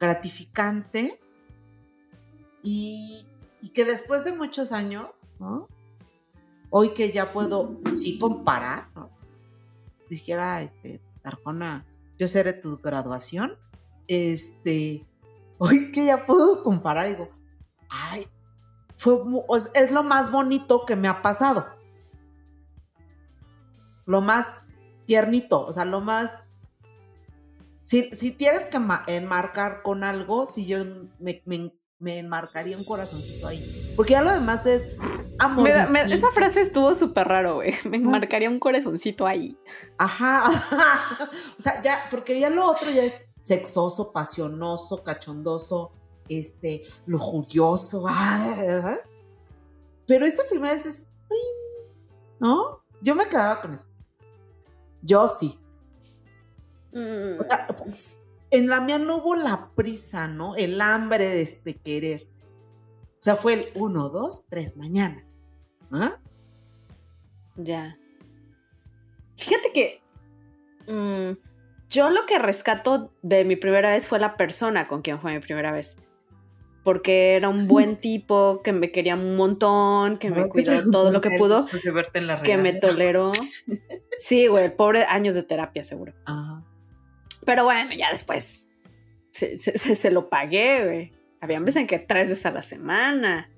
gratificante 0.01 1.21
y, 2.65 3.27
y 3.63 3.69
que 3.71 3.85
después 3.85 4.25
de 4.25 4.33
muchos 4.33 4.73
años, 4.73 5.31
¿no? 5.39 5.69
Hoy 6.77 6.91
que 6.93 7.13
ya 7.13 7.33
puedo, 7.33 7.79
sí, 7.95 8.19
comparar, 8.19 8.89
¿no? 8.97 9.09
Dijera, 10.11 10.61
este, 10.63 11.01
Arjona, 11.23 11.87
yo 12.19 12.27
seré 12.27 12.53
tu 12.53 12.79
graduación, 12.79 13.57
este, 14.09 15.07
hoy 15.59 15.93
que 15.93 16.07
ya 16.07 16.27
puedo 16.27 16.65
comparar, 16.65 17.07
digo, 17.07 17.29
ay, 17.89 18.27
fue, 18.97 19.19
es 19.75 19.93
lo 19.93 20.03
más 20.03 20.33
bonito 20.33 20.85
que 20.85 20.97
me 20.97 21.07
ha 21.07 21.23
pasado 21.23 21.65
lo 24.07 24.21
más 24.21 24.63
tiernito, 25.07 25.65
o 25.65 25.73
sea, 25.73 25.85
lo 25.85 26.01
más... 26.01 26.45
Si, 27.85 28.11
si 28.13 28.33
tienes 28.33 28.67
que 28.67 28.79
ma- 28.79 29.05
enmarcar 29.07 29.83
con 29.83 30.05
algo, 30.05 30.45
si 30.47 30.67
yo 30.67 30.85
me- 31.19 31.43
me 31.99 32.19
enmarcaría 32.19 32.77
un 32.77 32.85
corazoncito 32.85 33.47
ahí. 33.47 33.63
Porque 33.97 34.13
ya 34.13 34.23
lo 34.23 34.33
demás 34.33 34.67
es 34.67 34.97
amor. 35.39 35.65
Me 35.65 35.71
da- 35.73 35.87
me- 35.91 36.05
distinto. 36.05 36.27
esa 36.27 36.35
frase 36.35 36.61
estuvo 36.61 36.95
súper 36.95 37.29
raro, 37.29 37.57
güey. 37.57 37.75
Me 37.91 37.99
marcaría 37.99 38.49
un 38.51 38.59
corazoncito 38.59 39.27
ahí. 39.27 39.59
Ajá, 39.99 40.47
ajá. 40.47 41.31
O 41.59 41.63
sea, 41.63 41.81
ya, 41.83 42.05
porque 42.11 42.39
ya 42.41 42.51
lo 42.51 42.67
otro 42.69 42.91
ya 42.91 43.03
es 43.05 43.19
sexoso, 43.43 44.13
pasionoso, 44.13 45.03
cachondoso, 45.03 45.93
este, 46.29 46.81
lujurioso. 47.07 48.05
ah, 48.09 48.97
Pero 50.07 50.27
esa 50.27 50.43
primera 50.49 50.75
vez 50.75 50.87
es. 50.87 51.07
¿no? 52.41 52.83
Yo 53.01 53.15
me 53.15 53.27
quedaba 53.27 53.61
con 53.61 53.75
eso. 53.75 53.87
Yo 55.03 55.29
sí. 55.29 55.59
Mm, 56.93 57.41
O 57.41 57.45
sea, 57.45 57.67
pues, 57.67 58.19
en 58.51 58.69
la 58.69 58.81
mía 58.81 58.99
no 58.99 59.17
hubo 59.17 59.35
la 59.37 59.71
prisa, 59.75 60.27
¿no? 60.29 60.55
El 60.57 60.81
hambre 60.81 61.29
de 61.29 61.43
este 61.43 61.75
querer. 61.77 62.29
O 63.19 63.23
sea, 63.25 63.37
fue 63.37 63.55
el 63.55 63.69
uno, 63.75 64.11
dos, 64.11 64.45
tres, 64.49 64.77
mañana. 64.77 65.24
¿Ah? 65.95 66.19
Ya. 67.57 67.97
Fíjate 69.37 69.73
que 69.73 70.03
mm, 70.87 71.37
yo 71.89 72.11
lo 72.11 72.27
que 72.27 72.39
rescato 72.39 73.13
de 73.23 73.45
mi 73.45 73.57
primera 73.57 73.91
vez 73.91 74.07
fue 74.07 74.19
la 74.19 74.37
persona 74.37 74.87
con 74.89 75.03
quien 75.03 75.21
fue 75.21 75.33
mi 75.33 75.41
primera 75.41 75.73
vez. 75.73 75.99
Porque 76.83 77.35
era 77.37 77.49
un 77.49 77.67
buen 77.67 77.97
tipo, 78.01 78.61
que 78.63 78.73
me 78.73 78.91
quería 78.93 79.15
un 79.15 79.37
montón, 79.37 80.19
que 80.19 80.29
me 80.31 80.49
cuidó 80.49 80.73
todo 80.91 81.13
lo 81.13 81.21
que 81.21 81.31
pudo, 81.39 81.67
que 82.43 82.57
me 82.59 82.73
toleró. 82.81 83.33
Sí, 84.19 84.47
güey, 84.49 84.75
pobre 84.77 85.05
años 85.05 85.35
de 85.35 85.43
terapia, 85.45 85.83
seguro. 85.85 86.13
Ajá. 86.27 86.63
Pero 87.47 87.65
bueno, 87.65 87.91
ya 87.97 88.11
después 88.11 88.69
se, 89.31 89.59
se- 89.59 89.79
se- 89.79 89.95
se 89.95 90.11
lo 90.11 90.29
pagué, 90.29 90.85
güey. 90.85 91.13
Había 91.41 91.61
veces 91.61 91.77
en 91.83 91.87
que 91.87 91.99
tres 91.99 92.29
veces 92.29 92.47
a 92.47 92.51
la 92.53 92.63
semana. 92.63 93.51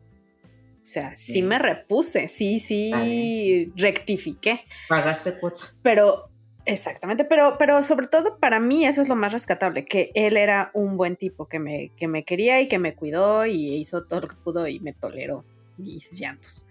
O 0.87 0.89
sea, 0.89 1.17
sí, 1.17 1.33
Sí. 1.33 1.43
me 1.43 1.59
repuse, 1.59 2.29
sí, 2.29 2.61
sí, 2.61 3.73
rectifiqué. 3.75 4.61
Pagaste 4.89 5.37
cuota. 5.37 5.65
Pero, 5.83 6.29
exactamente, 6.65 7.25
pero, 7.25 7.57
pero 7.59 7.83
sobre 7.83 8.07
todo 8.07 8.39
para 8.39 8.61
mí 8.61 8.87
eso 8.87 9.03
es 9.03 9.09
lo 9.09 9.17
más 9.17 9.33
rescatable, 9.33 9.85
que 9.85 10.13
él 10.15 10.37
era 10.37 10.71
un 10.75 10.97
buen 10.97 11.17
tipo, 11.17 11.49
que 11.49 11.59
me, 11.59 11.91
que 11.97 12.07
me 12.07 12.25
quería 12.25 12.61
y 12.61 12.69
que 12.69 12.79
me 12.79 12.95
cuidó 12.95 13.47
y 13.47 13.75
hizo 13.75 14.05
todo 14.05 14.21
lo 14.21 14.29
que 14.29 14.37
pudo 14.37 14.69
y 14.69 14.79
me 14.79 14.93
toleró 14.93 15.45
mis 15.77 16.09
llantos. 16.13 16.69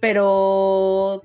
Pero 0.00 1.22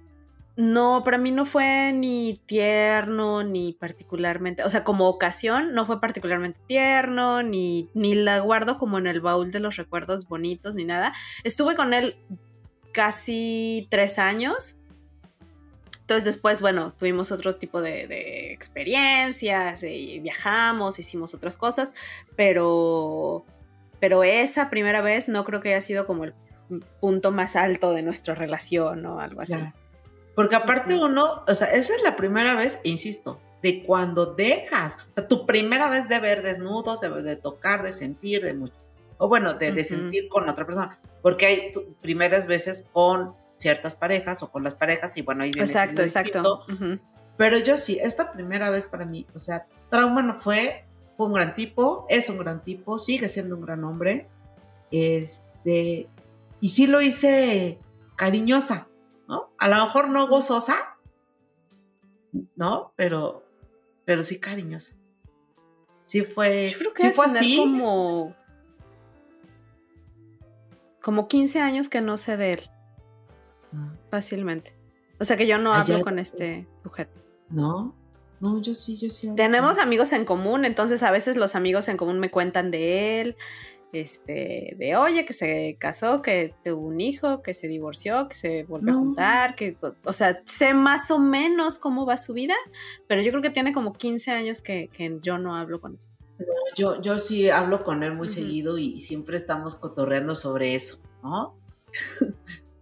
no, 0.58 1.04
para 1.04 1.18
mí 1.18 1.32
no 1.32 1.46
fue 1.46 1.94
ni 1.94 2.42
tierno, 2.46 3.44
ni 3.44 3.74
particularmente, 3.74 4.64
o 4.64 4.70
sea, 4.70 4.84
como 4.84 5.08
ocasión 5.08 5.74
no 5.74 5.86
fue 5.86 6.02
particularmente 6.02 6.60
tierno, 6.68 7.42
ni, 7.42 7.90
ni 7.94 8.16
la 8.16 8.40
guardo 8.40 8.78
como 8.78 8.98
en 8.98 9.08
el 9.08 9.22
baúl 9.22 9.52
de 9.52 9.60
los 9.60 9.78
recuerdos 9.78 10.28
bonitos, 10.28 10.76
ni 10.76 10.84
nada. 10.84 11.14
Estuve 11.44 11.76
con 11.76 11.94
él 11.94 12.18
casi 12.92 13.88
tres 13.90 14.20
años. 14.20 14.78
Entonces 16.02 16.26
después, 16.26 16.60
bueno, 16.60 16.94
tuvimos 17.00 17.32
otro 17.32 17.56
tipo 17.56 17.82
de, 17.82 18.52
experiencias, 18.52 19.84
y 19.84 20.20
viajamos, 20.20 21.00
hicimos 21.00 21.34
otras 21.34 21.56
cosas, 21.56 21.96
pero, 22.36 23.46
pero 24.02 24.26
esa 24.26 24.70
primera 24.70 25.02
vez 25.02 25.30
no 25.30 25.46
creo 25.46 25.62
que 25.62 25.70
haya 25.70 25.80
sido 25.80 26.06
como 26.06 26.26
el 26.26 26.34
punto 27.00 27.32
más 27.32 27.56
alto 27.56 27.94
de 27.94 28.02
nuestra 28.02 28.36
relación 28.36 29.06
o 29.06 29.22
algo 29.22 29.42
así. 29.42 29.56
Porque 30.36 30.56
aparte 30.56 30.96
uno, 30.96 31.44
o 31.48 31.54
sea, 31.56 31.68
esa 31.68 31.94
es 31.96 32.04
la 32.04 32.16
primera 32.16 32.56
vez, 32.56 32.80
insisto, 32.84 33.40
de 33.62 33.84
cuando 33.84 34.28
dejas, 34.28 34.98
o 35.12 35.14
sea, 35.16 35.28
tu 35.28 35.46
primera 35.46 35.90
vez 35.90 36.08
de 36.10 36.20
ver 36.20 36.42
desnudos, 36.42 37.00
de, 37.02 37.10
de 37.22 37.36
tocar, 37.36 37.84
de 37.84 37.92
sentir, 37.92 38.42
de 38.44 38.54
mucho, 38.54 38.74
o 39.18 39.28
bueno, 39.28 39.54
de, 39.54 39.72
de 39.72 39.84
sentir 39.84 40.30
con 40.30 40.50
otra 40.50 40.66
persona, 40.66 41.00
porque 41.22 41.46
hay 41.46 41.72
tu- 41.72 41.94
primeras 42.02 42.48
veces 42.48 42.88
con 42.92 43.36
ciertas 43.58 43.94
parejas 43.96 44.42
o 44.42 44.52
con 44.52 44.64
las 44.64 44.74
parejas 44.74 45.16
y 45.18 45.22
bueno, 45.22 45.44
ahí 45.44 45.52
viene 45.52 45.68
Exacto, 45.70 46.02
exacto. 46.02 46.64
distinto. 46.66 46.86
Ujú. 46.96 47.00
Pero 47.38 47.58
yo 47.60 47.78
sí, 47.78 48.00
esta 48.02 48.32
primera 48.34 48.70
vez 48.72 48.86
para 48.86 49.06
mí, 49.06 49.28
o 49.36 49.40
sea, 49.40 49.68
Trauma 49.90 50.24
no 50.24 50.34
fue, 50.34 50.86
fue 51.18 51.28
un 51.28 51.34
gran 51.34 51.54
tipo, 51.56 52.06
es 52.10 52.30
un 52.30 52.40
gran 52.40 52.64
tipo, 52.64 52.98
sigue 52.98 53.28
siendo 53.28 53.56
un 53.58 53.62
gran 53.66 53.84
hombre, 53.84 54.28
este, 54.92 56.08
y 56.60 56.70
sí 56.70 56.88
lo 56.88 57.02
hice 57.02 57.80
cariñosa, 58.16 58.88
¿no? 59.32 59.50
A 59.58 59.70
lo 59.70 59.76
mejor 59.86 60.10
no 60.10 60.28
gozosa, 60.28 60.98
¿no? 62.58 62.92
Pero, 62.98 63.44
pero 64.04 64.22
sí 64.24 64.40
cariñosa. 64.42 64.94
Sí 66.06 66.24
fue, 66.26 66.70
Yo 66.72 66.78
creo 66.80 66.94
que 66.94 67.02
sí 67.04 67.12
fue 67.12 67.26
así. 67.28 67.58
como 67.58 68.36
como 71.02 71.28
15 71.30 71.62
años 71.62 71.88
que 71.90 72.02
no 72.02 72.18
sé 72.18 72.36
de 72.38 72.52
él 72.54 72.70
Ah, 73.74 73.94
fácilmente. 74.10 74.76
O 75.18 75.24
sea 75.24 75.38
que 75.38 75.48
yo 75.48 75.58
no 75.58 75.74
hablo 75.74 76.02
con 76.02 76.20
este 76.20 76.68
sujeto. 76.84 77.18
No, 77.50 77.96
no, 78.42 78.62
yo 78.62 78.76
sí, 78.76 78.98
yo 78.98 79.10
sí. 79.10 79.28
hablo 79.28 79.38
Tenemos 79.38 79.78
amigos 79.78 80.12
en 80.12 80.26
común, 80.26 80.66
entonces 80.66 81.04
a 81.04 81.12
veces 81.12 81.38
los 81.38 81.56
amigos 81.56 81.88
en 81.88 81.96
común 81.96 82.20
me 82.20 82.30
cuentan 82.30 82.70
de 82.70 83.22
él, 83.22 83.38
este, 83.94 84.76
de 84.78 84.96
oye, 84.96 85.26
que 85.26 85.34
se 85.34 85.76
casó, 85.80 86.22
que 86.22 86.54
tuvo 86.64 86.88
un 86.88 87.02
hijo, 87.02 87.42
que 87.42 87.54
se 87.54 87.68
divorció, 87.68 88.28
que 88.28 88.36
se 88.36 88.64
volvió 88.64 88.94
a 88.94 88.98
juntar, 88.98 89.56
que, 89.56 89.76
o 90.04 90.14
sea, 90.14 90.42
sé 90.46 90.74
más 90.74 91.12
o 91.12 91.20
menos 91.20 91.78
cómo 91.78 92.06
va 92.06 92.18
su 92.18 92.34
vida, 92.34 92.56
pero 93.08 93.22
yo 93.22 93.32
creo 93.32 93.42
que 93.42 93.50
tiene 93.50 93.74
como 93.74 93.94
15 93.94 94.32
años 94.32 94.62
que, 94.62 94.90
que 94.90 95.20
yo 95.22 95.38
no 95.38 95.56
hablo 95.56 95.82
con 95.82 95.94
él. 95.94 96.46
Yo, 96.76 97.02
yo 97.02 97.20
sí 97.20 97.50
hablo 97.50 97.84
con 97.84 98.02
él 98.04 98.16
muy 98.16 98.28
seguido 98.28 98.78
y 98.78 99.00
siempre 99.00 99.38
estamos 99.38 99.76
cotorreando 99.76 100.36
sobre 100.36 100.74
eso, 100.76 101.00
¿no? 101.22 101.56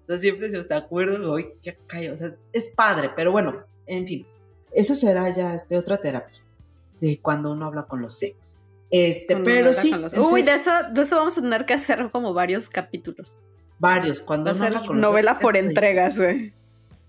Entonces 0.01 0.21
siempre 0.21 0.49
se 0.49 0.63
te 0.63 0.73
acuerdo, 0.73 1.31
hoy 1.31 1.49
ya 1.61 1.75
callo, 1.87 2.13
o 2.13 2.17
sea, 2.17 2.33
es 2.53 2.69
padre, 2.69 3.11
pero 3.15 3.31
bueno, 3.31 3.63
en 3.85 4.07
fin, 4.07 4.25
eso 4.71 4.95
será 4.95 5.29
ya 5.29 5.53
este, 5.55 5.77
otra 5.77 5.97
terapia 5.97 6.39
de 7.01 7.19
cuando 7.19 7.51
uno 7.51 7.65
habla 7.65 7.83
con 7.83 8.01
los 8.01 8.21
ex. 8.23 8.58
Este, 8.91 9.37
pero 9.37 9.73
sí, 9.73 9.91
con 9.91 10.01
los- 10.01 10.13
en 10.13 10.21
Uy, 10.21 10.41
de 10.41 10.53
eso, 10.55 10.71
de 10.91 11.01
eso 11.01 11.15
vamos 11.17 11.37
a 11.37 11.41
tener 11.41 11.65
que 11.65 11.73
hacer 11.73 12.09
como 12.11 12.33
varios 12.33 12.69
capítulos. 12.69 13.37
varios, 13.77 14.19
cuando 14.19 14.45
Va 14.45 14.51
a 14.51 14.55
uno 14.55 14.63
ser 14.65 14.75
habla 14.75 14.87
con 14.87 14.95
los 14.99 15.09
novela 15.09 15.39
por 15.39 15.55
entregas, 15.55 16.17
güey. 16.17 16.53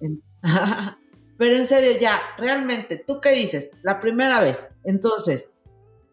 Pero 1.39 1.57
en 1.57 1.66
serio, 1.66 1.93
ya, 1.99 2.20
realmente, 2.39 2.97
¿tú 2.97 3.20
qué 3.20 3.31
dices? 3.33 3.70
La 3.83 3.99
primera 3.99 4.41
vez. 4.41 4.68
Entonces, 4.85 5.53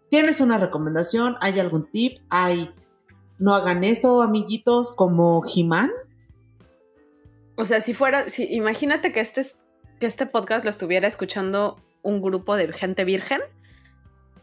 ¿tienes 0.10 0.40
una 0.40 0.58
recomendación? 0.58 1.36
¿Hay 1.42 1.60
algún 1.60 1.90
tip? 1.92 2.20
¿Hay 2.30 2.74
no 3.40 3.54
hagan 3.54 3.84
esto, 3.84 4.22
amiguitos, 4.22 4.92
como 4.94 5.44
He-Man? 5.46 5.92
O 7.56 7.66
sea, 7.66 7.82
si 7.82 7.94
fuera, 7.94 8.30
si, 8.30 8.46
imagínate 8.54 9.12
que 9.12 9.20
este, 9.20 9.42
es- 9.42 9.60
que 10.00 10.06
este 10.06 10.26
podcast 10.26 10.64
lo 10.64 10.70
estuviera 10.72 11.08
escuchando 11.08 11.80
un 12.04 12.22
grupo 12.22 12.56
de 12.56 12.72
gente 12.74 13.04
virgen. 13.04 13.42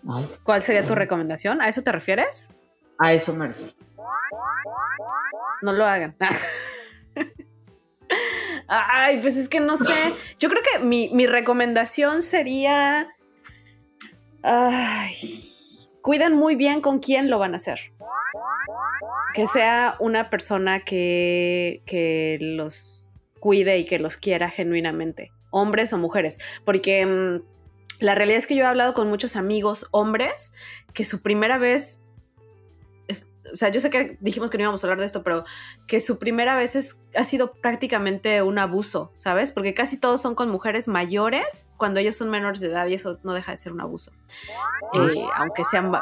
Ay, 0.08 0.28
¿Cuál 0.42 0.62
sería 0.62 0.84
tu 0.84 0.94
recomendación? 0.94 1.60
¿A 1.62 1.68
eso 1.68 1.82
te 1.82 1.92
refieres? 1.92 2.54
a 2.98 3.12
eso 3.12 3.34
me 3.34 3.48
refiero. 3.48 3.72
No 5.62 5.72
lo 5.72 5.84
hagan. 5.84 6.16
Ay, 8.68 9.18
pues 9.20 9.36
es 9.36 9.48
que 9.48 9.60
no 9.60 9.76
sé. 9.76 10.14
Yo 10.38 10.48
creo 10.48 10.62
que 10.62 10.78
mi, 10.84 11.10
mi 11.12 11.26
recomendación 11.26 12.22
sería. 12.22 13.08
Ay, 14.42 15.16
cuiden 16.02 16.34
muy 16.34 16.54
bien 16.54 16.80
con 16.80 16.98
quién 16.98 17.30
lo 17.30 17.38
van 17.38 17.54
a 17.54 17.56
hacer. 17.56 17.92
Que 19.32 19.46
sea 19.46 19.96
una 19.98 20.30
persona 20.30 20.80
que, 20.80 21.82
que 21.86 22.38
los 22.40 23.06
cuide 23.40 23.78
y 23.78 23.84
que 23.84 23.98
los 23.98 24.16
quiera 24.16 24.48
genuinamente, 24.48 25.32
hombres 25.50 25.92
o 25.92 25.98
mujeres. 25.98 26.38
Porque 26.64 27.04
mm, 27.04 27.42
la 28.00 28.14
realidad 28.14 28.38
es 28.38 28.46
que 28.46 28.54
yo 28.56 28.64
he 28.64 28.66
hablado 28.66 28.94
con 28.94 29.08
muchos 29.08 29.36
amigos 29.36 29.86
hombres 29.90 30.52
que 30.92 31.04
su 31.04 31.22
primera 31.22 31.58
vez 31.58 32.00
es- 33.08 33.28
o 33.52 33.56
sea, 33.56 33.68
yo 33.68 33.80
sé 33.80 33.90
que 33.90 34.16
dijimos 34.20 34.50
que 34.50 34.56
no 34.58 34.62
íbamos 34.64 34.82
a 34.82 34.86
hablar 34.86 34.98
de 35.00 35.04
esto, 35.04 35.22
pero 35.22 35.44
que 35.86 36.00
su 36.00 36.18
primera 36.18 36.56
vez 36.56 36.74
es, 36.76 37.00
ha 37.16 37.24
sido 37.24 37.52
prácticamente 37.52 38.40
un 38.42 38.58
abuso, 38.58 39.12
¿sabes? 39.18 39.52
Porque 39.52 39.74
casi 39.74 39.98
todos 40.00 40.22
son 40.22 40.34
con 40.34 40.48
mujeres 40.48 40.88
mayores 40.88 41.66
cuando 41.76 42.00
ellos 42.00 42.16
son 42.16 42.30
menores 42.30 42.60
de 42.60 42.68
edad 42.68 42.86
y 42.86 42.94
eso 42.94 43.18
no 43.22 43.34
deja 43.34 43.50
de 43.52 43.58
ser 43.58 43.72
un 43.72 43.80
abuso. 43.82 44.12
Eh, 44.94 45.10
aunque 45.36 45.62
sean 45.64 45.92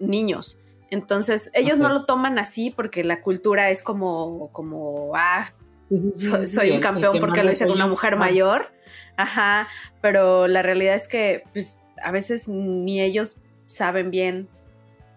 niños. 0.00 0.58
Entonces, 0.90 1.50
ellos 1.54 1.78
no 1.78 1.88
lo 1.90 2.04
toman 2.04 2.38
así 2.40 2.70
porque 2.70 3.04
la 3.04 3.22
cultura 3.22 3.70
es 3.70 3.82
como, 3.82 4.48
como, 4.52 5.12
ah, 5.14 5.46
Sí, 5.88 5.96
sí, 5.96 6.12
sí, 6.14 6.26
so- 6.26 6.38
sí, 6.40 6.46
soy 6.46 6.68
el- 6.70 6.74
un 6.76 6.80
campeón 6.80 7.12
que 7.12 7.20
porque 7.20 7.42
lo 7.44 7.50
hice 7.50 7.66
con 7.66 7.74
una 7.76 7.86
mujer 7.86 8.16
mayor. 8.16 8.72
Ajá, 9.16 9.68
pero 10.00 10.46
la 10.48 10.62
realidad 10.62 10.94
es 10.94 11.08
que 11.08 11.44
pues, 11.52 11.80
a 12.02 12.10
veces 12.10 12.48
ni 12.48 13.00
ellos 13.00 13.38
saben 13.66 14.10
bien 14.10 14.48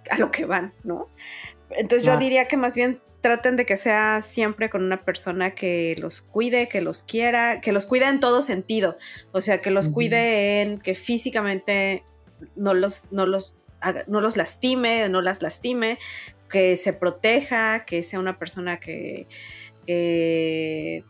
a 0.10 0.18
lo 0.18 0.32
que 0.32 0.46
van, 0.46 0.74
¿no? 0.84 1.10
Entonces 1.70 2.06
yo 2.06 2.18
diría 2.18 2.48
que 2.48 2.58
más 2.58 2.76
bien 2.76 3.02
traten 3.22 3.56
de 3.56 3.66
que 3.66 3.78
sea 3.78 4.22
siempre 4.22 4.70
con 4.70 4.84
una 4.84 5.06
persona 5.06 5.56
que 5.56 5.96
los 5.98 6.22
cuide, 6.22 6.68
que 6.68 6.82
los 6.82 7.04
quiera, 7.04 7.62
que 7.62 7.72
los 7.72 7.86
cuide 7.86 8.06
en 8.06 8.20
todo 8.20 8.42
sentido. 8.42 8.98
O 9.32 9.42
sea, 9.42 9.62
que 9.62 9.72
los 9.72 9.88
cuide 9.88 10.62
en 10.62 10.80
que 10.80 10.94
físicamente 10.94 12.04
no 12.56 12.74
los, 12.74 13.06
no 13.12 13.26
los 13.26 13.56
no 14.08 14.22
los 14.22 14.38
lastime, 14.38 15.10
no 15.10 15.22
las 15.22 15.42
lastime, 15.42 16.00
que 16.50 16.78
se 16.78 16.94
proteja, 16.94 17.86
que 17.86 18.04
sea 18.04 18.20
una 18.20 18.38
persona 18.38 18.80
que 18.80 19.28
eh, 19.88 21.04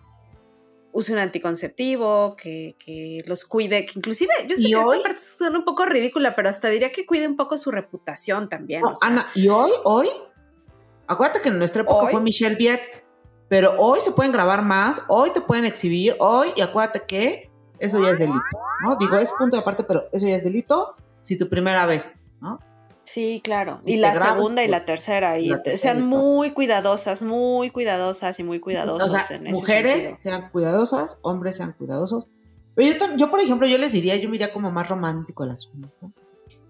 use 0.94 1.12
un 1.12 1.20
anticonceptivo, 1.20 2.36
que, 2.36 2.76
que 2.80 3.24
los 3.26 3.46
cuide, 3.46 3.86
que 3.86 3.94
inclusive, 4.00 4.32
yo 4.48 4.56
sé 4.56 4.68
¿Y 4.68 4.72
que 4.72 4.76
hoy? 4.78 4.98
esta 4.98 5.10
parte 5.10 5.22
suena 5.22 5.58
un 5.60 5.66
poco 5.66 5.86
ridícula, 5.86 6.36
pero 6.36 6.50
hasta 6.50 6.70
diría 6.70 6.92
que 6.92 7.06
cuide 7.06 7.28
un 7.28 7.36
poco 7.36 7.58
su 7.58 7.72
reputación 7.72 8.48
también. 8.48 8.82
No, 8.82 8.92
o 8.92 8.96
sea, 8.96 9.10
Ana, 9.10 9.28
y 9.36 9.48
hoy, 9.50 9.72
hoy, 9.84 10.08
acuérdate 11.08 11.42
que 11.42 11.50
en 11.50 11.58
nuestra 11.58 11.82
época 11.82 12.06
Hoy. 12.06 12.12
fue 12.12 12.22
Michelle 12.22 12.56
Viet, 12.56 13.06
pero 13.50 13.76
hoy 13.78 14.00
se 14.02 14.12
pueden 14.12 14.32
grabar 14.32 14.64
más, 14.64 15.02
hoy 15.08 15.32
te 15.32 15.42
pueden 15.42 15.66
exhibir, 15.66 16.16
hoy, 16.20 16.50
y 16.56 16.62
acuérdate 16.62 17.04
que 17.08 17.50
eso 17.80 18.02
ya 18.02 18.12
es 18.12 18.20
delito, 18.20 18.40
¿no? 18.88 18.96
Digo, 18.96 19.18
es 19.18 19.32
punto 19.34 19.58
de 19.58 19.62
aparte, 19.62 19.84
pero 19.84 20.08
eso 20.12 20.28
ya 20.28 20.36
es 20.36 20.44
delito 20.44 20.96
si 21.22 21.38
tu 21.38 21.50
primera 21.50 21.86
vez. 21.86 22.16
Sí, 23.14 23.42
claro. 23.44 23.80
Y 23.86 23.96
te 23.96 23.98
la 24.02 24.14
grabas, 24.14 24.34
segunda 24.34 24.64
y 24.64 24.68
la 24.68 24.86
tercera. 24.86 25.38
Y 25.40 25.50
la 25.50 25.58
te- 25.58 25.70
tercera 25.72 25.94
sean 25.94 26.04
y 26.06 26.08
muy 26.16 26.52
cuidadosas, 26.52 27.22
muy 27.22 27.70
cuidadosas 27.70 28.40
y 28.40 28.44
muy 28.44 28.60
cuidadosos 28.60 29.04
O 29.14 29.16
sea, 29.16 29.28
en 29.36 29.46
ese 29.48 29.54
mujeres 29.54 29.94
sentido. 29.94 30.18
sean 30.20 30.50
cuidadosas, 30.50 31.20
hombres 31.22 31.58
sean 31.58 31.74
cuidadosos. 31.74 32.28
Pero 32.74 32.90
yo, 32.92 33.16
yo, 33.18 33.30
por 33.30 33.40
ejemplo, 33.40 33.68
yo 33.68 33.78
les 33.78 33.92
diría, 33.92 34.16
yo 34.16 34.30
me 34.30 34.36
iría 34.38 34.52
como 34.52 34.72
más 34.72 34.90
romántico 34.90 35.44
el 35.44 35.52
asunto. 35.52 36.12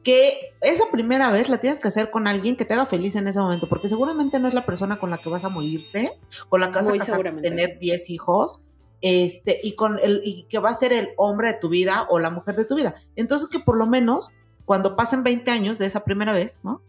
Que 0.03 0.53
esa 0.59 0.83
primera 0.91 1.31
vez 1.31 1.47
la 1.47 1.59
tienes 1.59 1.79
que 1.79 1.87
hacer 1.87 2.11
con 2.11 2.27
alguien 2.27 2.57
que 2.57 2.65
te 2.65 2.73
haga 2.73 2.85
feliz 2.85 3.15
en 3.15 3.25
ese 3.29 3.39
momento, 3.39 3.67
porque 3.69 3.87
seguramente 3.87 4.37
no 4.37 4.49
es 4.49 4.53
la 4.53 4.65
persona 4.65 4.97
con 4.97 5.09
la 5.11 5.17
que 5.17 5.29
vas 5.29 5.45
a 5.45 5.49
morirte, 5.49 6.11
con 6.49 6.59
la 6.59 6.67
que 6.67 6.73
vas 6.75 6.89
Muy 6.89 6.97
a 6.97 7.05
casar, 7.05 7.23
tener 7.41 7.79
10 7.79 8.09
hijos, 8.09 8.59
este, 8.99 9.61
y 9.63 9.75
con 9.75 9.97
el, 9.99 10.19
y 10.25 10.43
que 10.49 10.59
va 10.59 10.71
a 10.71 10.73
ser 10.73 10.91
el 10.91 11.11
hombre 11.15 11.53
de 11.53 11.59
tu 11.59 11.69
vida 11.69 12.05
o 12.09 12.19
la 12.19 12.29
mujer 12.31 12.57
de 12.57 12.65
tu 12.65 12.75
vida. 12.75 12.95
Entonces, 13.15 13.47
que 13.47 13.59
por 13.59 13.77
lo 13.77 13.85
menos, 13.87 14.33
cuando 14.65 14.95
pasen 14.95 15.23
20 15.23 15.49
años 15.51 15.77
de 15.77 15.85
esa 15.85 16.03
primera 16.03 16.33
vez, 16.33 16.59
¿no? 16.63 16.81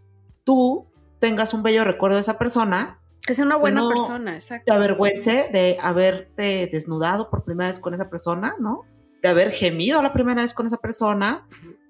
Tú 0.44 0.86
tengas 1.18 1.54
un 1.54 1.62
bello 1.62 1.84
recuerdo 1.84 2.16
de 2.16 2.20
esa 2.20 2.38
persona 2.38 3.00
Que 3.26 3.34
sea 3.34 3.44
una 3.44 3.56
buena 3.56 3.80
no 3.80 3.88
persona, 3.88 4.32
te 4.32 4.36
exacto. 4.36 4.72
avergüence 4.72 5.48
de 5.52 5.78
haberte 5.80 6.68
desnudado 6.70 7.30
por 7.30 7.44
primera 7.44 7.70
vez 7.70 7.78
con 7.80 7.94
esa 7.94 8.10
persona, 8.10 8.54
¿no? 8.58 8.82
De 9.22 9.28
haber 9.28 9.50
gemido 9.50 10.02
la 10.02 10.12
primera 10.12 10.42
vez 10.42 10.52
con 10.52 10.66
esa 10.66 10.76
persona. 10.76 11.46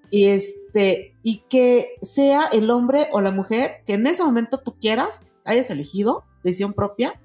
Y 0.09 0.27
este, 0.27 1.15
y 1.23 1.39
que 1.49 1.95
sea 2.01 2.45
el 2.51 2.69
hombre 2.69 3.09
o 3.11 3.21
la 3.21 3.31
mujer 3.31 3.81
que 3.85 3.93
en 3.93 4.07
ese 4.07 4.23
momento 4.23 4.59
tú 4.59 4.77
quieras, 4.79 5.21
hayas 5.43 5.69
elegido, 5.69 6.23
decisión 6.43 6.73
propia, 6.73 7.19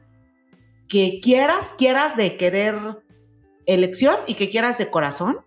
que 0.88 1.20
quieras, 1.22 1.72
quieras 1.78 2.16
de 2.16 2.36
querer 2.36 3.04
elección 3.66 4.16
y 4.26 4.34
que 4.34 4.50
quieras 4.50 4.78
de 4.78 4.90
corazón. 4.90 5.38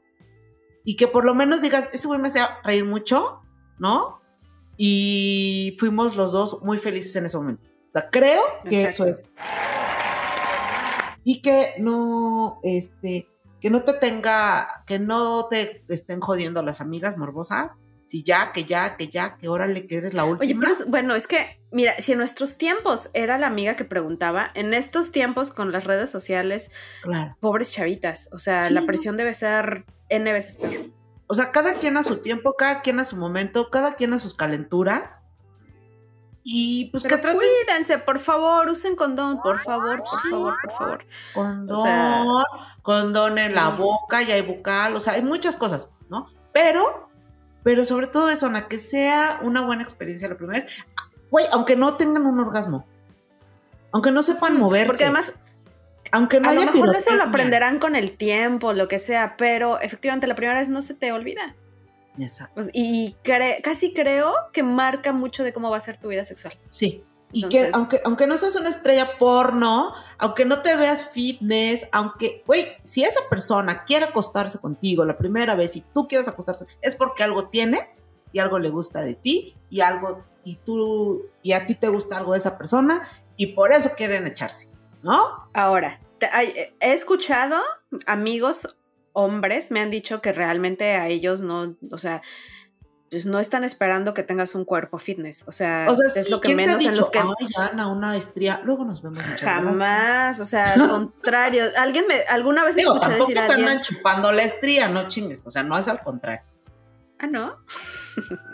Y 0.84 0.96
que 0.96 1.08
por 1.08 1.26
lo 1.26 1.34
menos 1.36 1.62
digas, 1.62 1.90
ese 1.94 2.08
güey 2.08 2.20
me 2.20 2.28
hacía 2.28 2.60
reír 2.64 2.86
mucho, 2.86 3.42
¿no? 3.80 4.22
Y 4.78 5.78
fuimos 5.80 6.16
los 6.16 6.32
dos 6.32 6.62
muy 6.64 6.78
felices 6.78 7.16
en 7.16 7.26
ese 7.26 7.38
momento. 7.38 7.64
O 7.90 7.92
sea, 7.94 8.10
creo 8.10 8.42
que 8.68 8.84
eso 8.86 9.06
es 9.06 9.24
y 11.24 11.42
que 11.42 11.76
no, 11.80 12.60
este, 12.64 13.28
que 13.60 13.70
no 13.70 13.84
te 13.84 13.94
tenga, 13.94 14.84
que 14.86 15.00
no 15.00 15.48
te 15.48 15.84
estén 15.88 16.20
jodiendo 16.20 16.62
las 16.62 16.82
amigas 16.82 17.18
morbosas, 17.18 17.72
si 18.06 18.24
ya, 18.24 18.52
que 18.52 18.66
ya, 18.66 18.96
que 18.98 19.08
ya, 19.10 19.38
que 19.38 19.48
órale, 19.48 19.88
que 19.88 19.98
eres 19.98 20.14
la 20.14 20.26
última. 20.26 20.44
Oye, 20.46 20.56
pero 20.60 20.72
es- 20.74 20.90
bueno, 20.90 21.16
es 21.16 21.26
que, 21.28 21.60
mira, 21.72 21.94
si 22.00 22.12
en 22.12 22.18
nuestros 22.18 22.58
tiempos 22.58 23.10
era 23.14 23.38
la 23.38 23.48
amiga 23.48 23.76
que 23.76 23.86
preguntaba, 23.86 24.52
en 24.56 24.74
estos 24.74 25.12
tiempos 25.12 25.52
con 25.54 25.72
las 25.72 25.86
redes 25.86 26.10
sociales, 26.12 26.72
Claro. 27.02 27.38
pobres 27.40 27.72
chavitas, 27.72 28.30
o 28.34 28.38
sea, 28.38 28.62
Sí, 28.62 28.74
la 28.74 28.82
presión 28.86 29.16
debe 29.18 29.34
ser 29.34 29.86
N 30.10 30.32
veces 30.34 30.58
peor. 30.58 30.86
O 31.28 31.34
sea, 31.36 31.52
cada 31.52 31.76
quien 31.76 31.96
a 31.98 32.04
su 32.04 32.18
tiempo, 32.22 32.54
cada 32.58 32.82
quien 32.82 33.00
a 33.00 33.06
su 33.06 33.16
momento, 33.16 33.70
cada 33.72 33.94
quien 33.96 34.14
a 34.14 34.20
sus 34.20 34.36
calenturas. 34.36 35.24
Y 36.44 36.90
pues 36.92 37.04
Pero 37.04 37.16
que 37.16 37.22
traten 37.22 37.40
cuídense, 37.40 37.98
por 38.00 38.20
favor, 38.20 38.68
usen 38.70 38.98
condón, 38.98 39.42
por 39.42 39.60
favor, 39.62 40.04
por 40.04 40.30
favor, 40.30 40.54
por 40.62 40.72
favor. 40.74 41.06
condón, 41.34 41.78
o 41.78 41.82
sea, 41.82 42.26
condón 42.82 43.38
en 43.38 43.56
la 43.56 43.70
boca 43.70 44.22
y 44.22 44.32
hay 44.32 44.42
bucal, 44.42 44.94
o 44.96 45.00
sea, 45.00 45.14
hay 45.14 45.22
muchas 45.22 45.56
cosas, 45.56 45.90
¿no? 46.10 46.28
Pero, 46.52 47.10
pero 47.64 47.86
sobre 47.86 48.08
todo 48.08 48.30
eso, 48.30 48.48
Ana, 48.48 48.68
que 48.68 48.80
sea 48.80 49.40
una 49.42 49.62
buena 49.62 49.84
experiencia 49.84 50.28
la 50.28 50.36
primera 50.38 50.62
vez. 50.64 50.72
Güey, 51.32 51.46
aunque 51.52 51.76
no 51.76 51.96
tengan 51.96 52.26
un 52.26 52.40
orgasmo, 52.40 52.86
aunque 53.92 54.12
no 54.12 54.22
sepan 54.24 54.58
moverse, 54.58 54.86
Mm, 54.86 54.88
Porque 54.88 55.04
además, 55.06 55.34
aunque 56.12 56.40
no 56.40 56.50
a 56.50 56.54
lo 56.54 56.62
mejor 56.66 56.96
eso 56.96 57.16
lo 57.16 57.24
aprenderán 57.24 57.80
con 57.80 57.96
el 57.96 58.16
tiempo, 58.18 58.74
lo 58.74 58.88
que 58.88 59.00
sea, 59.00 59.36
pero 59.38 59.80
efectivamente 59.80 60.28
la 60.28 60.36
primera 60.36 60.60
vez 60.60 60.70
no 60.70 60.82
se 60.82 60.94
te 60.94 61.12
olvida. 61.12 61.56
Exacto. 62.20 62.54
Pues, 62.56 62.70
y 62.74 63.16
cre- 63.24 63.62
casi 63.64 63.94
creo 63.94 64.34
que 64.52 64.62
marca 64.62 65.12
mucho 65.14 65.44
de 65.44 65.52
cómo 65.54 65.72
va 65.72 65.78
a 65.78 65.82
ser 65.82 65.98
tu 65.98 66.10
vida 66.10 66.24
sexual. 66.24 66.54
Sí. 66.68 67.04
Y 67.34 67.44
Entonces- 67.44 67.72
que 67.72 67.76
aunque, 67.76 68.00
aunque 68.06 68.28
no 68.28 68.38
seas 68.38 68.56
una 68.56 68.70
estrella 68.70 69.18
porno, 69.18 69.92
aunque 70.20 70.46
no 70.46 70.62
te 70.62 70.76
veas 70.76 71.10
fitness, 71.10 71.88
aunque, 71.92 72.44
güey, 72.46 72.68
si 72.84 73.04
esa 73.04 73.20
persona 73.30 73.84
quiere 73.86 74.06
acostarse 74.06 74.60
contigo 74.60 75.04
la 75.04 75.18
primera 75.18 75.56
vez 75.56 75.76
y 75.76 75.82
tú 75.94 76.08
quieres 76.08 76.28
acostarse, 76.28 76.66
es 76.82 76.96
porque 76.96 77.24
algo 77.24 77.50
tienes 77.50 78.06
y 78.32 78.40
algo 78.40 78.60
le 78.60 78.70
gusta 78.70 79.02
de 79.02 79.16
ti 79.16 79.56
y 79.70 79.82
algo, 79.82 80.24
y 80.44 80.58
tú, 80.58 81.26
y 81.42 81.54
a 81.54 81.66
ti 81.66 81.74
te 81.76 81.88
gusta 81.88 82.18
algo 82.18 82.34
de 82.34 82.40
esa 82.40 82.58
persona 82.58 83.02
y 83.36 83.48
por 83.48 83.72
eso 83.74 83.92
quieren 83.98 84.28
echarse, 84.28 84.70
¿no? 85.02 85.50
Ahora, 85.54 86.00
te- 86.20 86.30
hay- 86.32 86.54
he 86.80 86.94
escuchado 86.94 87.58
amigos 88.06 88.78
hombres 89.16 89.70
me 89.72 89.80
han 89.80 89.92
dicho 89.92 90.22
que 90.22 90.32
realmente 90.32 90.92
a 90.96 91.08
ellos 91.08 91.42
no, 91.42 91.76
o 91.92 91.98
sea, 91.98 92.22
pues 93.14 93.28
no 93.28 93.38
están 93.40 93.64
esperando 93.64 94.16
que 94.16 94.24
tengas 94.24 94.56
un 94.56 94.66
cuerpo 94.66 94.98
fitness. 94.98 95.44
O 95.46 95.52
sea, 95.52 95.86
O 95.88 95.96
sea, 95.96 96.08
es 96.08 96.26
sí, 96.26 96.32
lo 96.32 96.42
que 96.42 96.48
¿quién 96.48 96.58
te 96.58 96.64
ha 96.64 96.66
menos 96.66 96.82
en 96.84 96.96
los 96.96 97.12
que 97.12 97.20
Ana, 97.60 97.88
una 97.88 98.16
estría. 98.18 98.60
Luego 98.64 98.86
nos 98.86 99.04
vemos. 99.04 99.20
muchas 99.20 99.40
gracias". 99.40 99.80
jamás, 99.80 100.40
o 100.40 100.46
sea, 100.46 100.74
al 100.74 100.90
contrario. 100.90 101.66
Alguien 101.78 102.06
me, 102.08 102.22
alguna 102.24 102.66
vez 102.66 102.76
Digo, 102.76 102.94
escuché 102.96 103.10
tampoco 103.12 103.30
decir 103.30 103.48
te 103.48 103.54
andan 103.54 103.82
chupando 103.84 104.32
la 104.32 104.42
estría, 104.42 104.88
no 104.88 105.08
chingues. 105.08 105.46
O 105.46 105.52
sea, 105.52 105.62
no 105.62 105.78
es 105.78 105.88
al 105.88 106.02
contrario. 106.02 106.42
Ah, 107.20 107.28
no. 107.28 107.56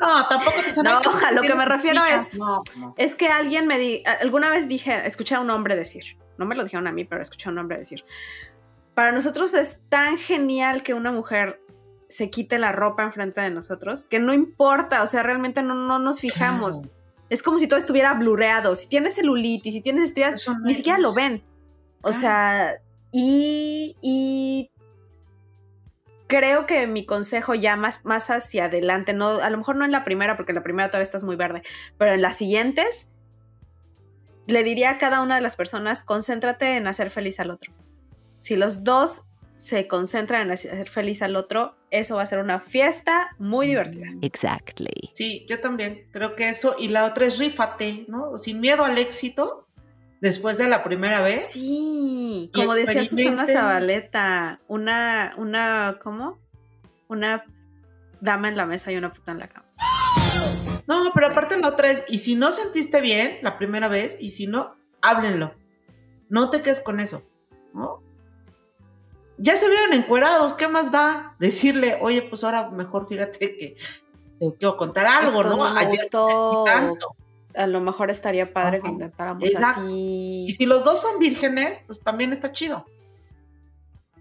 No, 0.01 0.28
tampoco 0.28 0.57
te 0.62 0.84
No, 0.84 0.97
"Ay, 0.97 1.03
¿cómo 1.05 1.18
a 1.26 1.32
lo 1.32 1.41
que 1.41 1.55
me 1.55 1.64
refiero 1.66 2.01
estrías?". 2.01 2.28
es- 2.28 2.34
No, 2.38 2.62
no. 2.78 2.93
Es 2.97 3.16
que 3.16 3.30
alguien 3.30 3.66
me 3.66 3.78
di, 3.78 4.03
alguna 4.20 4.49
vez 4.49 4.68
dije, 4.68 5.05
escuché 5.07 5.36
a 5.36 5.39
un 5.39 5.49
hombre 5.51 5.78
decir, 5.78 6.18
no 6.38 6.45
me 6.45 6.53
lo 6.55 6.66
dijeron 6.66 6.86
a 6.86 6.91
mí, 6.91 7.05
pero 7.05 7.22
escuché 7.22 7.47
a 7.47 7.53
un 7.53 7.60
hombre 7.60 7.78
decir, 7.78 8.03
para 8.93 9.14
nosotros 9.14 9.53
es 9.53 9.84
tan 9.88 10.18
genial 10.18 10.84
que 10.84 10.93
una 10.93 11.14
mujer 11.14 11.62
se 12.10 12.30
quite 12.30 12.60
la 12.60 12.72
ropa 12.74 13.03
enfrente 13.03 13.39
de 13.39 13.51
nosotros, 13.51 14.03
que 14.03 14.20
no 14.20 14.34
importa, 14.34 15.03
o 15.03 15.07
sea, 15.07 15.24
realmente 15.24 15.62
no, 15.64 15.76
no 15.76 15.99
nos 15.99 16.20
fijamos. 16.20 16.76
Claro. 16.82 16.95
Es 17.30 17.43
como 17.43 17.60
si 17.60 17.68
todo 17.68 17.78
estuviera 17.78 18.14
blureado. 18.16 18.76
Si 18.76 18.89
tienes 18.89 19.14
celulitis, 19.16 19.74
si 19.74 19.82
tienes 19.82 20.05
estrías, 20.05 20.47
no 20.47 20.60
ni 20.62 20.74
siquiera 20.74 20.97
lo 20.97 21.14
ven. 21.14 21.43
O 22.01 22.10
Claro. 22.10 22.20
sea, 22.20 22.82
y, 23.12 23.95
y 24.01 24.72
creo 26.26 26.66
que 26.66 26.88
mi 26.88 27.05
consejo 27.05 27.53
ya 27.53 27.76
más, 27.76 28.03
más 28.05 28.32
hacia 28.32 28.66
adelante, 28.66 29.14
no, 29.14 29.39
a 29.41 29.49
lo 29.51 29.57
mejor 29.60 29.76
no 29.76 29.86
en 29.86 29.91
la 29.91 30.03
primera, 30.03 30.36
porque 30.36 30.51
en 30.51 30.55
la 30.55 30.64
primera 30.64 30.89
todavía 30.89 31.03
estás 31.03 31.24
muy 31.24 31.36
verde, 31.36 31.62
pero 31.99 32.12
en 32.14 32.22
las 32.24 32.38
siguientes, 32.38 33.12
le 34.47 34.64
diría 34.64 34.89
a 34.91 34.97
cada 34.97 35.22
una 35.22 35.36
de 35.36 35.41
las 35.41 35.55
personas, 35.55 36.03
concéntrate 36.03 36.78
en 36.78 36.88
hacer 36.88 37.12
feliz 37.12 37.39
al 37.39 37.51
otro. 37.51 37.72
Si 38.39 38.55
los 38.55 38.84
dos 38.84 39.28
se 39.60 39.88
concentran 39.88 40.43
en 40.43 40.51
hacer 40.51 40.88
feliz 40.88 41.22
al 41.22 41.36
otro, 41.36 41.76
eso 41.91 42.16
va 42.16 42.22
a 42.22 42.26
ser 42.26 42.39
una 42.39 42.62
fiesta 42.62 43.36
muy 43.39 43.68
divertida. 43.68 44.07
Exactly. 44.22 45.12
Sí, 45.16 45.45
yo 45.49 45.60
también 45.60 46.07
creo 46.14 46.34
que 46.38 46.47
eso. 46.47 46.78
Y 46.80 46.88
la 46.88 47.03
otra 47.03 47.26
es 47.26 47.38
rífate, 47.38 48.05
¿no? 48.07 48.38
Sin 48.38 48.62
miedo 48.62 48.86
al 48.86 48.97
éxito, 48.97 49.68
después 50.22 50.57
de 50.57 50.70
la 50.70 50.82
primera 50.82 51.20
vez. 51.20 51.49
Sí, 51.51 52.49
como 52.55 52.74
decía 52.74 53.03
Susana. 53.03 53.47
Zabaleta, 53.47 54.62
una, 54.70 55.34
una, 55.36 55.99
¿cómo? 56.01 56.39
Una 57.10 57.43
dama 58.22 58.47
en 58.47 58.55
la 58.55 58.66
mesa 58.66 58.93
y 58.93 58.95
una 58.95 59.12
puta 59.12 59.34
en 59.34 59.39
la 59.39 59.49
cama. 59.49 59.66
No, 60.88 61.12
pero 61.14 61.28
aparte 61.28 61.57
la 61.60 61.68
otra 61.68 61.91
es, 61.91 62.05
y 62.07 62.20
si 62.20 62.36
no 62.36 62.53
sentiste 62.53 63.01
bien 63.01 63.39
la 63.41 63.57
primera 63.57 63.89
vez, 63.89 64.16
y 64.22 64.30
si 64.30 64.47
no, 64.47 64.78
háblenlo. 65.01 65.53
No 66.30 66.49
te 66.49 66.62
quedes 66.62 66.80
con 66.80 67.01
eso, 67.01 67.30
¿no? 67.74 68.07
Ya 69.41 69.55
se 69.55 69.69
vieron 69.69 69.93
encuerados, 69.93 70.53
¿qué 70.53 70.67
más 70.67 70.91
da? 70.91 71.35
Decirle, 71.39 71.97
oye, 72.01 72.21
pues 72.23 72.43
ahora 72.43 72.69
mejor 72.71 73.07
fíjate 73.07 73.39
que 73.39 73.47
te 74.39 74.53
quiero 74.57 74.75
contar 74.77 75.05
algo, 75.07 75.41
Esto 75.41 75.55
¿no? 75.55 75.73
me 75.73 75.79
Ayer 75.79 75.99
gustó. 76.01 76.63
tanto. 76.65 77.15
A 77.55 77.65
lo 77.65 77.79
mejor 77.81 78.11
estaría 78.11 78.53
padre 78.53 78.79
que 78.79 78.87
Ajá, 78.87 78.93
intentáramos 78.93 79.49
exacto. 79.49 79.81
así. 79.85 80.45
Y 80.47 80.51
si 80.51 80.65
los 80.65 80.83
dos 80.83 81.01
son 81.01 81.19
vírgenes, 81.19 81.79
pues 81.87 81.99
también 82.01 82.31
está 82.33 82.51
chido. 82.51 82.85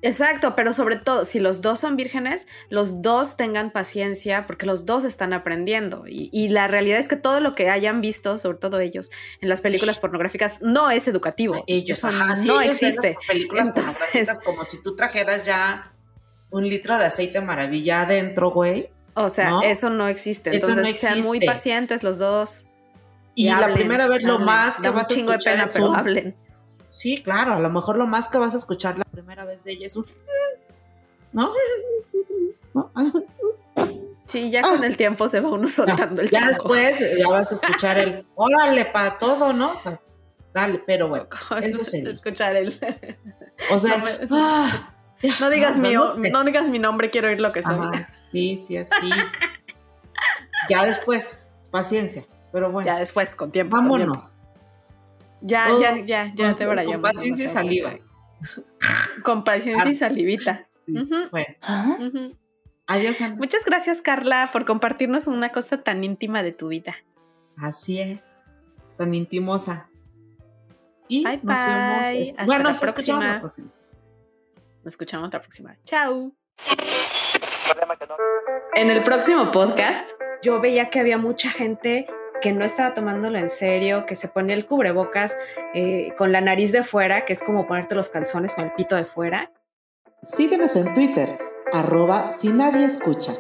Exacto, 0.03 0.55
pero 0.55 0.73
sobre 0.73 0.97
todo, 0.97 1.25
si 1.25 1.41
los 1.41 1.61
dos 1.61 1.81
son 1.81 1.97
vírgenes, 1.97 2.47
los 2.71 3.03
dos 3.03 3.37
tengan 3.37 3.71
paciencia 3.71 4.47
porque 4.47 4.65
los 4.67 4.87
dos 4.87 5.05
están 5.05 5.33
aprendiendo. 5.33 6.05
Y, 6.07 6.31
y 6.33 6.49
la 6.51 6.69
realidad 6.69 6.99
es 6.99 7.09
que 7.09 7.17
todo 7.17 7.41
lo 7.41 7.53
que 7.55 7.69
hayan 7.71 8.01
visto, 8.01 8.39
sobre 8.39 8.59
todo 8.59 8.79
ellos, 8.81 9.11
en 9.41 9.49
las 9.49 9.61
películas 9.61 9.97
Sí. 9.97 10.01
pornográficas, 10.03 10.63
no 10.63 10.91
es 10.91 11.09
educativo. 11.09 11.65
Ellos, 11.67 11.99
Eso 11.99 12.09
ajá, 12.09 12.37
sí, 12.37 12.47
no 12.49 12.59
ven 12.59 12.71
existe. 12.71 13.15
las 13.19 13.27
películas 13.27 13.67
Entonces- 13.69 13.97
pornográficas 14.05 14.41
como 14.45 14.65
si 14.65 14.83
tú 14.83 14.95
trajeras 14.95 15.45
ya 15.45 15.93
un 16.51 16.69
litro 16.69 16.97
de 16.99 17.05
aceite 17.07 17.41
maravilla 17.41 18.03
adentro, 18.03 18.51
güey. 18.51 18.91
O 19.15 19.29
sea, 19.29 19.51
¿no? 19.51 19.63
eso 19.63 19.91
no 19.91 20.07
existe. 20.07 20.51
Eso 20.57 20.69
Entonces, 20.71 20.95
no 20.95 20.99
sean 21.01 21.21
muy 21.23 21.39
existe. 21.39 21.47
pacientes 21.53 22.03
los 22.05 22.19
dos. 22.19 22.67
Y, 23.35 23.47
la 23.49 23.57
hablen, 23.59 23.75
primera 23.75 24.07
vez 24.09 24.23
lo 24.23 24.39
más 24.39 24.77
que 24.81 24.91
vas 24.91 25.11
a 25.11 25.15
chingo 25.15 25.31
de 25.33 25.39
escuchar 25.39 25.53
pena, 25.55 25.65
es 25.67 25.73
pero 25.73 25.93
hablen. 25.95 26.37
Sí, 26.89 27.23
claro, 27.23 27.55
a 27.55 27.61
lo 27.61 27.71
mejor 27.71 27.97
lo 27.97 28.07
más 28.07 28.29
que 28.29 28.39
vas 28.39 28.55
a 28.55 28.59
escuchar 28.59 28.97
la 28.99 29.05
primera 29.05 29.45
vez 29.45 29.63
de 29.65 29.73
ella 29.73 29.87
es 29.87 29.97
un... 29.97 30.07
¿No? 31.33 31.53
¿No? 32.75 32.93
Sí, 34.27 34.51
ya 34.51 34.61
con 34.61 34.83
Ah. 34.83 34.87
el 34.87 34.99
tiempo 34.99 35.27
se 35.27 35.41
va 35.41 35.49
uno 35.49 35.67
soltando 35.69 36.21
el 36.21 36.29
Ya 36.29 36.41
chango. 36.41 36.53
después 36.53 37.01
eh, 37.01 37.17
ya 37.19 37.29
vas 37.31 37.51
a 37.51 37.55
escuchar 37.55 37.97
el... 37.97 38.27
Órale, 38.35 38.85
para 38.85 39.19
todo, 39.19 39.55
¿no? 39.55 39.73
O 39.73 39.81
sea, 39.81 39.99
dale, 40.53 40.83
pero 40.87 41.09
bueno. 41.09 41.27
eso 41.63 41.83
sería. 41.83 42.11
Escuchar 42.11 42.55
el. 42.57 42.79
O 43.71 43.79
sea, 43.79 43.97
No 43.97 44.05
me- 44.05 44.19
ah, 44.31 44.95
No 45.41 45.49
digas, 45.49 45.79
o 45.79 45.81
sea, 45.81 45.89
mi, 45.89 45.95
no 45.95 46.07
sé. 46.07 46.31
no 46.31 46.45
digas 46.45 46.69
mi 46.69 46.79
nombre, 46.79 47.09
quiero 47.09 47.29
oír 47.29 47.41
lo 47.41 47.53
que 47.55 47.63
soy. 47.63 47.73
Ajá, 47.75 48.13
sí, 48.13 48.59
sí, 48.59 48.77
así. 48.77 49.09
ya 50.69 50.85
después. 50.85 51.39
paciencia, 51.71 52.27
pero 52.53 52.71
bueno, 52.71 52.85
Ya 52.87 52.99
después, 52.99 53.35
con 53.35 53.51
tiempo. 53.51 53.77
con 53.79 53.89
tiempo. 53.97 54.17
Ya, 55.41 55.67
Todo 55.67 55.81
ya, 55.81 55.97
ya, 56.05 56.33
ya, 56.35 56.51
con- 56.51 56.59
Débora, 56.59 56.85
con 56.85 56.93
ya. 56.95 57.01
paciencia 57.01 57.45
y 57.47 57.49
saliva. 57.49 57.99
Con 59.23 59.45
paciencia 59.45 59.91
y 59.91 59.95
salivita. 59.95 60.69
Sí, 60.87 60.95
Bueno, 61.31 61.55
ujú. 61.99 62.37
adiós, 62.87 63.21
Ana. 63.21 63.37
Muchas 63.37 63.65
gracias, 63.65 64.01
Carla, 64.03 64.49
por 64.53 64.65
compartirnos 64.65 65.27
una 65.27 65.51
cosa 65.51 65.83
tan 65.83 66.03
íntima 66.05 66.43
de 66.43 66.53
tu 66.53 66.69
vida. 66.69 66.97
Así 67.57 68.01
es, 68.01 68.21
tan 68.97 69.15
intimosa. 69.15 69.91
Y 71.09 71.25
Bye, 71.25 71.41
nos 71.43 71.65
vemos. 71.65 72.11
bye. 72.13 72.23
Hasta 72.23 72.45
bueno, 72.47 72.63
la 72.65 72.69
nos 72.71 72.83
escuchamos 72.83 73.25
la 73.25 73.41
próxima. 73.41 73.41
próxima. 73.41 73.69
Nos 74.85 74.93
escuchamos 74.95 75.33
la 75.33 75.41
próxima. 75.41 75.77
Chao. 75.85 76.33
En 78.75 78.91
el 78.91 79.03
próximo 79.03 79.51
podcast, 79.51 80.13
yo 80.43 80.61
veía 80.61 80.89
que 80.91 81.01
había 81.01 81.19
mucha 81.19 81.51
gente 81.51 82.07
que 82.41 82.53
no 82.53 82.65
estaba 82.65 82.95
tomándolo 82.95 83.39
en 83.39 83.49
serio, 83.49 84.07
que 84.07 84.17
se 84.17 84.29
ponía 84.29 84.55
el 84.55 84.67
cubrebocas 84.67 85.37
eh, 85.75 86.13
con 86.17 86.33
la 86.33 86.41
nariz 86.41 86.73
de 86.73 86.83
fuera, 86.83 87.25
que 87.25 87.33
es 87.33 87.43
como 87.43 87.67
ponerte 87.67 87.95
los 87.95 88.09
calzones 88.09 88.55
con 88.55 88.65
el 88.65 88.73
pito 88.73 88.97
de 88.97 89.05
fuera. 89.05 89.53
Síguenos 90.23 90.77
en 90.77 90.93
Twitter, 90.95 91.39
arroba 91.73 92.31
si 92.31 92.49
nadie 92.49 92.85
escucha. 92.85 93.33